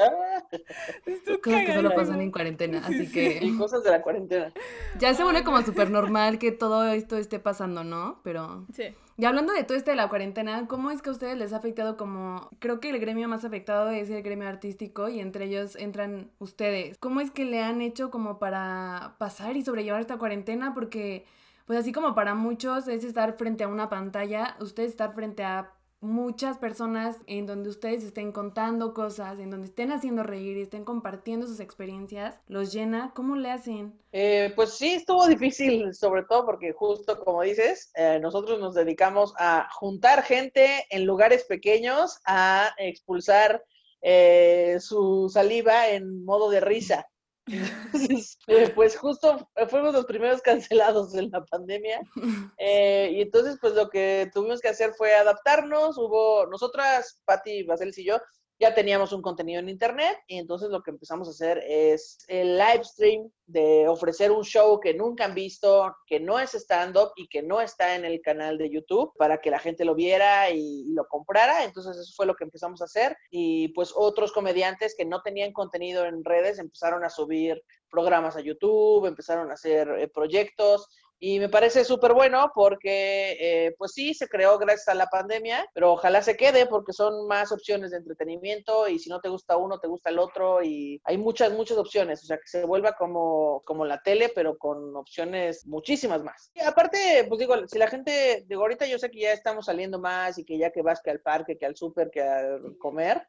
cosas 1.43 1.65
que 1.65 1.75
solo 1.75 1.95
pasan 1.95 2.21
en 2.21 2.31
cuarentena, 2.31 2.83
así 2.85 3.11
que. 3.11 3.39
Y 3.43 3.57
cosas 3.57 3.83
de 3.85 3.91
la 3.91 4.03
cuarentena. 4.03 4.53
Ya 4.99 5.15
se 5.15 5.23
vuelve 5.23 5.45
como 5.45 5.63
súper 5.63 5.91
normal 5.91 6.39
que 6.39 6.53
todo 6.53 6.87
esto 6.87 7.17
esté 7.17 7.39
pasando, 7.39 7.85
¿no? 7.85 8.21
Pero. 8.23 8.67
Sí. 8.73 8.95
Y 9.19 9.27
hablando 9.27 9.53
de 9.53 9.65
todo 9.65 9.77
esto 9.77 9.91
de 9.91 9.97
la 9.97 10.09
cuarentena, 10.09 10.67
¿cómo 10.67 10.91
es 10.91 11.03
que 11.03 11.11
a 11.11 11.13
ustedes 11.13 11.37
les 11.37 11.53
ha 11.53 11.57
afectado 11.59 11.97
como, 11.97 12.49
creo 12.59 12.81
que 12.81 12.91
el 12.91 12.99
gremio 12.99 13.29
más 13.29 13.45
afectado 13.45 13.91
es 13.91 14.09
el 14.09 14.23
gremio 14.23 14.49
artístico 14.49 15.09
y 15.09 15.21
entre 15.21 15.45
ellos 15.45 15.77
entran 15.77 16.31
ustedes? 16.39 16.97
¿Cómo 16.99 17.21
es 17.21 17.31
que 17.31 17.45
le 17.45 17.63
han 17.63 17.83
hecho 17.83 18.11
como 18.11 18.39
para 18.39 19.17
pasar 19.19 19.57
y 19.57 19.63
sobrellevar 19.63 20.01
esta 20.01 20.17
cuarentena? 20.17 20.73
Porque, 20.75 21.27
pues 21.67 21.79
así 21.79 21.93
como 21.93 22.15
para 22.15 22.35
muchos 22.35 22.89
es 22.89 23.05
estar 23.05 23.37
frente 23.37 23.65
a 23.65 23.69
una 23.69 23.91
pantalla, 23.91 24.57
ustedes 24.61 24.91
estar 24.91 25.13
frente 25.15 25.45
a 25.45 25.73
muchas 26.03 26.59
personas 26.59 27.17
en 27.27 27.47
donde 27.47 27.71
ustedes 27.71 28.03
estén 28.03 28.33
contando 28.33 28.93
cosas, 28.93 29.39
en 29.39 29.51
donde 29.51 29.69
estén 29.69 29.93
haciendo 29.93 30.23
reír 30.23 30.57
y 30.57 30.63
estén 30.63 30.85
compartiendo 30.85 31.47
sus 31.47 31.61
experiencias, 31.61 32.39
los 32.49 32.73
llena. 32.73 33.13
¿Cómo 33.15 33.37
le 33.37 33.51
hacen? 33.51 33.99
Eh, 34.13 34.53
pues 34.57 34.75
sí, 34.75 34.95
estuvo 34.95 35.27
difícil, 35.27 35.95
sobre 35.95 36.25
todo 36.25 36.45
porque 36.45 36.73
justo 36.73 37.19
como 37.25 37.43
dices, 37.43 37.91
eh, 37.95 38.19
nosotros 38.21 38.61
nos 38.61 38.75
dedicamos 38.75 39.33
a 39.39 39.69
juntar 39.73 40.23
gente 40.25 40.85
en 40.91 41.07
lugares 41.07 41.45
pequeños, 41.45 42.21
a 42.27 42.75
expulsar 42.79 43.65
eh, 44.03 44.79
su 44.81 45.31
saliva 45.33 45.89
en 45.89 46.25
modo 46.25 46.51
de 46.51 46.61
risa. 46.61 47.07
Eh, 48.49 48.73
pues 48.75 48.97
justo 48.97 49.49
fuimos 49.69 49.93
los 49.93 50.05
primeros 50.05 50.43
cancelados 50.43 51.15
en 51.15 51.31
la 51.31 51.45
pandemia. 51.45 52.01
Eh, 52.59 53.11
y 53.15 53.23
entonces, 53.23 53.59
pues 53.61 53.75
lo 53.75 53.89
que 53.89 54.31
tuvimos 54.33 54.61
que 54.61 54.69
hacer 54.69 54.93
fue 54.95 55.15
adaptarnos. 55.15 55.99
Hubo, 55.99 56.47
nosotras, 56.47 57.21
Patti, 57.25 57.65
Baselis 57.65 57.99
y 57.99 58.05
yo, 58.05 58.21
ya 58.59 58.75
teníamos 58.75 59.13
un 59.13 59.23
contenido 59.23 59.61
en 59.61 59.69
internet 59.69 60.19
y 60.27 60.39
entonces 60.39 60.71
lo 60.71 60.83
que 60.83 60.93
empezamos 60.93 61.27
a 61.27 61.33
hacer 61.33 61.59
es 61.67 62.19
el 62.29 62.57
live 62.57 62.85
stream 62.85 63.31
de 63.47 63.89
ofrecer 63.89 64.31
un 64.31 64.45
show 64.45 64.79
que 64.81 64.95
nunca 64.95 65.25
han 65.25 65.35
visto, 65.35 65.95
que 66.07 66.21
no 66.21 66.39
es 66.39 66.55
stand-up 66.55 67.11
y 67.17 67.29
que 67.29 67.43
no 67.43 67.61
está 67.61 67.97
en 67.97 68.05
el 68.05 68.21
canal 68.23 68.59
de 68.59 68.71
YouTube 68.71 69.13
para 69.19 69.41
que 69.41 69.51
la 69.51 69.59
gente 69.59 69.85
lo 69.85 69.95
viera 69.95 70.51
y, 70.51 70.85
lo 70.93 71.07
comprara. 71.07 71.65
Entonces 71.65 71.97
eso 71.97 72.13
fue 72.15 72.27
lo 72.27 72.35
que 72.35 72.45
empezamos 72.45 72.81
a 72.83 72.85
hacer 72.85 73.17
y 73.31 73.69
pues 73.69 73.93
otros 73.95 74.33
comediantes 74.33 74.95
que 74.97 75.05
no 75.05 75.23
tenían 75.23 75.53
contenido 75.53 76.05
en 76.05 76.25
redes 76.25 76.59
empezaron 76.59 77.05
a 77.05 77.11
subir 77.11 77.63
programas 77.91 78.37
a 78.37 78.41
YouTube, 78.41 79.07
empezaron 79.07 79.51
a 79.51 79.55
hacer 79.55 79.89
eh, 79.99 80.09
proyectos 80.09 80.89
Y 81.25 81.39
me 81.39 81.49
parece 81.49 81.85
súper 81.85 82.15
bueno 82.15 82.51
porque, 82.53 83.37
eh, 83.39 83.77
pues 83.79 83.93
sí, 83.93 84.13
se 84.13 84.27
creó 84.27 84.59
gracias 84.59 84.89
a 84.89 84.95
la 84.95 85.07
pandemia, 85.07 85.65
pero 85.73 85.93
ojalá 85.93 86.21
se 86.21 86.37
quede 86.37 86.67
porque 86.67 86.93
son 86.93 87.29
más 87.29 87.53
opciones 87.53 87.93
de 87.93 87.99
entretenimiento 87.99 88.89
y 88.89 88.99
si 88.99 89.09
no 89.09 89.21
te 89.21 89.29
gusta 89.29 89.57
uno, 89.57 89.79
te 89.79 89.87
gusta 89.87 90.11
el 90.11 90.19
otro 90.19 90.65
y 90.65 91.01
hay 91.05 91.19
muchas, 91.19 91.53
muchas 91.53 91.79
opciones. 91.79 92.25
O 92.25 92.27
sea, 92.27 92.39
que 92.39 92.49
se 92.49 92.65
vuelva 92.65 92.95
como, 92.95 93.63
como 93.65 93.85
la 93.85 94.03
tele, 94.03 94.33
pero 94.35 94.59
con 94.59 94.97
opciones 94.97 95.65
muchísimas 95.65 96.25
más. 96.25 96.51
Y 96.55 96.61
aparte, 96.61 97.25
pues 97.29 97.39
digo, 97.39 97.55
si 97.69 97.79
la 97.79 97.87
gente, 97.87 98.45
digo, 98.49 98.63
ahorita 98.63 98.87
yo 98.87 98.99
sé 98.99 99.09
que 99.09 99.21
ya 99.21 99.33
estamos 99.33 99.67
saliendo 99.67 100.01
más 100.01 100.39
y 100.39 100.45
que 100.45 100.59
ya 100.59 100.73
que 100.73 100.83
vas 100.83 101.01
que 101.03 101.13
al 101.13 101.21
parque, 101.21 101.57
que 101.57 101.67
al 101.67 101.77
súper, 101.77 102.11
que 102.11 102.21
a 102.21 102.59
comer, 102.81 103.23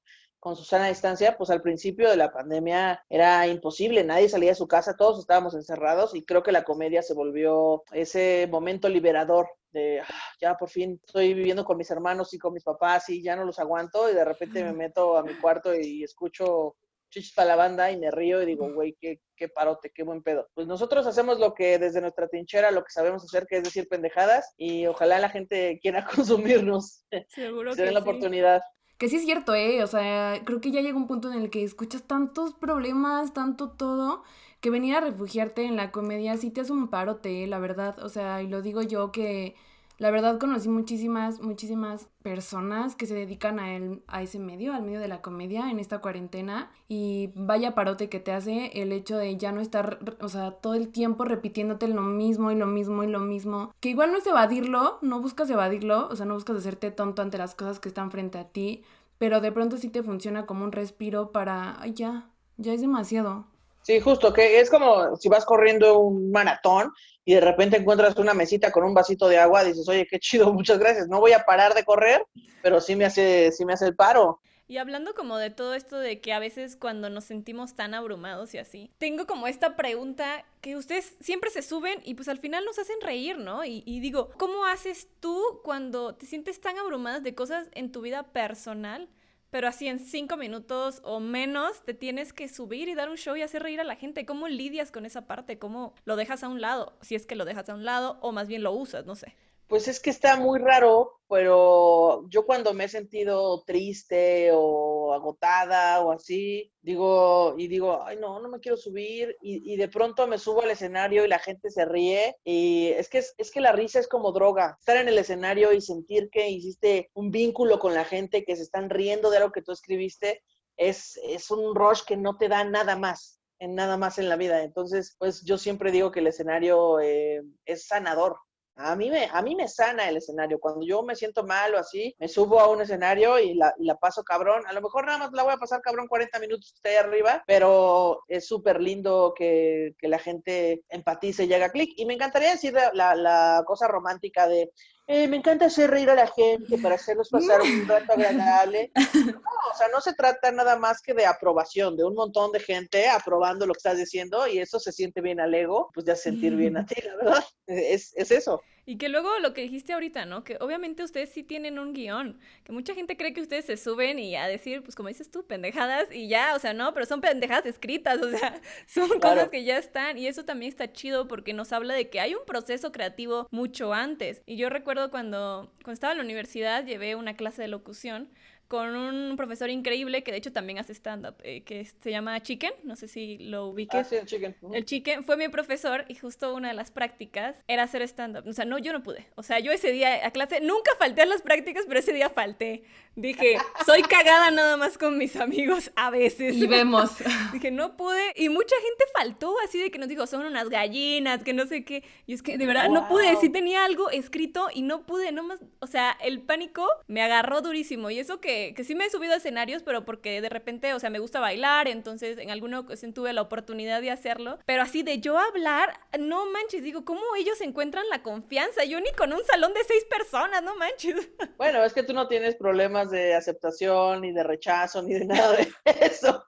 con 0.44 0.58
su 0.58 0.66
sana 0.66 0.90
distancia, 0.90 1.38
pues 1.38 1.50
al 1.52 1.62
principio 1.62 2.10
de 2.10 2.18
la 2.18 2.30
pandemia 2.30 3.02
era 3.10 3.48
imposible, 3.48 4.04
nadie 4.04 4.28
salía 4.28 4.50
de 4.50 4.56
su 4.56 4.68
casa, 4.68 4.98
todos 4.98 5.18
estábamos 5.20 5.54
encerrados 5.54 6.14
y 6.16 6.26
creo 6.26 6.44
que 6.44 6.52
la 6.52 6.66
comedia 6.66 7.02
se 7.02 7.14
volvió 7.14 7.82
ese 7.94 8.50
momento 8.52 8.90
liberador 8.90 9.48
de 9.72 10.02
ah, 10.02 10.06
ya 10.42 10.58
por 10.58 10.70
fin 10.70 11.00
estoy 11.06 11.34
viviendo 11.34 11.64
con 11.64 11.78
mis 11.78 11.90
hermanos 11.92 12.34
y 12.34 12.40
con 12.40 12.52
mis 12.52 12.66
papás 12.66 13.08
y 13.08 13.24
ya 13.24 13.38
no 13.38 13.46
los 13.46 13.58
aguanto 13.58 14.10
y 14.10 14.16
de 14.16 14.26
repente 14.26 14.66
me 14.66 14.74
meto 14.74 15.16
a 15.16 15.24
mi 15.24 15.34
cuarto 15.36 15.74
y 15.74 16.04
escucho 16.04 16.76
chichis 17.10 17.34
para 17.34 17.48
la 17.48 17.56
banda 17.56 17.90
y 17.90 17.98
me 17.98 18.12
río 18.12 18.44
y 18.44 18.46
digo, 18.46 18.70
güey, 18.74 18.98
qué, 19.00 19.22
qué 19.38 19.48
parote, 19.48 19.92
qué 19.96 20.04
buen 20.04 20.24
pedo. 20.24 20.50
Pues 20.54 20.68
nosotros 20.68 21.08
hacemos 21.08 21.40
lo 21.40 21.54
que 21.54 21.80
desde 21.80 22.02
nuestra 22.02 22.28
trinchera, 22.28 22.72
lo 22.72 22.84
que 22.84 22.92
sabemos 22.92 23.24
hacer, 23.24 23.46
que 23.48 23.58
es 23.58 23.64
decir 23.64 23.88
pendejadas 23.88 24.54
y 24.58 24.88
ojalá 24.88 25.20
la 25.20 25.30
gente 25.30 25.80
quiera 25.82 26.06
consumirnos. 26.14 27.06
Seguro 27.30 27.74
que 27.76 27.92
la 27.92 28.02
oportunidad. 28.02 28.62
Que 28.98 29.10
sí 29.10 29.18
es 29.18 29.24
cierto, 29.24 29.54
¿eh? 29.56 29.84
O 29.84 29.88
sea, 29.88 30.42
creo 30.46 30.62
que 30.62 30.72
ya 30.72 30.82
llega 30.82 30.98
un 30.98 31.08
punto 31.08 31.32
en 31.32 31.42
el 31.42 31.50
que 31.50 31.64
escuchas 31.64 32.04
tantos 32.04 32.54
problemas, 32.54 33.34
tanto 33.34 33.70
todo, 33.70 34.24
que 34.62 34.70
venir 34.70 34.96
a 34.96 35.02
refugiarte 35.02 35.66
en 35.66 35.76
la 35.76 35.92
comedia 35.92 36.38
sí 36.38 36.50
te 36.52 36.62
hace 36.62 36.72
un 36.72 36.88
parote, 36.88 37.46
la 37.48 37.60
verdad. 37.60 38.00
O 38.04 38.10
sea, 38.10 38.42
y 38.42 38.48
lo 38.48 38.62
digo 38.62 38.82
yo 38.82 39.12
que 39.12 39.56
la 40.04 40.12
verdad 40.12 40.38
conocí 40.38 40.68
muchísimas, 40.68 41.40
muchísimas 41.40 42.10
personas 42.24 42.94
que 42.94 43.06
se 43.06 43.14
dedican 43.14 43.58
a, 43.58 43.74
el, 43.74 44.04
a 44.08 44.22
ese 44.22 44.38
medio, 44.38 44.74
al 44.74 44.84
medio 44.84 45.00
de 45.00 45.08
la 45.08 45.22
comedia 45.22 45.72
en 45.72 45.80
esta 45.80 46.00
cuarentena. 46.00 46.70
Y 46.90 47.32
vaya 47.36 47.74
parote 47.74 48.10
que 48.10 48.20
te 48.20 48.34
hace 48.34 48.82
el 48.82 48.92
hecho 48.92 49.16
de 49.16 49.38
ya 49.38 49.54
no 49.54 49.62
estar, 49.62 50.00
o 50.20 50.28
sea, 50.28 50.52
todo 50.52 50.74
el 50.74 50.90
tiempo 50.90 51.24
repitiéndote 51.24 51.88
lo 51.88 52.02
mismo 52.02 52.52
y 52.52 52.56
lo 52.56 52.68
mismo 52.68 53.06
y 53.06 53.08
lo 53.08 53.20
mismo. 53.20 53.72
Que 53.80 53.92
igual 53.92 54.12
no 54.12 54.18
es 54.18 54.28
evadirlo, 54.28 55.00
no 55.02 55.22
buscas 55.22 55.50
evadirlo, 55.50 56.10
o 56.10 56.16
sea, 56.18 56.26
no 56.26 56.34
buscas 56.34 56.58
hacerte 56.58 56.92
tonto 56.92 57.22
ante 57.22 57.38
las 57.38 57.56
cosas 57.56 57.80
que 57.80 57.88
están 57.88 58.12
frente 58.12 58.38
a 58.40 58.50
ti. 58.50 58.84
Pero 59.20 59.40
de 59.40 59.54
pronto 59.54 59.78
sí 59.78 59.88
te 59.88 60.04
funciona 60.04 60.46
como 60.46 60.66
un 60.66 60.74
respiro 60.74 61.32
para, 61.32 61.82
ay, 61.82 61.94
ya, 61.94 62.30
ya 62.58 62.74
es 62.74 62.82
demasiado. 62.82 63.46
Sí, 63.84 64.00
justo, 64.00 64.32
que 64.32 64.60
es 64.62 64.70
como 64.70 65.16
si 65.18 65.28
vas 65.28 65.46
corriendo 65.46 66.00
un 66.00 66.32
maratón 66.32 66.92
y 67.26 67.36
de 67.36 67.42
repente 67.42 67.78
encuentras 67.78 68.16
una 68.18 68.34
mesita 68.34 68.72
con 68.72 68.86
un 68.86 68.94
vasito 68.94 69.28
de 69.28 69.38
agua, 69.38 69.64
dices, 69.64 69.88
oye, 69.88 70.08
qué 70.10 70.20
chido, 70.20 70.52
muchas 70.54 70.80
gracias. 70.80 71.08
No 71.08 71.20
voy 71.20 71.34
a 71.34 71.44
parar 71.44 71.74
de 71.74 71.84
correr, 71.84 72.26
pero 72.62 72.80
sí 72.80 72.96
me 72.96 73.06
hace, 73.06 73.52
sí 73.52 73.66
me 73.66 73.74
hace 73.74 73.86
el 73.86 73.96
paro. 73.96 74.40
Y 74.66 74.78
hablando 74.78 75.14
como 75.14 75.38
de 75.38 75.50
todo 75.50 75.74
esto 75.74 76.00
de 76.00 76.22
que 76.22 76.32
a 76.32 76.40
veces 76.40 76.78
cuando 76.78 77.10
nos 77.10 77.26
sentimos 77.26 77.76
tan 77.76 77.94
abrumados 77.94 78.54
y 78.54 78.58
así, 78.58 78.90
tengo 78.98 79.28
como 79.28 79.48
esta 79.48 79.76
pregunta 79.76 80.46
que 80.62 80.78
ustedes 80.78 81.16
siempre 81.20 81.50
se 81.50 81.62
suben 81.62 82.00
y 82.06 82.16
pues 82.16 82.30
al 82.30 82.40
final 82.40 82.64
nos 82.64 82.80
hacen 82.80 82.96
reír, 83.02 83.38
¿no? 83.38 83.66
Y, 83.66 83.84
y 83.86 84.00
digo, 84.00 84.30
¿cómo 84.38 84.66
haces 84.66 85.10
tú 85.20 85.60
cuando 85.64 86.16
te 86.16 86.26
sientes 86.26 86.62
tan 86.62 86.78
abrumadas 86.78 87.24
de 87.24 87.36
cosas 87.36 87.68
en 87.74 87.92
tu 87.92 88.00
vida 88.00 88.24
personal? 88.24 89.10
Pero 89.54 89.68
así 89.68 89.88
en 89.88 90.00
cinco 90.00 90.36
minutos 90.36 91.00
o 91.04 91.20
menos 91.20 91.84
te 91.86 91.94
tienes 91.94 92.34
que 92.34 92.48
subir 92.48 92.90
y 92.90 92.96
dar 92.96 93.12
un 93.12 93.18
show 93.18 93.36
y 93.36 93.44
hacer 93.44 93.62
reír 93.62 93.80
a 93.80 93.84
la 93.84 93.96
gente. 93.96 94.26
¿Cómo 94.26 94.48
lidias 94.48 94.92
con 94.92 95.06
esa 95.06 95.28
parte? 95.28 95.60
¿Cómo 95.60 95.94
lo 96.06 96.16
dejas 96.16 96.44
a 96.44 96.50
un 96.50 96.60
lado? 96.60 96.98
Si 97.02 97.14
es 97.14 97.28
que 97.28 97.36
lo 97.36 97.46
dejas 97.46 97.70
a 97.70 97.76
un 97.76 97.86
lado 97.86 98.18
o 98.22 98.32
más 98.32 98.48
bien 98.48 98.64
lo 98.64 98.72
usas, 98.72 99.06
no 99.06 99.14
sé. 99.14 99.36
Pues 99.74 99.88
es 99.88 100.00
que 100.00 100.12
está 100.12 100.36
muy 100.36 100.60
raro, 100.60 101.20
pero 101.28 102.30
yo 102.30 102.46
cuando 102.46 102.76
me 102.76 102.84
he 102.84 102.88
sentido 102.88 103.64
triste 103.66 104.52
o 104.54 105.12
agotada 105.16 106.00
o 106.04 106.12
así, 106.12 106.72
digo, 106.80 107.56
y 107.58 107.68
digo, 107.68 108.04
ay 108.04 108.18
no, 108.18 108.40
no 108.40 108.50
me 108.50 108.60
quiero 108.60 108.78
subir, 108.78 109.36
y, 109.42 109.76
de 109.76 109.88
pronto 109.88 110.28
me 110.28 110.38
subo 110.38 110.62
al 110.62 110.70
escenario 110.70 111.26
y 111.26 111.28
la 111.28 111.40
gente 111.40 111.72
se 111.72 111.86
ríe, 111.86 112.36
y 112.44 112.90
es 112.90 113.10
que, 113.10 113.18
es, 113.18 113.52
que 113.52 113.62
la 113.62 113.72
risa 113.72 113.98
es 113.98 114.08
como 114.08 114.32
droga, 114.32 114.78
estar 114.78 114.98
en 114.98 115.08
el 115.08 115.18
escenario 115.18 115.74
y 115.74 115.82
sentir 115.82 116.30
que 116.30 116.48
hiciste 116.50 117.10
un 117.16 117.32
vínculo 117.32 117.80
con 117.80 117.96
la 117.96 118.06
gente, 118.06 118.46
que 118.46 118.56
se 118.56 118.62
están 118.62 118.92
riendo 118.92 119.32
de 119.32 119.38
algo 119.38 119.52
que 119.52 119.64
tú 119.64 119.72
escribiste, 119.72 120.44
es, 120.78 121.20
es 121.24 121.50
un 121.50 121.74
rush 121.74 122.04
que 122.06 122.16
no 122.16 122.38
te 122.38 122.48
da 122.48 122.64
nada 122.64 122.96
más 122.96 123.40
en 123.58 123.74
nada 123.74 123.98
más 123.98 124.20
en 124.20 124.30
la 124.30 124.36
vida. 124.36 124.62
Entonces, 124.62 125.16
pues 125.18 125.44
yo 125.44 125.58
siempre 125.58 125.92
digo 125.92 126.12
que 126.12 126.20
el 126.20 126.28
escenario 126.28 127.00
eh, 127.00 127.42
es 127.66 127.88
sanador. 127.88 128.38
A 128.76 128.96
mí, 128.96 129.12
me, 129.12 129.30
a 129.32 129.42
mí 129.44 129.56
me 129.56 129.68
sana 129.68 130.10
el 130.10 130.18
escenario. 130.18 130.60
Cuando 130.60 130.84
yo 130.86 131.04
me 131.04 131.16
siento 131.16 131.44
mal 131.44 131.76
o 131.76 131.78
así, 131.78 132.16
me 132.20 132.28
subo 132.28 132.60
a 132.60 132.70
un 132.70 132.82
escenario 132.82 133.38
y 133.38 133.54
la, 133.54 133.74
la 133.78 133.96
paso 133.98 134.24
cabrón. 134.24 134.64
A 134.66 134.74
lo 134.74 134.82
mejor 134.82 135.06
nada 135.06 135.20
más 135.20 135.32
la 135.32 135.44
voy 135.44 135.54
a 135.54 135.58
pasar 135.58 135.82
cabrón 135.82 136.08
40 136.08 136.40
minutos 136.40 136.74
que 136.82 136.90
ahí 136.90 136.96
arriba, 136.96 137.44
pero 137.46 138.24
es 138.28 138.48
súper 138.48 138.82
lindo 138.82 139.34
que, 139.38 139.94
que, 140.00 140.08
la 140.08 140.18
gente 140.18 140.84
empatice 140.90 141.44
y 141.44 141.48
llega 141.48 141.68
a 141.68 141.72
clic. 141.72 141.94
Y 141.98 142.06
me 142.06 142.16
encantaría 142.16 142.52
decir 142.52 142.74
la, 142.74 143.16
la 143.16 143.64
cosa 143.66 143.88
romántica 143.88 144.48
de, 144.48 144.72
eh, 145.08 145.28
me 145.28 145.38
encanta 145.38 145.66
hacer 145.66 145.90
reír 145.90 146.10
a 146.10 146.16
la 146.16 146.28
gente 146.28 146.78
para 146.78 146.96
hacerlos 146.96 147.30
pasar 147.30 147.62
un 147.62 147.88
rato 147.88 148.14
agradable. 148.14 148.92
No, 148.96 149.42
o 149.72 149.78
sea, 149.78 149.88
no 149.92 150.00
se 150.02 150.14
trata 150.14 150.52
nada 150.52 150.78
más 150.78 151.02
que 151.02 151.14
de 151.14 151.26
aprobación, 151.26 151.98
de 151.98 152.04
un 152.04 152.16
montón 152.16 152.52
de 152.52 152.60
gente 152.60 153.10
aprobando 153.10 153.66
lo 153.66 153.74
que 153.74 153.80
estás 153.80 153.98
diciendo 153.98 154.48
y 154.48 154.60
eso 154.60 154.80
se 154.80 154.92
siente 154.92 155.22
bien 155.22 155.40
al 155.40 155.54
ego, 155.54 155.90
pues 155.94 156.06
de 156.06 156.16
sentir 156.16 156.56
bien 156.56 156.78
a 156.78 156.86
ti, 156.86 156.96
la 157.04 157.16
verdad. 157.16 157.44
Es, 157.68 158.14
es 158.16 158.32
eso. 158.32 158.62
Y 158.86 158.98
que 158.98 159.08
luego 159.08 159.40
lo 159.40 159.54
que 159.54 159.62
dijiste 159.62 159.94
ahorita, 159.94 160.26
¿no? 160.26 160.44
Que 160.44 160.58
obviamente 160.60 161.04
ustedes 161.04 161.30
sí 161.30 161.44
tienen 161.44 161.80
un 161.80 161.94
guion, 161.94 162.38
que 162.64 162.74
mucha 162.74 162.94
gente 162.94 163.16
cree 163.16 163.34
que 163.34 163.42
ustedes 163.42 163.66
se 163.66 163.78
suben 163.78 164.20
y 164.20 164.36
a 164.36 164.46
decir, 164.48 164.84
pues 164.84 164.96
como 164.96 165.08
dices 165.08 165.32
tú, 165.32 165.46
pendejadas 165.46 166.12
y 166.12 166.28
ya, 166.28 166.54
o 166.56 166.60
sea, 166.60 166.74
no, 166.74 166.94
pero 166.94 167.06
son 167.06 167.22
pendejadas 167.22 167.66
escritas, 167.66 168.18
o 168.22 168.30
sea, 168.30 168.62
son 168.86 169.20
cosas 169.20 169.50
que 169.50 169.64
ya 169.64 169.78
están 169.78 170.18
y 170.18 170.28
eso 170.28 170.44
también 170.44 170.70
está 170.70 170.92
chido 170.92 171.28
porque 171.28 171.54
nos 171.54 171.72
habla 171.72 171.94
de 171.94 172.10
que 172.10 172.20
hay 172.20 172.36
un 172.36 172.46
proceso 172.46 172.92
creativo 172.92 173.48
mucho 173.52 173.94
antes. 173.94 174.42
Y 174.46 174.58
yo 174.58 174.70
recuerdo 174.70 175.12
cuando, 175.12 175.72
cuando 175.84 175.94
estaba 175.94 176.12
en 176.12 176.18
la 176.18 176.24
universidad, 176.26 176.86
llevé 176.86 177.16
una 177.16 177.36
clase 177.36 177.62
de 177.62 177.70
locución 177.70 178.30
con 178.74 178.96
un 178.96 179.38
profesor 179.38 179.70
increíble 179.70 180.24
que 180.24 180.32
de 180.32 180.40
hecho 180.40 180.52
también 180.52 180.80
hace 180.80 180.94
stand-up, 180.94 181.36
eh, 181.44 181.62
que 181.62 181.86
se 181.86 182.10
llama 182.10 182.42
Chicken, 182.42 182.74
no 182.84 182.96
sé 182.96 183.08
si 183.08 183.38
lo 183.38 183.68
ubiques. 183.68 184.00
Ah, 184.00 184.04
sí, 184.04 184.16
el 184.16 184.26
Chicken. 184.26 184.56
El 184.74 184.84
Chicken 184.84 185.24
fue 185.24 185.38
mi 185.38 185.48
profesor 185.48 186.06
y 186.08 186.16
justo 186.16 186.56
una 186.56 186.70
de 186.70 186.74
las 186.74 186.90
prácticas 186.90 187.56
era 187.68 187.84
hacer 187.84 188.02
stand-up. 188.02 188.48
O 188.48 188.54
sea, 188.54 188.66
no, 188.66 188.80
yo 188.80 188.92
no 188.92 189.04
pude. 189.04 189.28
O 189.36 189.44
sea, 189.44 189.60
yo 189.60 189.72
ese 189.72 189.92
día 189.92 190.26
a 190.26 190.32
clase, 190.32 190.60
nunca 190.60 190.90
falté 190.98 191.22
a 191.22 191.28
las 191.28 191.44
prácticas, 191.44 191.86
pero 191.88 192.00
ese 192.00 192.14
día 192.14 192.32
falté. 192.32 192.84
Dije, 193.16 193.58
soy 193.86 194.02
cagada 194.02 194.50
nada 194.50 194.76
más 194.76 194.98
con 194.98 195.20
mis 195.20 195.36
amigos 195.36 195.92
a 195.96 196.10
veces. 196.10 196.56
Y 196.56 196.66
vemos. 196.66 197.12
Dije, 197.54 197.70
no 197.70 197.96
pude. 197.96 198.34
Y 198.36 198.50
mucha 198.50 198.76
gente 198.78 199.04
faltó 199.16 199.54
así 199.64 199.80
de 199.80 199.92
que 199.92 200.00
nos 200.00 200.10
dijo, 200.10 200.26
son 200.26 200.48
unas 200.48 200.70
gallinas, 200.70 201.44
que 201.44 201.54
no 201.54 201.68
sé 201.68 201.86
qué. 201.86 202.04
Y 202.26 202.34
es 202.34 202.42
que 202.42 202.58
de 202.58 202.66
verdad 202.66 202.90
no 202.90 203.08
pude. 203.08 203.36
Sí 203.40 203.50
tenía 203.50 203.86
algo 203.86 204.10
escrito 204.10 204.70
y 204.74 204.82
no 204.82 205.06
pude, 205.06 205.32
no 205.32 205.44
más. 205.44 205.60
O 205.78 205.86
sea, 205.86 206.18
el 206.24 206.42
pánico 206.42 206.88
me 207.06 207.22
agarró 207.22 207.62
durísimo. 207.62 208.10
Y 208.10 208.18
eso 208.18 208.42
que, 208.42 208.63
que 208.76 208.84
sí 208.84 208.96
me 208.96 209.06
he 209.06 209.10
subido 209.10 209.34
a 209.34 209.38
escenarios, 209.38 209.84
pero 209.84 210.06
porque 210.06 210.40
de 210.42 210.50
repente, 210.50 210.94
o 210.94 211.00
sea, 211.00 211.10
me 211.10 211.20
gusta 211.20 211.40
bailar. 211.40 211.88
Entonces, 211.88 212.38
en 212.38 212.50
alguna 212.52 212.80
ocasión 212.80 213.14
tuve 213.14 213.34
la 213.34 213.42
oportunidad 213.42 214.02
de 214.02 214.12
hacerlo. 214.12 214.60
Pero 214.66 214.82
así 214.82 215.04
de 215.04 215.20
yo 215.20 215.38
hablar, 215.38 216.00
no 216.18 216.46
manches. 216.52 216.84
Digo, 216.84 217.04
¿cómo 217.04 217.22
ellos 217.38 217.60
encuentran 217.62 218.08
la 218.10 218.24
confianza? 218.24 218.86
Yo 218.86 219.00
ni 219.02 219.12
con 219.12 219.34
un 219.34 219.44
salón 219.44 219.74
de 219.74 219.84
seis 219.84 220.06
personas, 220.06 220.64
no 220.64 220.76
manches. 220.76 221.30
Bueno, 221.58 221.84
es 221.84 221.94
que 221.94 222.04
tú 222.04 222.14
no 222.14 222.28
tienes 222.28 222.56
problemas 222.56 223.10
de 223.10 223.36
aceptación, 223.36 224.22
ni 224.22 224.32
de 224.32 224.44
rechazo, 224.44 225.02
ni 225.02 225.14
de 225.14 225.26
nada 225.26 225.56
de 225.56 225.74
eso. 226.02 226.44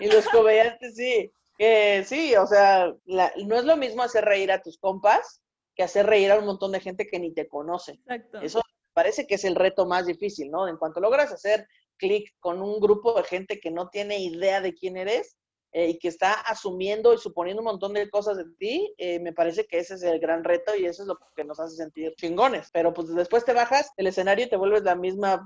Y 0.00 0.06
los 0.06 0.28
comediantes 0.28 0.96
sí, 0.96 1.32
que 1.56 2.04
sí, 2.06 2.34
o 2.36 2.46
sea, 2.46 2.92
no 3.06 3.56
es 3.56 3.64
lo 3.64 3.76
mismo 3.76 4.02
hacer 4.02 4.24
reír 4.24 4.52
a 4.52 4.60
tus 4.60 4.78
compas 4.78 5.42
que 5.74 5.82
hacer 5.82 6.06
reír 6.06 6.30
a 6.30 6.38
un 6.38 6.46
montón 6.46 6.72
de 6.72 6.80
gente 6.80 7.06
que 7.06 7.18
ni 7.18 7.32
te 7.32 7.48
conoce. 7.48 7.98
Eso 8.42 8.60
parece 8.94 9.26
que 9.26 9.34
es 9.34 9.44
el 9.44 9.54
reto 9.54 9.84
más 9.84 10.06
difícil, 10.06 10.50
¿no? 10.50 10.68
En 10.68 10.78
cuanto 10.78 11.00
logras 11.00 11.32
hacer 11.32 11.66
clic 11.96 12.34
con 12.40 12.62
un 12.62 12.80
grupo 12.80 13.14
de 13.14 13.24
gente 13.24 13.60
que 13.60 13.70
no 13.70 13.88
tiene 13.90 14.18
idea 14.20 14.60
de 14.60 14.74
quién 14.74 14.96
eres, 14.96 15.36
eh, 15.76 15.88
y 15.88 15.98
que 15.98 16.06
está 16.06 16.34
asumiendo 16.34 17.12
y 17.12 17.18
suponiendo 17.18 17.60
un 17.60 17.66
montón 17.66 17.94
de 17.94 18.08
cosas 18.08 18.36
de 18.36 18.44
ti, 18.58 18.94
eh, 18.96 19.18
me 19.18 19.32
parece 19.32 19.66
que 19.66 19.78
ese 19.78 19.94
es 19.94 20.04
el 20.04 20.20
gran 20.20 20.44
reto 20.44 20.72
y 20.76 20.86
eso 20.86 21.02
es 21.02 21.08
lo 21.08 21.18
que 21.34 21.42
nos 21.42 21.58
hace 21.58 21.74
sentir 21.74 22.14
chingones. 22.14 22.70
Pero 22.72 22.94
pues 22.94 23.12
después 23.12 23.44
te 23.44 23.54
bajas 23.54 23.90
el 23.96 24.06
escenario 24.06 24.46
y 24.46 24.48
te 24.48 24.56
vuelves 24.56 24.84
la 24.84 24.94
misma 24.94 25.44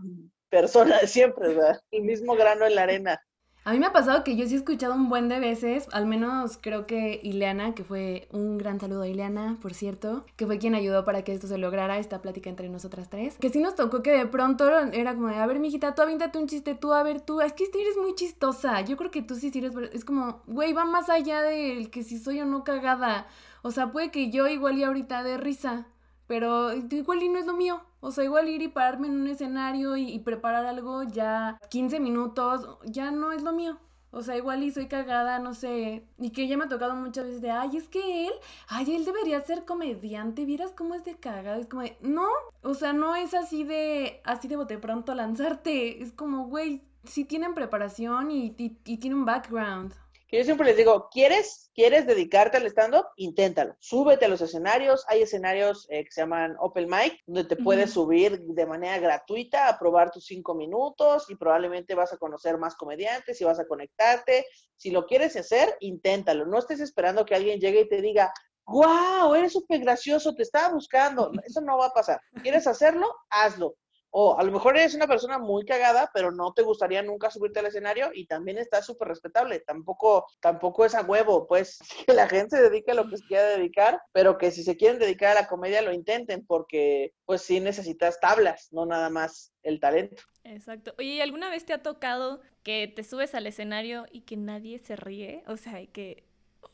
persona 0.51 0.99
de 0.99 1.07
siempre, 1.07 1.49
¿verdad? 1.49 1.81
El 1.91 2.03
mismo 2.03 2.37
grano 2.37 2.67
en 2.67 2.75
la 2.75 2.83
arena. 2.83 3.23
A 3.69 3.73
mí 3.73 3.81
me 3.81 3.85
ha 3.85 3.93
pasado 3.93 4.25
que 4.25 4.35
yo 4.35 4.47
sí 4.47 4.55
he 4.55 4.57
escuchado 4.57 4.95
un 4.95 5.11
buen 5.11 5.29
de 5.29 5.41
veces, 5.41 5.89
al 5.93 6.07
menos 6.07 6.59
creo 6.59 6.87
que 6.87 7.21
Ileana, 7.23 7.75
que 7.75 7.85
fue 7.85 8.27
un 8.33 8.57
gran 8.57 8.81
saludo 8.81 9.03
a 9.03 9.09
Ileana, 9.09 9.59
por 9.61 9.75
cierto, 9.75 10.25
que 10.37 10.47
fue 10.47 10.57
quien 10.57 10.75
ayudó 10.75 11.05
para 11.05 11.23
que 11.23 11.35
esto 11.35 11.47
se 11.49 11.59
lograra, 11.59 11.99
esta 11.99 12.23
plática 12.23 12.49
entre 12.49 12.71
nosotras 12.71 13.11
tres, 13.11 13.37
que 13.37 13.51
sí 13.51 13.61
nos 13.61 13.75
tocó 13.75 14.03
que 14.03 14.13
de 14.13 14.25
pronto 14.25 14.67
era 14.95 15.15
como 15.15 15.29
de, 15.29 15.35
a 15.35 15.45
ver, 15.45 15.59
mijita, 15.59 15.95
tú 15.95 16.01
avíntate 16.01 16.39
un 16.39 16.47
chiste, 16.47 16.77
tú, 16.77 16.95
a 16.95 17.03
ver, 17.03 17.21
tú, 17.21 17.43
es 17.43 17.53
que 17.53 17.65
eres 17.65 17.99
muy 17.99 18.15
chistosa, 18.15 18.81
yo 18.81 18.97
creo 18.97 19.11
que 19.11 19.21
tú 19.21 19.35
sí 19.35 19.53
eres, 19.55 19.75
es 19.93 20.07
como, 20.07 20.41
güey, 20.47 20.73
va 20.73 20.87
más 20.87 21.11
allá 21.11 21.43
del 21.43 21.91
que 21.91 22.05
si 22.05 22.19
soy 22.19 22.41
o 22.41 22.47
no 22.47 22.65
cagada, 22.65 23.27
o 23.61 23.71
sea, 23.71 23.93
puede 23.93 24.11
que 24.11 24.31
yo 24.31 24.49
igual 24.49 24.79
y 24.79 24.85
ahorita 24.85 25.23
de 25.23 25.37
risa, 25.37 25.89
pero 26.29 26.73
igual 26.75 27.23
y 27.23 27.29
no 27.29 27.39
es 27.39 27.47
lo 27.47 27.55
mío. 27.55 27.83
O 28.01 28.13
sea, 28.13 28.23
igual 28.23 28.49
ir 28.49 28.63
y 28.63 28.69
pararme 28.69 29.09
en 29.09 29.15
un 29.15 29.27
escenario 29.27 29.97
y, 29.97 30.19
preparar 30.21 30.67
algo 30.67 31.03
ya 31.03 31.59
15 31.71 31.99
minutos, 31.99 32.79
ya 32.85 33.11
no 33.11 33.33
es 33.33 33.43
lo 33.43 33.53
mío. 33.53 33.79
O 34.11 34.23
sea, 34.23 34.37
igual 34.37 34.63
y 34.63 34.71
soy 34.71 34.87
cagada, 34.87 35.39
no 35.39 35.55
sé. 35.55 36.07
Y 36.19 36.31
que 36.31 36.47
ya 36.47 36.57
me 36.57 36.65
ha 36.65 36.69
tocado 36.69 36.95
muchas 36.95 37.25
veces 37.25 37.41
de, 37.43 37.51
ay, 37.51 37.77
es 37.77 37.89
que 37.89 38.27
él, 38.27 38.33
ay, 38.69 38.95
él 38.95 39.05
debería 39.05 39.41
ser 39.41 39.65
comediante, 39.65 40.45
vieras 40.45 40.73
cómo 40.77 40.95
es 40.95 41.05
de 41.05 41.17
cagada. 41.17 41.59
Es 41.59 41.67
como 41.67 41.83
de, 41.83 41.97
no, 42.03 42.29
o 42.63 42.75
sea, 42.75 42.93
no 42.93 43.17
es 43.17 43.35
así 43.35 43.65
de, 43.65 44.21
así 44.25 44.49
de 44.49 44.57
bote 44.57 44.79
pronto 44.79 45.15
lanzarte. 45.15 46.03
Es 46.03 46.13
como, 46.13 46.47
güey, 46.47 46.83
sí 47.05 47.25
tienen 47.25 47.55
preparación 47.55 48.31
y, 48.31 48.55
y, 48.59 48.79
y 48.85 48.99
tiene 48.99 49.17
un 49.17 49.25
background 49.25 49.95
que 50.29 50.37
yo 50.37 50.45
siempre 50.45 50.67
les 50.67 50.77
digo, 50.77 51.09
¿quieres, 51.11 51.71
¿quieres 51.75 52.07
dedicarte 52.07 52.59
al 52.59 52.67
stand-up? 52.67 53.07
Inténtalo. 53.17 53.75
Súbete 53.81 54.27
a 54.27 54.29
los 54.29 54.43
escenarios. 54.43 55.05
Hay 55.09 55.23
escenarios 55.23 55.87
eh, 55.89 56.05
que 56.05 56.11
se 56.11 56.21
llaman 56.21 56.55
Open 56.61 56.87
Mic, 56.87 57.19
donde 57.27 57.45
te 57.45 57.57
puedes 57.57 57.93
subir 57.93 58.39
de 58.39 58.67
manera 58.67 58.99
gratuita 58.99 59.69
a 59.69 59.79
probar 59.79 60.11
tus 60.11 60.27
cinco 60.27 60.55
minutos 60.55 61.31
y 61.31 61.37
probablemente 61.37 61.95
vas 61.95 62.13
a 62.13 62.19
conocer 62.19 62.59
más 62.59 62.77
comediantes 62.77 63.41
y 63.41 63.45
vas 63.45 63.59
a 63.59 63.67
conectarte. 63.67 64.45
Si 64.77 64.91
lo 64.91 65.07
quieres 65.07 65.35
hacer, 65.35 65.75
inténtalo. 65.81 66.45
No 66.45 66.59
estés 66.59 66.81
esperando 66.81 67.25
que 67.25 67.35
alguien 67.35 67.59
llegue 67.59 67.81
y 67.81 67.89
te 67.89 68.03
diga, 68.03 68.31
wow, 68.67 69.35
eres 69.35 69.55
súper 69.55 69.81
gracioso, 69.81 70.35
te 70.35 70.43
estaba 70.43 70.75
buscando. 70.75 71.33
Eso 71.45 71.63
no 71.63 71.79
va 71.79 71.87
a 71.87 71.93
pasar. 71.93 72.21
¿Quieres 72.43 72.67
hacerlo? 72.67 73.07
Hazlo. 73.31 73.77
O 74.11 74.39
a 74.39 74.43
lo 74.43 74.53
mejor 74.53 74.77
eres 74.77 74.95
una 74.95 75.07
persona 75.07 75.39
muy 75.39 75.65
cagada, 75.65 76.11
pero 76.15 76.31
no 76.31 76.53
te 76.53 76.63
gustaría 76.63 77.03
nunca 77.03 77.31
subirte 77.31 77.61
al 77.61 77.67
escenario 77.67 78.11
y 78.15 78.27
también 78.27 78.59
está 78.59 78.83
súper 78.83 79.09
respetable. 79.09 79.61
Tampoco, 79.61 80.27
tampoco 80.41 80.85
es 80.85 80.95
a 80.95 81.03
huevo, 81.03 81.47
pues 81.47 81.79
que 82.07 82.15
la 82.15 82.29
gente 82.29 82.57
se 82.57 82.63
dedique 82.63 82.93
a 82.93 82.95
lo 82.95 83.09
que 83.09 83.19
se 83.19 83.27
quiera 83.27 83.49
dedicar, 83.49 84.01
pero 84.13 84.39
que 84.39 84.51
si 84.51 84.63
se 84.63 84.77
quieren 84.77 84.99
dedicar 84.99 85.37
a 85.37 85.43
la 85.43 85.49
comedia 85.49 85.83
lo 85.83 85.93
intenten 85.93 86.45
porque 86.47 87.13
pues 87.25 87.43
sí 87.43 87.61
necesitas 87.61 88.21
tablas, 88.21 88.69
no 88.73 88.87
nada 88.87 89.11
más 89.11 89.53
el 89.63 89.81
talento. 89.81 90.23
Exacto. 90.45 90.95
Oye, 90.99 91.15
¿y 91.15 91.21
alguna 91.21 91.51
vez 91.51 91.65
te 91.65 91.75
ha 91.75 91.83
tocado 91.83 92.41
que 92.63 92.89
te 92.89 93.05
subes 93.05 93.35
al 93.35 93.47
escenario 93.47 94.07
y 94.11 94.23
que 94.23 94.37
nadie 94.37 94.79
se 94.79 94.97
ríe? 94.97 95.43
O 95.47 95.57
sea, 95.57 95.85
que 95.87 96.28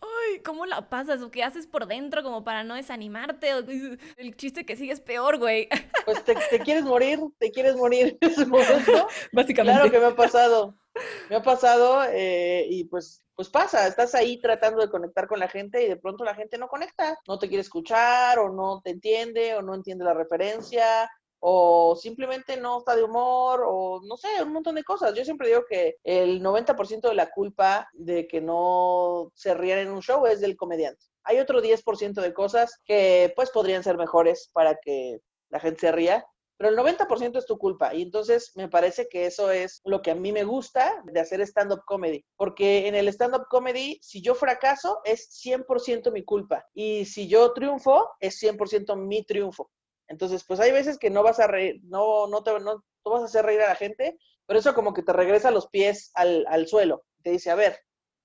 ay, 0.04 0.40
¿cómo 0.40 0.66
la 0.66 0.88
pasas? 0.88 1.22
¿O 1.22 1.30
qué 1.30 1.42
haces 1.42 1.66
por 1.66 1.86
dentro 1.86 2.22
como 2.22 2.44
para 2.44 2.64
no 2.64 2.74
desanimarte? 2.74 3.50
el 4.16 4.36
chiste 4.36 4.64
que 4.64 4.76
sigue 4.76 4.92
es 4.92 5.00
peor, 5.00 5.38
güey. 5.38 5.68
Pues 6.04 6.22
te, 6.22 6.34
quieres 6.60 6.84
morir, 6.84 7.18
te 7.38 7.50
quieres 7.50 7.76
morir 7.76 8.18
en 8.20 8.30
ese 8.30 8.44
momento. 8.44 9.08
Básicamente. 9.32 9.80
Claro 9.80 9.90
que 9.90 9.98
me 9.98 10.06
ha 10.06 10.14
pasado. 10.14 10.74
Me 11.30 11.36
ha 11.36 11.42
pasado 11.42 12.04
eh, 12.12 12.66
y 12.68 12.84
pues, 12.84 13.24
pues 13.34 13.48
pasa, 13.48 13.86
estás 13.86 14.14
ahí 14.14 14.38
tratando 14.38 14.82
de 14.82 14.90
conectar 14.90 15.26
con 15.26 15.40
la 15.40 15.48
gente 15.48 15.82
y 15.82 15.88
de 15.88 15.96
pronto 15.96 16.24
la 16.24 16.34
gente 16.34 16.58
no 16.58 16.68
conecta, 16.68 17.18
no 17.26 17.38
te 17.38 17.48
quiere 17.48 17.62
escuchar 17.62 18.38
o 18.38 18.50
no 18.50 18.80
te 18.82 18.90
entiende 18.90 19.54
o 19.54 19.62
no 19.62 19.74
entiende 19.74 20.04
la 20.04 20.14
referencia 20.14 21.10
o 21.46 21.94
simplemente 21.94 22.56
no 22.56 22.78
está 22.78 22.96
de 22.96 23.02
humor, 23.02 23.64
o 23.66 24.00
no 24.02 24.16
sé, 24.16 24.28
un 24.42 24.54
montón 24.54 24.76
de 24.76 24.82
cosas. 24.82 25.12
Yo 25.12 25.26
siempre 25.26 25.48
digo 25.48 25.66
que 25.68 25.96
el 26.02 26.42
90% 26.42 27.06
de 27.06 27.14
la 27.14 27.30
culpa 27.30 27.86
de 27.92 28.26
que 28.26 28.40
no 28.40 29.30
se 29.34 29.52
rían 29.52 29.80
en 29.80 29.90
un 29.90 30.00
show 30.00 30.24
es 30.24 30.40
del 30.40 30.56
comediante. 30.56 31.04
Hay 31.22 31.40
otro 31.40 31.60
10% 31.60 32.22
de 32.22 32.32
cosas 32.32 32.80
que 32.86 33.30
pues 33.36 33.50
podrían 33.50 33.84
ser 33.84 33.98
mejores 33.98 34.48
para 34.54 34.76
que 34.76 35.20
la 35.50 35.60
gente 35.60 35.80
se 35.80 35.92
ría, 35.92 36.24
pero 36.56 36.70
el 36.70 36.78
90% 36.78 37.36
es 37.36 37.44
tu 37.44 37.58
culpa. 37.58 37.94
Y 37.94 38.00
entonces 38.00 38.52
me 38.54 38.70
parece 38.70 39.06
que 39.08 39.26
eso 39.26 39.50
es 39.50 39.82
lo 39.84 40.00
que 40.00 40.12
a 40.12 40.14
mí 40.14 40.32
me 40.32 40.44
gusta 40.44 41.02
de 41.04 41.20
hacer 41.20 41.42
stand-up 41.42 41.82
comedy. 41.84 42.24
Porque 42.36 42.88
en 42.88 42.94
el 42.94 43.06
stand-up 43.08 43.48
comedy, 43.50 43.98
si 44.00 44.22
yo 44.22 44.34
fracaso, 44.34 45.00
es 45.04 45.28
100% 45.44 46.10
mi 46.10 46.24
culpa. 46.24 46.64
Y 46.72 47.04
si 47.04 47.28
yo 47.28 47.52
triunfo, 47.52 48.08
es 48.18 48.42
100% 48.42 48.96
mi 48.96 49.26
triunfo. 49.26 49.70
Entonces, 50.08 50.44
pues 50.44 50.60
hay 50.60 50.72
veces 50.72 50.98
que 50.98 51.10
no 51.10 51.22
vas 51.22 51.40
a 51.40 51.46
reír, 51.46 51.80
no, 51.84 52.26
no 52.28 52.42
te 52.42 52.58
no, 52.60 52.84
vas 53.04 53.22
a 53.22 53.26
hacer 53.26 53.44
reír 53.44 53.60
a 53.62 53.68
la 53.68 53.76
gente, 53.76 54.18
pero 54.46 54.58
eso 54.58 54.74
como 54.74 54.92
que 54.94 55.02
te 55.02 55.12
regresa 55.12 55.50
los 55.50 55.68
pies 55.68 56.10
al, 56.14 56.44
al 56.48 56.66
suelo. 56.68 57.04
Te 57.22 57.30
dice, 57.30 57.50
a 57.50 57.54
ver, 57.54 57.78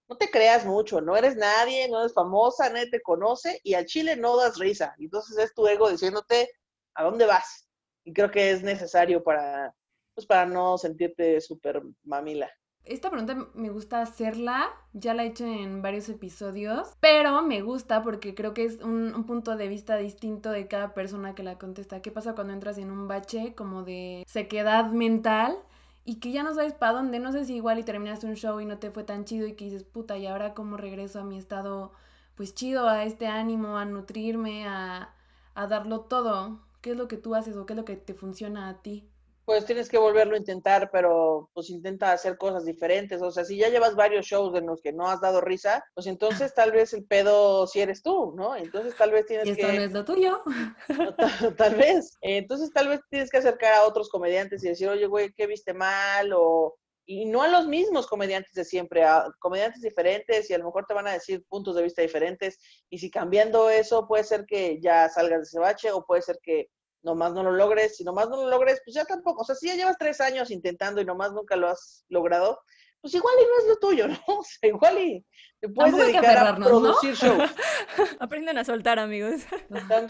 no 0.09 0.17
te 0.17 0.29
creas 0.31 0.65
mucho, 0.65 1.01
no 1.01 1.15
eres 1.15 1.35
nadie, 1.35 1.87
no 1.89 1.99
eres 1.99 2.13
famosa, 2.13 2.69
nadie 2.69 2.89
te 2.89 3.01
conoce 3.01 3.59
y 3.63 3.75
al 3.75 3.85
chile 3.85 4.15
no 4.15 4.35
das 4.37 4.57
risa. 4.57 4.95
Entonces 4.99 5.37
es 5.37 5.53
tu 5.53 5.67
ego 5.67 5.89
diciéndote 5.89 6.49
a 6.95 7.03
dónde 7.03 7.25
vas. 7.25 7.69
Y 8.03 8.13
creo 8.13 8.31
que 8.31 8.51
es 8.51 8.63
necesario 8.63 9.23
para, 9.23 9.73
pues 10.15 10.25
para 10.27 10.45
no 10.45 10.77
sentirte 10.77 11.39
súper 11.41 11.81
mamila. 12.03 12.49
Esta 12.89 13.11
pregunta 13.11 13.37
me 13.53 13.69
gusta 13.69 14.01
hacerla, 14.01 14.67
ya 14.93 15.13
la 15.13 15.23
he 15.23 15.27
hecho 15.27 15.45
en 15.45 15.83
varios 15.83 16.09
episodios, 16.09 16.87
pero 16.99 17.43
me 17.43 17.61
gusta 17.61 18.01
porque 18.01 18.33
creo 18.33 18.55
que 18.55 18.65
es 18.65 18.81
un, 18.81 19.25
punto 19.27 19.55
de 19.55 19.67
vista 19.67 19.95
distinto 19.97 20.49
de 20.49 20.67
cada 20.67 20.95
persona 20.95 21.35
que 21.35 21.43
la 21.43 21.59
contesta. 21.59 22.01
¿Qué 22.01 22.09
pasa 22.09 22.33
cuando 22.33 22.51
entras 22.51 22.79
en 22.79 22.89
un 22.89 23.07
bache 23.07 23.53
como 23.53 23.83
de 23.83 24.25
sequedad 24.27 24.91
mental? 24.91 25.55
y 26.03 26.15
que 26.15 26.31
ya 26.31 26.41
no 26.41 26.55
sabes 26.55 26.73
para 26.73 26.93
dónde, 26.93 27.19
no 27.19 27.31
sé 27.31 27.45
si 27.45 27.57
igual 27.57 27.77
y 27.77 27.83
terminaste 27.83 28.25
un 28.25 28.33
show 28.33 28.59
y 28.59 28.65
no 28.65 28.79
te 28.79 28.89
fue 28.89 29.03
tan 29.03 29.25
chido 29.25 29.45
y 29.45 29.53
que 29.53 29.65
dices, 29.65 29.83
puta, 29.83 30.17
y 30.17 30.25
ahora 30.25 30.55
cómo 30.55 30.75
regreso 30.75 31.19
a 31.19 31.23
mi 31.23 31.37
estado, 31.37 31.91
pues 32.33 32.55
chido, 32.55 32.89
a 32.89 33.03
este 33.03 33.27
ánimo, 33.27 33.77
a 33.77 33.85
nutrirme, 33.85 34.67
a, 34.67 35.13
a 35.53 35.67
darlo 35.67 36.01
todo. 36.01 36.61
¿Qué 36.81 36.91
es 36.91 36.97
lo 36.97 37.07
que 37.07 37.17
tú 37.17 37.35
haces 37.35 37.55
o 37.57 37.67
qué 37.67 37.73
es 37.73 37.77
lo 37.77 37.85
que 37.85 37.97
te 37.97 38.15
funciona 38.15 38.69
a 38.69 38.81
ti? 38.81 39.07
Pues 39.49 39.65
tienes 39.65 39.89
que 39.89 39.97
volverlo 39.97 40.35
a 40.35 40.37
intentar, 40.37 40.91
pero 40.91 41.49
pues 41.55 41.71
intenta 41.71 42.11
hacer 42.11 42.37
cosas 42.37 42.65
diferentes. 42.65 43.19
O 43.19 43.31
sea, 43.31 43.43
si 43.43 43.57
ya 43.57 43.69
llevas 43.69 43.95
varios 43.95 44.27
shows 44.27 44.55
en 44.55 44.67
los 44.67 44.79
que 44.79 44.93
no 44.93 45.09
has 45.09 45.21
dado 45.21 45.41
risa, 45.41 45.83
pues 45.95 46.05
entonces 46.05 46.53
tal 46.53 46.71
vez 46.71 46.93
el 46.93 47.03
pedo 47.03 47.65
si 47.65 47.81
eres 47.81 48.03
tú, 48.03 48.31
¿no? 48.37 48.55
Entonces 48.55 48.95
tal 48.95 49.09
vez 49.09 49.25
tienes 49.25 49.47
y 49.47 49.55
que... 49.55 49.63
no 49.63 49.69
es 49.69 49.91
lo 49.91 50.05
tuyo. 50.05 50.43
Tal, 51.57 51.73
vez. 51.73 52.15
Entonces 52.21 52.71
tal 52.71 52.89
vez 52.89 52.99
tienes 53.09 53.31
que 53.31 53.37
acercar 53.37 53.73
a 53.73 53.87
otros 53.87 54.09
comediantes 54.09 54.63
y 54.63 54.67
decir, 54.67 54.87
oye, 54.87 55.07
güey, 55.07 55.33
¿qué 55.33 55.47
viste 55.47 55.73
mal? 55.73 56.31
O... 56.35 56.75
Y 57.07 57.25
no 57.25 57.41
a 57.41 57.47
los 57.47 57.65
mismos 57.65 58.05
comediantes 58.05 58.53
de 58.53 58.63
siempre, 58.63 59.03
a 59.03 59.31
comediantes 59.39 59.81
diferentes 59.81 60.47
y 60.47 60.53
a 60.53 60.59
lo 60.59 60.65
mejor 60.65 60.85
te 60.85 60.93
van 60.93 61.07
a 61.07 61.13
decir 61.13 61.43
puntos 61.49 61.75
de 61.75 61.81
vista 61.81 62.03
diferentes. 62.03 62.59
Y 62.87 62.99
si 62.99 63.09
cambiando 63.09 63.71
eso 63.71 64.07
puede 64.07 64.25
ser 64.25 64.45
que 64.45 64.79
ya 64.79 65.09
salgas 65.09 65.39
de 65.39 65.43
ese 65.45 65.59
bache 65.59 65.91
o 65.91 66.05
puede 66.05 66.21
ser 66.21 66.37
que 66.39 66.69
nomás 67.01 67.33
no 67.33 67.43
lo 67.43 67.51
logres, 67.51 67.97
si 67.97 68.03
nomás 68.03 68.29
no 68.29 68.37
lo 68.37 68.49
logres, 68.49 68.81
pues 68.83 68.95
ya 68.95 69.05
tampoco, 69.05 69.41
o 69.41 69.45
sea, 69.45 69.55
si 69.55 69.67
ya 69.67 69.75
llevas 69.75 69.97
tres 69.97 70.21
años 70.21 70.51
intentando 70.51 71.01
y 71.01 71.05
nomás 71.05 71.31
nunca 71.31 71.55
lo 71.55 71.67
has 71.69 72.05
logrado, 72.09 72.59
pues 73.01 73.13
igual 73.13 73.35
y 73.39 73.43
no 73.45 73.59
es 73.59 73.67
lo 73.67 73.77
tuyo, 73.77 74.07
¿no? 74.07 74.17
O 74.27 74.43
sea, 74.43 74.69
igual 74.69 74.99
y 74.99 75.25
te 75.61 75.69
puedes 75.69 75.95
dedicar 75.95 76.37
a 76.37 76.55
producir 76.55 77.13
shows. 77.15 77.49
Aprenden 78.19 78.57
a 78.57 78.65
soltar, 78.65 78.99
amigos. 78.99 79.41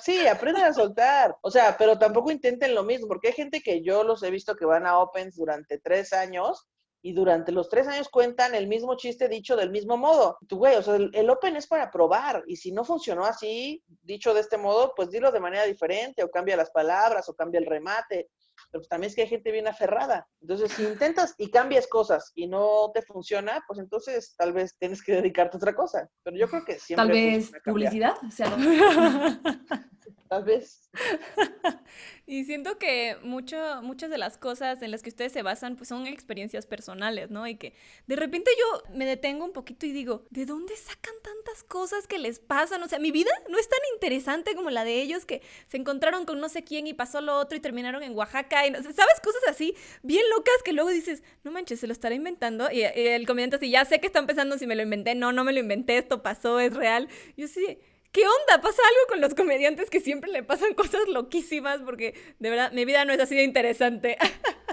Sí, 0.01 0.27
aprenden 0.27 0.63
a 0.63 0.73
soltar. 0.73 1.35
O 1.41 1.49
sea, 1.49 1.75
pero 1.77 1.97
tampoco 1.97 2.31
intenten 2.31 2.75
lo 2.75 2.83
mismo, 2.83 3.07
porque 3.07 3.29
hay 3.29 3.33
gente 3.33 3.61
que 3.61 3.81
yo 3.83 4.03
los 4.03 4.21
he 4.23 4.31
visto 4.31 4.55
que 4.55 4.65
van 4.65 4.85
a 4.85 4.99
Opens 4.99 5.35
durante 5.35 5.79
tres 5.79 6.13
años 6.13 6.67
y 7.01 7.13
durante 7.13 7.51
los 7.51 7.69
tres 7.69 7.87
años 7.87 8.09
cuentan 8.09 8.55
el 8.55 8.67
mismo 8.67 8.95
chiste 8.95 9.29
dicho 9.29 9.55
del 9.55 9.71
mismo 9.71 9.97
modo. 9.97 10.37
Tu 10.47 10.57
güey, 10.57 10.75
o 10.75 10.81
sea, 10.81 10.95
el, 10.95 11.29
Open 11.29 11.55
es 11.55 11.67
para 11.67 11.89
probar 11.89 12.43
y 12.47 12.57
si 12.57 12.71
no 12.71 12.83
funcionó 12.83 13.25
así, 13.25 13.83
dicho 14.03 14.33
de 14.33 14.41
este 14.41 14.57
modo, 14.57 14.93
pues 14.95 15.09
dilo 15.09 15.31
de 15.31 15.39
manera 15.39 15.63
diferente 15.63 16.23
o 16.23 16.29
cambia 16.29 16.57
las 16.57 16.71
palabras 16.71 17.29
o 17.29 17.35
cambia 17.35 17.59
el 17.59 17.65
remate. 17.65 18.29
Pero 18.71 18.81
pues, 18.81 18.89
también 18.89 19.09
es 19.09 19.15
que 19.15 19.21
hay 19.21 19.27
gente 19.29 19.51
bien 19.51 19.67
aferrada. 19.67 20.27
Entonces, 20.41 20.71
si 20.73 20.83
intentas 20.83 21.33
y 21.37 21.49
cambias 21.49 21.87
cosas 21.87 22.31
y 22.35 22.47
no 22.47 22.91
te 22.93 23.01
funciona, 23.01 23.63
pues 23.65 23.79
entonces 23.79 24.35
tal 24.37 24.51
vez 24.51 24.75
tienes 24.77 25.01
que 25.01 25.13
dedicarte 25.13 25.55
a 25.55 25.59
otra 25.59 25.73
cosa. 25.75 26.09
Pero 26.23 26.37
yo 26.37 26.49
creo 26.49 26.65
que 26.65 26.77
siempre. 26.77 27.05
Tal 27.05 27.11
vez 27.11 27.51
publicidad. 27.63 28.15
O 28.27 28.31
sea, 28.31 28.49
vez. 30.45 30.89
y 32.25 32.45
siento 32.45 32.77
que 32.77 33.17
mucho, 33.23 33.81
muchas 33.81 34.09
de 34.09 34.17
las 34.17 34.37
cosas 34.37 34.81
en 34.81 34.91
las 34.91 35.01
que 35.01 35.09
ustedes 35.09 35.31
se 35.31 35.41
basan 35.41 35.75
pues 35.75 35.89
son 35.89 36.07
experiencias 36.07 36.65
personales, 36.65 37.29
¿no? 37.31 37.47
Y 37.47 37.55
que 37.55 37.73
de 38.07 38.15
repente 38.15 38.51
yo 38.57 38.95
me 38.95 39.05
detengo 39.05 39.45
un 39.45 39.53
poquito 39.53 39.85
y 39.85 39.91
digo, 39.91 40.25
¿de 40.29 40.45
dónde 40.45 40.75
sacan 40.75 41.13
tantas 41.21 41.63
cosas 41.63 42.07
que 42.07 42.19
les 42.19 42.39
pasan? 42.39 42.81
O 42.83 42.87
sea, 42.87 42.99
mi 42.99 43.11
vida 43.11 43.31
no 43.49 43.57
es 43.57 43.67
tan 43.67 43.79
interesante 43.93 44.55
como 44.55 44.69
la 44.69 44.83
de 44.83 45.01
ellos 45.01 45.25
que 45.25 45.41
se 45.67 45.77
encontraron 45.77 46.25
con 46.25 46.39
no 46.39 46.49
sé 46.49 46.63
quién 46.63 46.87
y 46.87 46.93
pasó 46.93 47.21
lo 47.21 47.37
otro 47.37 47.57
y 47.57 47.61
terminaron 47.61 48.03
en 48.03 48.15
Oaxaca 48.15 48.67
y 48.67 48.73
¿sabes? 48.73 49.19
Cosas 49.23 49.41
así 49.47 49.75
bien 50.03 50.23
locas 50.29 50.55
que 50.63 50.73
luego 50.73 50.89
dices, 50.89 51.23
no 51.43 51.51
manches, 51.51 51.79
se 51.79 51.87
lo 51.87 51.93
estará 51.93 52.15
inventando. 52.15 52.71
Y, 52.71 52.81
el 52.81 53.25
comediante 53.25 53.57
así, 53.57 53.69
ya 53.69 53.85
sé 53.85 53.99
que 53.99 54.07
están 54.07 54.27
pensando 54.27 54.57
si 54.57 54.67
me 54.67 54.75
lo 54.75 54.83
inventé, 54.83 55.15
no, 55.15 55.31
no 55.31 55.43
me 55.43 55.53
lo 55.53 55.59
inventé, 55.59 55.97
esto 55.97 56.21
pasó, 56.21 56.59
es 56.59 56.73
real. 56.73 57.07
Yo 57.37 57.47
sí 57.47 57.79
¿Qué 58.11 58.21
onda? 58.21 58.61
¿Pasa 58.61 58.81
algo 58.87 59.07
con 59.07 59.21
los 59.21 59.35
comediantes 59.35 59.89
que 59.89 59.99
siempre 59.99 60.31
le 60.31 60.43
pasan 60.43 60.73
cosas 60.73 61.07
loquísimas? 61.07 61.81
Porque 61.81 62.15
de 62.39 62.49
verdad, 62.49 62.71
mi 62.71 62.85
vida 62.85 63.05
no 63.05 63.13
es 63.13 63.19
así 63.19 63.35
de 63.35 63.43
interesante. 63.43 64.17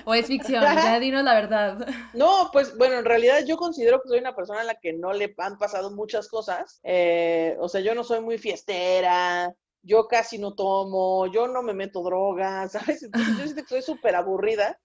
¿O 0.07 0.15
es 0.15 0.27
ficción? 0.27 0.63
Ya 0.65 0.99
dinos 1.01 1.23
la 1.23 1.35
verdad. 1.35 1.87
No, 2.15 2.49
pues 2.53 2.77
bueno, 2.79 2.99
en 2.99 3.05
realidad 3.05 3.45
yo 3.47 3.57
considero 3.57 4.01
que 4.01 4.09
soy 4.09 4.21
una 4.21 4.35
persona 4.35 4.61
a 4.61 4.65
la 4.65 4.77
que 4.77 4.93
no 4.95 5.13
le 5.13 5.35
han 5.39 5.59
pasado 5.59 5.91
muchas 5.91 6.29
cosas. 6.29 6.81
Eh, 6.83 7.57
o 7.61 7.69
sea, 7.69 7.83
yo 7.83 7.95
no 7.95 8.05
soy 8.05 8.21
muy 8.21 8.39
fiestera, 8.39 9.53
yo 9.83 10.09
casi 10.09 10.39
no 10.39 10.55
tomo, 10.55 11.27
yo 11.27 11.47
no 11.47 11.63
me 11.63 11.75
meto 11.75 12.03
drogas, 12.03 12.73
¿sabes? 12.73 13.03
Entonces 13.03 13.37
yo 13.37 13.45
siento 13.45 13.63
que 13.63 13.69
soy 13.69 13.83
súper 13.83 14.17
aburrida. 14.17 14.81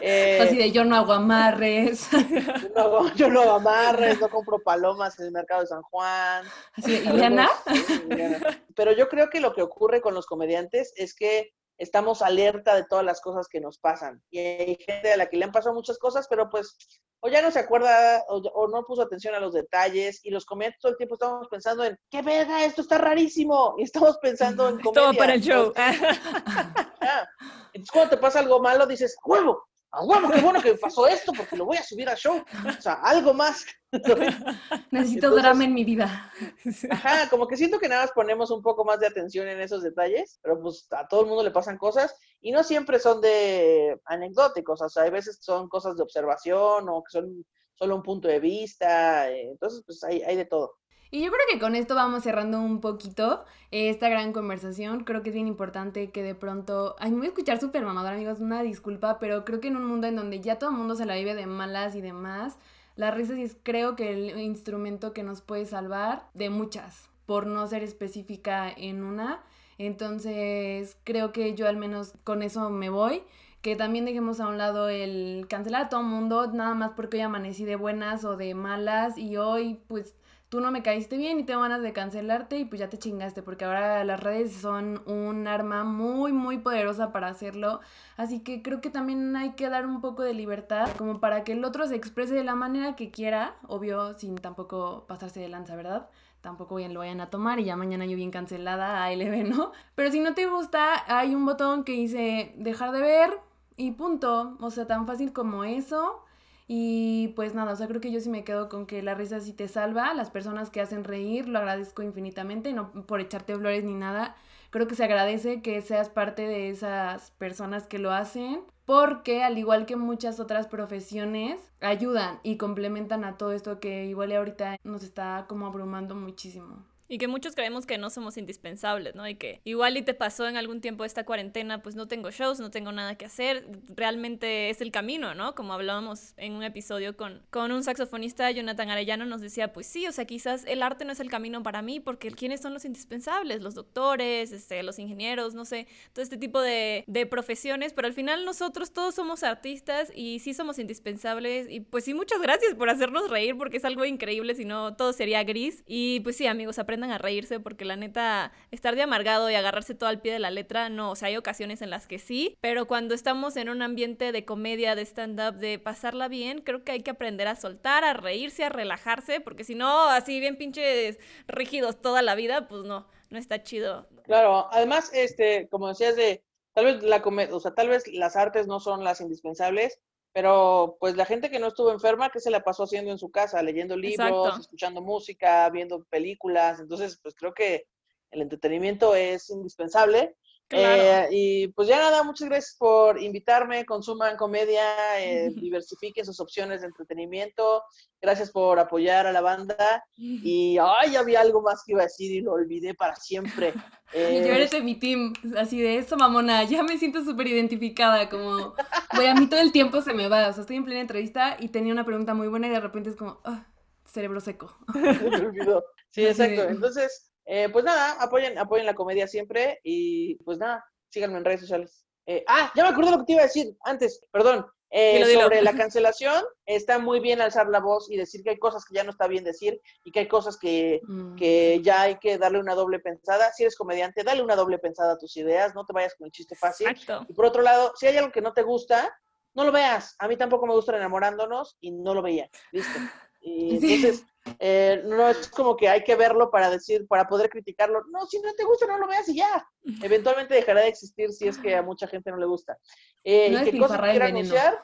Eh, 0.00 0.38
Así 0.40 0.56
de 0.56 0.70
yo 0.70 0.84
no 0.84 0.94
hago 0.96 1.12
amarres. 1.12 2.08
Yo 3.16 3.28
no, 3.28 3.40
hago 3.40 3.52
amarres, 3.52 4.20
no 4.20 4.28
compro 4.28 4.58
palomas 4.60 5.18
en 5.18 5.26
el 5.26 5.32
mercado 5.32 5.62
de 5.62 5.66
San 5.66 5.82
Juan. 5.82 6.44
Así 6.74 6.98
de, 6.98 8.58
Pero 8.74 8.92
yo 8.92 9.08
creo 9.08 9.28
que 9.28 9.40
lo 9.40 9.52
que 9.54 9.62
ocurre 9.62 10.00
con 10.00 10.14
los 10.14 10.26
comediantes 10.26 10.92
es 10.96 11.14
que 11.14 11.52
estamos 11.78 12.22
alerta 12.22 12.74
de 12.74 12.84
todas 12.84 13.04
las 13.04 13.20
cosas 13.20 13.48
que 13.48 13.60
nos 13.60 13.78
pasan. 13.78 14.22
Y 14.30 14.38
hay 14.38 14.76
gente 14.76 15.12
a 15.12 15.16
la 15.16 15.28
que 15.28 15.36
le 15.36 15.44
han 15.44 15.52
pasado 15.52 15.74
muchas 15.74 15.98
cosas, 15.98 16.26
pero 16.28 16.48
pues 16.48 16.76
o 17.20 17.28
ya 17.28 17.42
no 17.42 17.50
se 17.50 17.58
acuerda 17.58 18.24
o, 18.28 18.68
no 18.68 18.84
puso 18.84 19.02
atención 19.02 19.34
a 19.34 19.40
los 19.40 19.54
detalles 19.54 20.20
y 20.22 20.30
los 20.30 20.44
comediantes 20.44 20.80
todo 20.80 20.92
el 20.92 20.98
tiempo 20.98 21.14
estamos 21.14 21.48
pensando 21.48 21.84
en, 21.84 21.98
¡qué 22.10 22.22
verga! 22.22 22.64
Esto 22.64 22.82
está 22.82 22.98
rarísimo. 22.98 23.74
Y 23.78 23.84
estamos 23.84 24.18
pensando 24.18 24.68
en 24.68 24.78
comedia. 24.80 24.92
Todo 24.92 25.14
para 25.14 25.34
el 25.34 25.42
show. 25.42 25.72
Entonces, 27.72 27.90
cuando 27.92 28.10
te 28.10 28.16
pasa 28.18 28.40
algo 28.40 28.60
malo, 28.60 28.86
dices, 28.86 29.16
¡huevo! 29.24 29.66
¡A 29.92 30.04
huevo! 30.04 30.30
¡Qué 30.30 30.40
bueno 30.40 30.60
que 30.60 30.74
pasó 30.74 31.06
esto! 31.06 31.32
Porque 31.36 31.56
lo 31.56 31.64
voy 31.64 31.76
a 31.76 31.82
subir 31.82 32.08
al 32.08 32.16
show. 32.16 32.44
O 32.66 32.82
sea, 32.82 32.94
algo 32.94 33.32
más. 33.32 33.64
Necesito 34.90 35.30
drama 35.34 35.64
en 35.64 35.74
mi 35.74 35.84
vida. 35.84 36.32
Ajá, 36.90 37.28
como 37.30 37.46
que 37.46 37.56
siento 37.56 37.78
que 37.78 37.88
nada 37.88 38.02
más 38.02 38.12
ponemos 38.12 38.50
un 38.50 38.62
poco 38.62 38.84
más 38.84 39.00
de 39.00 39.06
atención 39.06 39.48
en 39.48 39.60
esos 39.60 39.82
detalles, 39.82 40.38
pero 40.42 40.60
pues 40.60 40.86
a 40.90 41.06
todo 41.08 41.22
el 41.22 41.26
mundo 41.26 41.42
le 41.42 41.50
pasan 41.50 41.78
cosas 41.78 42.14
y 42.40 42.52
no 42.52 42.62
siempre 42.62 42.98
son 42.98 43.20
de 43.20 43.98
anecdóticos, 44.04 44.82
o 44.82 44.88
sea, 44.88 45.04
hay 45.04 45.10
veces 45.10 45.38
son 45.40 45.68
cosas 45.68 45.96
de 45.96 46.02
observación 46.02 46.88
o 46.88 47.02
que 47.02 47.10
son 47.10 47.44
solo 47.74 47.96
un 47.96 48.02
punto 48.02 48.28
de 48.28 48.40
vista, 48.40 49.30
eh, 49.30 49.50
entonces 49.50 49.82
pues 49.86 50.02
hay, 50.04 50.22
hay 50.22 50.36
de 50.36 50.46
todo. 50.46 50.76
Y 51.16 51.24
yo 51.24 51.30
creo 51.30 51.40
que 51.50 51.58
con 51.58 51.74
esto 51.74 51.94
vamos 51.94 52.24
cerrando 52.24 52.60
un 52.60 52.82
poquito 52.82 53.42
esta 53.70 54.10
gran 54.10 54.34
conversación. 54.34 55.02
Creo 55.04 55.22
que 55.22 55.30
es 55.30 55.34
bien 55.34 55.46
importante 55.46 56.10
que 56.10 56.22
de 56.22 56.34
pronto. 56.34 56.94
Ay, 56.98 57.10
me 57.10 57.16
voy 57.16 57.24
a 57.24 57.28
escuchar 57.30 57.58
súper 57.58 57.86
mamadora, 57.86 58.16
amigos, 58.16 58.40
una 58.40 58.62
disculpa, 58.62 59.18
pero 59.18 59.42
creo 59.46 59.58
que 59.58 59.68
en 59.68 59.76
un 59.76 59.86
mundo 59.86 60.06
en 60.06 60.14
donde 60.14 60.40
ya 60.40 60.58
todo 60.58 60.68
el 60.68 60.76
mundo 60.76 60.94
se 60.94 61.06
la 61.06 61.14
vive 61.14 61.34
de 61.34 61.46
malas 61.46 61.94
y 61.94 62.02
demás, 62.02 62.58
la 62.96 63.12
risa 63.12 63.32
es 63.40 63.56
creo 63.62 63.96
que 63.96 64.12
el 64.12 64.38
instrumento 64.40 65.14
que 65.14 65.22
nos 65.22 65.40
puede 65.40 65.64
salvar 65.64 66.28
de 66.34 66.50
muchas, 66.50 67.08
por 67.24 67.46
no 67.46 67.66
ser 67.66 67.82
específica 67.82 68.70
en 68.70 69.02
una. 69.02 69.40
Entonces, 69.78 70.98
creo 71.02 71.32
que 71.32 71.54
yo 71.54 71.66
al 71.66 71.78
menos 71.78 72.12
con 72.24 72.42
eso 72.42 72.68
me 72.68 72.90
voy. 72.90 73.22
Que 73.62 73.74
también 73.74 74.04
dejemos 74.04 74.38
a 74.38 74.48
un 74.48 74.58
lado 74.58 74.90
el 74.90 75.46
cancelar 75.48 75.86
a 75.86 75.88
todo 75.88 76.02
mundo, 76.02 76.52
nada 76.52 76.74
más 76.74 76.90
porque 76.94 77.16
hoy 77.16 77.22
amanecí 77.22 77.64
de 77.64 77.76
buenas 77.76 78.22
o 78.26 78.36
de 78.36 78.54
malas 78.54 79.16
y 79.16 79.38
hoy 79.38 79.80
pues 79.88 80.14
tú 80.48 80.60
no 80.60 80.70
me 80.70 80.82
caíste 80.82 81.16
bien 81.16 81.38
y 81.40 81.44
tengo 81.44 81.62
ganas 81.62 81.82
de 81.82 81.92
cancelarte 81.92 82.58
y 82.58 82.64
pues 82.64 82.78
ya 82.80 82.88
te 82.88 82.98
chingaste, 82.98 83.42
porque 83.42 83.64
ahora 83.64 84.04
las 84.04 84.20
redes 84.20 84.52
son 84.52 85.02
un 85.06 85.48
arma 85.48 85.84
muy, 85.84 86.32
muy 86.32 86.58
poderosa 86.58 87.12
para 87.12 87.28
hacerlo. 87.28 87.80
Así 88.16 88.40
que 88.40 88.62
creo 88.62 88.80
que 88.80 88.90
también 88.90 89.34
hay 89.36 89.52
que 89.52 89.68
dar 89.68 89.86
un 89.86 90.00
poco 90.00 90.22
de 90.22 90.34
libertad, 90.34 90.88
como 90.96 91.20
para 91.20 91.44
que 91.44 91.52
el 91.52 91.64
otro 91.64 91.86
se 91.86 91.96
exprese 91.96 92.34
de 92.34 92.44
la 92.44 92.54
manera 92.54 92.96
que 92.96 93.10
quiera, 93.10 93.56
obvio, 93.66 94.16
sin 94.18 94.36
tampoco 94.36 95.04
pasarse 95.08 95.40
de 95.40 95.48
lanza, 95.48 95.74
¿verdad? 95.76 96.08
Tampoco 96.40 96.76
bien 96.76 96.94
lo 96.94 97.00
vayan 97.00 97.20
a 97.20 97.28
tomar 97.30 97.58
y 97.58 97.64
ya 97.64 97.74
mañana 97.74 98.06
yo 98.06 98.16
bien 98.16 98.30
cancelada, 98.30 99.02
a 99.02 99.12
LB, 99.12 99.48
¿no? 99.48 99.72
Pero 99.96 100.12
si 100.12 100.20
no 100.20 100.34
te 100.34 100.46
gusta, 100.46 101.02
hay 101.08 101.34
un 101.34 101.44
botón 101.44 101.82
que 101.82 101.92
dice 101.92 102.52
dejar 102.56 102.92
de 102.92 103.00
ver 103.00 103.40
y 103.76 103.92
punto. 103.92 104.56
O 104.60 104.70
sea, 104.70 104.86
tan 104.86 105.06
fácil 105.06 105.32
como 105.32 105.64
eso. 105.64 106.22
Y 106.68 107.28
pues 107.36 107.54
nada, 107.54 107.72
o 107.72 107.76
sea, 107.76 107.86
creo 107.86 108.00
que 108.00 108.10
yo 108.10 108.20
sí 108.20 108.28
me 108.28 108.44
quedo 108.44 108.68
con 108.68 108.86
que 108.86 109.02
la 109.02 109.14
risa 109.14 109.40
sí 109.40 109.52
te 109.52 109.68
salva. 109.68 110.12
Las 110.14 110.30
personas 110.30 110.70
que 110.70 110.80
hacen 110.80 111.04
reír, 111.04 111.48
lo 111.48 111.58
agradezco 111.58 112.02
infinitamente, 112.02 112.72
no 112.72 112.90
por 113.06 113.20
echarte 113.20 113.54
flores 113.56 113.84
ni 113.84 113.94
nada. 113.94 114.34
Creo 114.70 114.88
que 114.88 114.96
se 114.96 115.04
agradece 115.04 115.62
que 115.62 115.80
seas 115.80 116.10
parte 116.10 116.42
de 116.46 116.70
esas 116.70 117.30
personas 117.32 117.86
que 117.86 117.98
lo 118.00 118.10
hacen, 118.12 118.62
porque 118.84 119.44
al 119.44 119.58
igual 119.58 119.86
que 119.86 119.96
muchas 119.96 120.40
otras 120.40 120.66
profesiones, 120.66 121.60
ayudan 121.80 122.40
y 122.42 122.56
complementan 122.56 123.24
a 123.24 123.36
todo 123.36 123.52
esto 123.52 123.80
que 123.80 124.06
igual 124.06 124.32
ahorita 124.32 124.76
nos 124.84 125.02
está 125.04 125.46
como 125.48 125.66
abrumando 125.66 126.14
muchísimo. 126.16 126.84
Y 127.08 127.18
que 127.18 127.28
muchos 127.28 127.54
creemos 127.54 127.86
que 127.86 127.98
no 127.98 128.10
somos 128.10 128.36
indispensables, 128.36 129.14
¿no? 129.14 129.28
Y 129.28 129.36
que 129.36 129.60
igual 129.64 129.96
y 129.96 130.02
te 130.02 130.14
pasó 130.14 130.48
en 130.48 130.56
algún 130.56 130.80
tiempo 130.80 131.04
esta 131.04 131.24
cuarentena, 131.24 131.82
pues 131.82 131.94
no 131.94 132.08
tengo 132.08 132.30
shows, 132.30 132.60
no 132.60 132.70
tengo 132.70 132.92
nada 132.92 133.16
que 133.16 133.24
hacer, 133.24 133.66
realmente 133.94 134.70
es 134.70 134.80
el 134.80 134.90
camino, 134.90 135.34
¿no? 135.34 135.54
Como 135.54 135.72
hablábamos 135.72 136.34
en 136.36 136.54
un 136.54 136.62
episodio 136.62 137.16
con, 137.16 137.42
con 137.50 137.70
un 137.72 137.84
saxofonista, 137.84 138.50
Jonathan 138.50 138.90
Arellano, 138.90 139.24
nos 139.24 139.40
decía, 139.40 139.72
pues 139.72 139.86
sí, 139.86 140.06
o 140.06 140.12
sea, 140.12 140.24
quizás 140.24 140.64
el 140.66 140.82
arte 140.82 141.04
no 141.04 141.12
es 141.12 141.20
el 141.20 141.30
camino 141.30 141.62
para 141.62 141.82
mí, 141.82 142.00
porque 142.00 142.30
¿quiénes 142.30 142.60
son 142.60 142.74
los 142.74 142.84
indispensables? 142.84 143.62
Los 143.62 143.74
doctores, 143.74 144.52
este, 144.52 144.82
los 144.82 144.98
ingenieros, 144.98 145.54
no 145.54 145.64
sé, 145.64 145.86
todo 146.12 146.22
este 146.22 146.36
tipo 146.36 146.60
de, 146.60 147.04
de 147.06 147.26
profesiones, 147.26 147.92
pero 147.92 148.08
al 148.08 148.14
final 148.14 148.44
nosotros 148.44 148.92
todos 148.92 149.14
somos 149.14 149.42
artistas 149.42 150.10
y 150.14 150.40
sí 150.40 150.54
somos 150.54 150.78
indispensables 150.78 151.68
y 151.70 151.80
pues 151.80 152.04
sí, 152.04 152.14
muchas 152.14 152.40
gracias 152.40 152.74
por 152.74 152.90
hacernos 152.90 153.30
reír, 153.30 153.56
porque 153.56 153.76
es 153.76 153.84
algo 153.84 154.04
increíble, 154.04 154.54
si 154.54 154.64
no 154.64 154.96
todo 154.96 155.12
sería 155.12 155.44
gris. 155.44 155.84
Y 155.86 156.20
pues 156.20 156.36
sí, 156.36 156.46
amigos, 156.46 156.78
aprendemos 156.78 156.95
a 157.04 157.18
reírse 157.18 157.60
porque 157.60 157.84
la 157.84 157.96
neta, 157.96 158.52
estar 158.70 158.94
de 158.94 159.02
amargado 159.02 159.50
y 159.50 159.54
agarrarse 159.54 159.94
todo 159.94 160.08
al 160.08 160.20
pie 160.20 160.32
de 160.32 160.38
la 160.38 160.50
letra, 160.50 160.88
no, 160.88 161.10
o 161.10 161.16
sea, 161.16 161.28
hay 161.28 161.36
ocasiones 161.36 161.82
en 161.82 161.90
las 161.90 162.06
que 162.06 162.18
sí, 162.18 162.56
pero 162.60 162.86
cuando 162.86 163.14
estamos 163.14 163.56
en 163.56 163.68
un 163.68 163.82
ambiente 163.82 164.32
de 164.32 164.44
comedia, 164.44 164.94
de 164.94 165.02
stand-up, 165.02 165.56
de 165.56 165.78
pasarla 165.78 166.28
bien, 166.28 166.60
creo 166.60 166.84
que 166.84 166.92
hay 166.92 167.02
que 167.02 167.10
aprender 167.10 167.48
a 167.48 167.56
soltar, 167.56 168.04
a 168.04 168.12
reírse, 168.12 168.64
a 168.64 168.68
relajarse, 168.68 169.40
porque 169.40 169.64
si 169.64 169.74
no, 169.74 170.08
así 170.08 170.40
bien 170.40 170.56
pinches 170.56 171.18
rígidos 171.46 172.00
toda 172.00 172.22
la 172.22 172.34
vida, 172.34 172.68
pues 172.68 172.84
no, 172.84 173.06
no 173.30 173.38
está 173.38 173.62
chido. 173.62 174.08
Claro, 174.24 174.68
además, 174.72 175.10
este, 175.12 175.68
como 175.68 175.88
decías 175.88 176.16
de, 176.16 176.42
tal 176.72 176.86
vez 176.86 177.02
la 177.02 177.22
o 177.52 177.60
sea, 177.60 177.74
tal 177.74 177.88
vez 177.88 178.06
las 178.08 178.36
artes 178.36 178.66
no 178.66 178.80
son 178.80 179.04
las 179.04 179.20
indispensables, 179.20 180.00
pero 180.36 180.98
pues 181.00 181.16
la 181.16 181.24
gente 181.24 181.48
que 181.48 181.58
no 181.58 181.68
estuvo 181.68 181.90
enferma, 181.90 182.28
¿qué 182.28 182.40
se 182.40 182.50
la 182.50 182.62
pasó 182.62 182.82
haciendo 182.82 183.10
en 183.10 183.16
su 183.16 183.30
casa? 183.30 183.62
Leyendo 183.62 183.96
libros, 183.96 184.60
escuchando 184.60 185.00
música, 185.00 185.70
viendo 185.70 186.04
películas. 186.10 186.78
Entonces, 186.78 187.18
pues 187.22 187.34
creo 187.34 187.54
que 187.54 187.86
el 188.30 188.42
entretenimiento 188.42 189.14
es 189.14 189.48
indispensable. 189.48 190.36
Eh, 190.70 191.28
y 191.30 191.68
pues 191.68 191.86
ya 191.86 191.98
nada, 191.98 192.24
muchas 192.24 192.48
gracias 192.48 192.74
por 192.76 193.22
invitarme, 193.22 193.84
consuman 193.84 194.36
comedia, 194.36 194.82
eh, 195.20 195.50
diversifiquen 195.54 196.24
sus 196.24 196.40
opciones 196.40 196.80
de 196.80 196.88
entretenimiento, 196.88 197.82
gracias 198.20 198.50
por 198.50 198.78
apoyar 198.80 199.26
a 199.26 199.32
la 199.32 199.40
banda 199.40 200.04
y 200.16 200.76
ay, 200.78 201.14
había 201.14 201.40
algo 201.40 201.62
más 201.62 201.82
que 201.84 201.92
iba 201.92 202.00
a 202.00 202.06
decir 202.06 202.32
y 202.32 202.40
lo 202.40 202.52
olvidé 202.52 202.94
para 202.94 203.16
siempre. 203.16 203.72
Eh, 204.12 204.40
yo 204.46 204.52
eres 204.52 204.70
de 204.70 204.82
mi 204.82 204.94
team, 204.94 205.32
así 205.58 205.82
de 205.82 205.98
eso, 205.98 206.16
mamona, 206.16 206.62
ya 206.62 206.84
me 206.84 206.96
siento 206.96 207.24
súper 207.24 207.48
identificada, 207.48 208.28
como, 208.28 208.72
voy 209.16 209.26
a 209.26 209.34
mí 209.34 209.48
todo 209.48 209.58
el 209.58 209.72
tiempo 209.72 210.00
se 210.00 210.14
me 210.14 210.28
va, 210.28 210.48
o 210.48 210.52
sea, 210.52 210.60
estoy 210.60 210.76
en 210.76 210.84
plena 210.84 211.00
entrevista 211.00 211.56
y 211.58 211.70
tenía 211.70 211.92
una 211.92 212.04
pregunta 212.04 212.32
muy 212.32 212.46
buena 212.46 212.68
y 212.68 212.70
de 212.70 212.78
repente 212.78 213.10
es 213.10 213.16
como, 213.16 213.40
ah, 213.44 213.66
cerebro 214.04 214.40
seco. 214.40 214.78
me 214.94 215.08
olvidó. 215.10 215.84
Sí, 216.10 216.24
exacto, 216.24 216.68
entonces 216.68 217.32
eh, 217.46 217.68
pues 217.72 217.84
nada, 217.84 218.12
apoyen, 218.20 218.58
apoyen 218.58 218.86
la 218.86 218.94
comedia 218.94 219.28
siempre 219.28 219.80
y 219.84 220.36
pues 220.44 220.58
nada, 220.58 220.84
síganme 221.08 221.38
en 221.38 221.44
redes 221.44 221.60
sociales. 221.60 222.04
Eh, 222.26 222.44
ah, 222.48 222.72
ya 222.74 222.82
me 222.82 222.88
acuerdo 222.90 223.12
lo 223.12 223.18
que 223.18 223.24
te 223.24 223.32
iba 223.32 223.42
a 223.42 223.46
decir 223.46 223.76
antes, 223.84 224.20
perdón. 224.32 224.66
Eh, 224.90 225.24
sobre 225.34 225.62
la 225.62 225.72
cancelación, 225.76 226.44
está 226.64 226.98
muy 226.98 227.20
bien 227.20 227.40
alzar 227.40 227.68
la 227.68 227.80
voz 227.80 228.10
y 228.10 228.16
decir 228.16 228.42
que 228.42 228.50
hay 228.50 228.58
cosas 228.58 228.84
que 228.84 228.94
ya 228.94 229.04
no 229.04 229.10
está 229.10 229.26
bien 229.26 229.44
decir 229.44 229.80
y 230.04 230.12
que 230.12 230.20
hay 230.20 230.28
cosas 230.28 230.56
que, 230.56 231.00
mm, 231.06 231.36
que 231.36 231.80
ya 231.82 232.02
hay 232.02 232.18
que 232.18 232.38
darle 232.38 232.60
una 232.60 232.74
doble 232.74 233.00
pensada. 233.00 233.52
Si 233.52 233.62
eres 233.62 233.76
comediante, 233.76 234.24
dale 234.24 234.42
una 234.42 234.56
doble 234.56 234.78
pensada 234.78 235.14
a 235.14 235.18
tus 235.18 235.36
ideas, 235.36 235.74
no 235.74 235.84
te 235.84 235.92
vayas 235.92 236.14
con 236.16 236.26
el 236.26 236.32
chiste 236.32 236.56
fácil. 236.56 236.88
Y 237.28 237.34
por 237.34 237.46
otro 237.46 237.62
lado, 237.62 237.92
si 237.96 238.06
hay 238.06 238.16
algo 238.16 238.32
que 238.32 238.40
no 238.40 238.52
te 238.52 238.62
gusta, 238.62 239.12
no 239.54 239.64
lo 239.64 239.72
veas. 239.72 240.14
A 240.18 240.28
mí 240.28 240.36
tampoco 240.36 240.66
me 240.66 240.74
gusta 240.74 240.96
enamorándonos 240.96 241.76
y 241.80 241.90
no 241.90 242.14
lo 242.14 242.22
veía. 242.22 242.48
Listo. 242.72 242.98
Y 243.40 243.76
entonces, 243.76 244.24
eh, 244.58 245.02
no 245.04 245.28
es 245.28 245.48
como 245.48 245.76
que 245.76 245.88
hay 245.88 246.04
que 246.04 246.16
verlo 246.16 246.50
para 246.50 246.70
decir, 246.70 247.06
para 247.06 247.26
poder 247.26 247.50
criticarlo. 247.50 248.02
No, 248.10 248.26
si 248.26 248.40
no 248.40 248.52
te 248.54 248.64
gusta, 248.64 248.86
no 248.86 248.98
lo 248.98 249.08
veas 249.08 249.28
y 249.28 249.36
ya. 249.36 249.68
Eventualmente 250.02 250.54
dejará 250.54 250.82
de 250.82 250.88
existir 250.88 251.32
si 251.32 251.48
es 251.48 251.58
que 251.58 251.74
a 251.74 251.82
mucha 251.82 252.06
gente 252.06 252.30
no 252.30 252.36
le 252.36 252.46
gusta. 252.46 252.78
Eh, 253.24 253.48
y 253.50 253.70
qué 253.70 253.78
cosas 253.78 254.00
que 254.00 254.10
quiera 254.10 254.26
anunciar. 254.26 254.80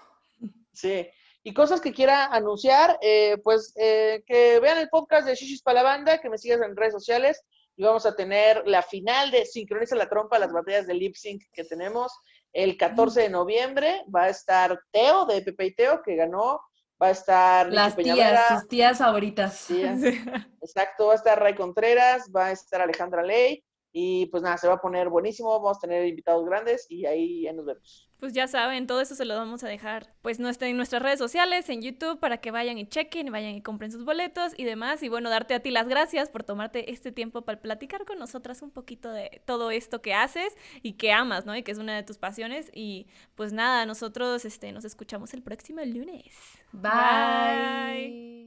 Sí. 0.72 1.08
Y 1.44 1.54
cosas 1.54 1.80
que 1.80 1.92
quiera 1.92 2.26
anunciar, 2.26 2.98
eh, 3.02 3.36
pues 3.42 3.74
que 3.74 4.60
vean 4.60 4.78
el 4.78 4.88
podcast 4.88 5.26
de 5.26 5.34
Shishis 5.34 5.62
para 5.62 5.82
la 5.82 5.82
banda, 5.82 6.18
que 6.18 6.30
me 6.30 6.38
sigas 6.38 6.60
en 6.60 6.76
redes 6.76 6.92
sociales 6.92 7.42
y 7.76 7.84
vamos 7.84 8.04
a 8.06 8.14
tener 8.14 8.62
la 8.66 8.82
final 8.82 9.30
de 9.30 9.46
Sincroniza 9.46 9.96
la 9.96 10.08
Trompa, 10.08 10.38
las 10.38 10.52
batallas 10.52 10.86
de 10.86 10.94
lip 10.94 11.14
sync 11.16 11.42
que 11.52 11.64
tenemos 11.64 12.12
el 12.52 12.76
14 12.76 13.22
de 13.22 13.30
noviembre. 13.30 14.04
Va 14.14 14.24
a 14.24 14.28
estar 14.28 14.78
Teo 14.90 15.24
de 15.24 15.42
Pepe 15.42 15.66
y 15.66 15.74
Teo, 15.74 16.02
que 16.02 16.16
ganó 16.16 16.60
va 17.02 17.08
a 17.08 17.10
estar 17.10 17.72
las 17.72 17.96
tías, 17.96 18.48
sus 18.48 18.68
tías 18.68 18.98
favoritas. 18.98 19.66
Exacto, 20.60 21.06
va 21.06 21.12
a 21.12 21.16
estar 21.16 21.40
Ray 21.40 21.54
Contreras, 21.54 22.30
va 22.34 22.46
a 22.46 22.52
estar 22.52 22.80
Alejandra 22.80 23.22
Ley 23.22 23.64
Y 23.92 24.26
pues 24.26 24.42
nada, 24.42 24.56
se 24.56 24.68
va 24.68 24.74
a 24.74 24.80
poner 24.80 25.08
buenísimo, 25.10 25.50
vamos 25.50 25.76
a 25.76 25.80
tener 25.80 26.06
invitados 26.06 26.44
grandes 26.46 26.86
y 26.88 27.04
ahí 27.04 27.42
ya 27.42 27.52
nos 27.52 27.66
vemos. 27.66 28.08
Pues 28.18 28.32
ya 28.32 28.46
saben, 28.46 28.86
todo 28.86 29.00
eso 29.00 29.14
se 29.14 29.24
lo 29.24 29.34
vamos 29.34 29.64
a 29.64 29.68
dejar 29.68 30.14
pues 30.22 30.38
en 30.38 30.76
nuestras 30.76 31.02
redes 31.02 31.18
sociales, 31.18 31.68
en 31.68 31.82
YouTube, 31.82 32.20
para 32.20 32.38
que 32.38 32.50
vayan 32.52 32.78
y 32.78 32.86
chequen, 32.86 33.32
vayan 33.32 33.56
y 33.56 33.62
compren 33.62 33.90
sus 33.90 34.04
boletos 34.04 34.52
y 34.56 34.64
demás. 34.64 35.02
Y 35.02 35.08
bueno, 35.08 35.28
darte 35.28 35.54
a 35.54 35.60
ti 35.60 35.70
las 35.70 35.88
gracias 35.88 36.30
por 36.30 36.44
tomarte 36.44 36.92
este 36.92 37.10
tiempo 37.10 37.42
para 37.42 37.60
platicar 37.60 38.04
con 38.04 38.18
nosotras 38.18 38.62
un 38.62 38.70
poquito 38.70 39.10
de 39.10 39.42
todo 39.44 39.70
esto 39.70 40.00
que 40.00 40.14
haces 40.14 40.56
y 40.82 40.92
que 40.92 41.12
amas, 41.12 41.46
¿no? 41.46 41.56
Y 41.56 41.64
que 41.64 41.72
es 41.72 41.78
una 41.78 41.96
de 41.96 42.04
tus 42.04 42.16
pasiones. 42.16 42.70
Y 42.72 43.08
pues 43.34 43.52
nada, 43.52 43.84
nosotros 43.86 44.44
este, 44.44 44.70
nos 44.72 44.84
escuchamos 44.84 45.34
el 45.34 45.42
próximo 45.42 45.82
lunes. 45.84 46.32
Bye. 46.72 48.41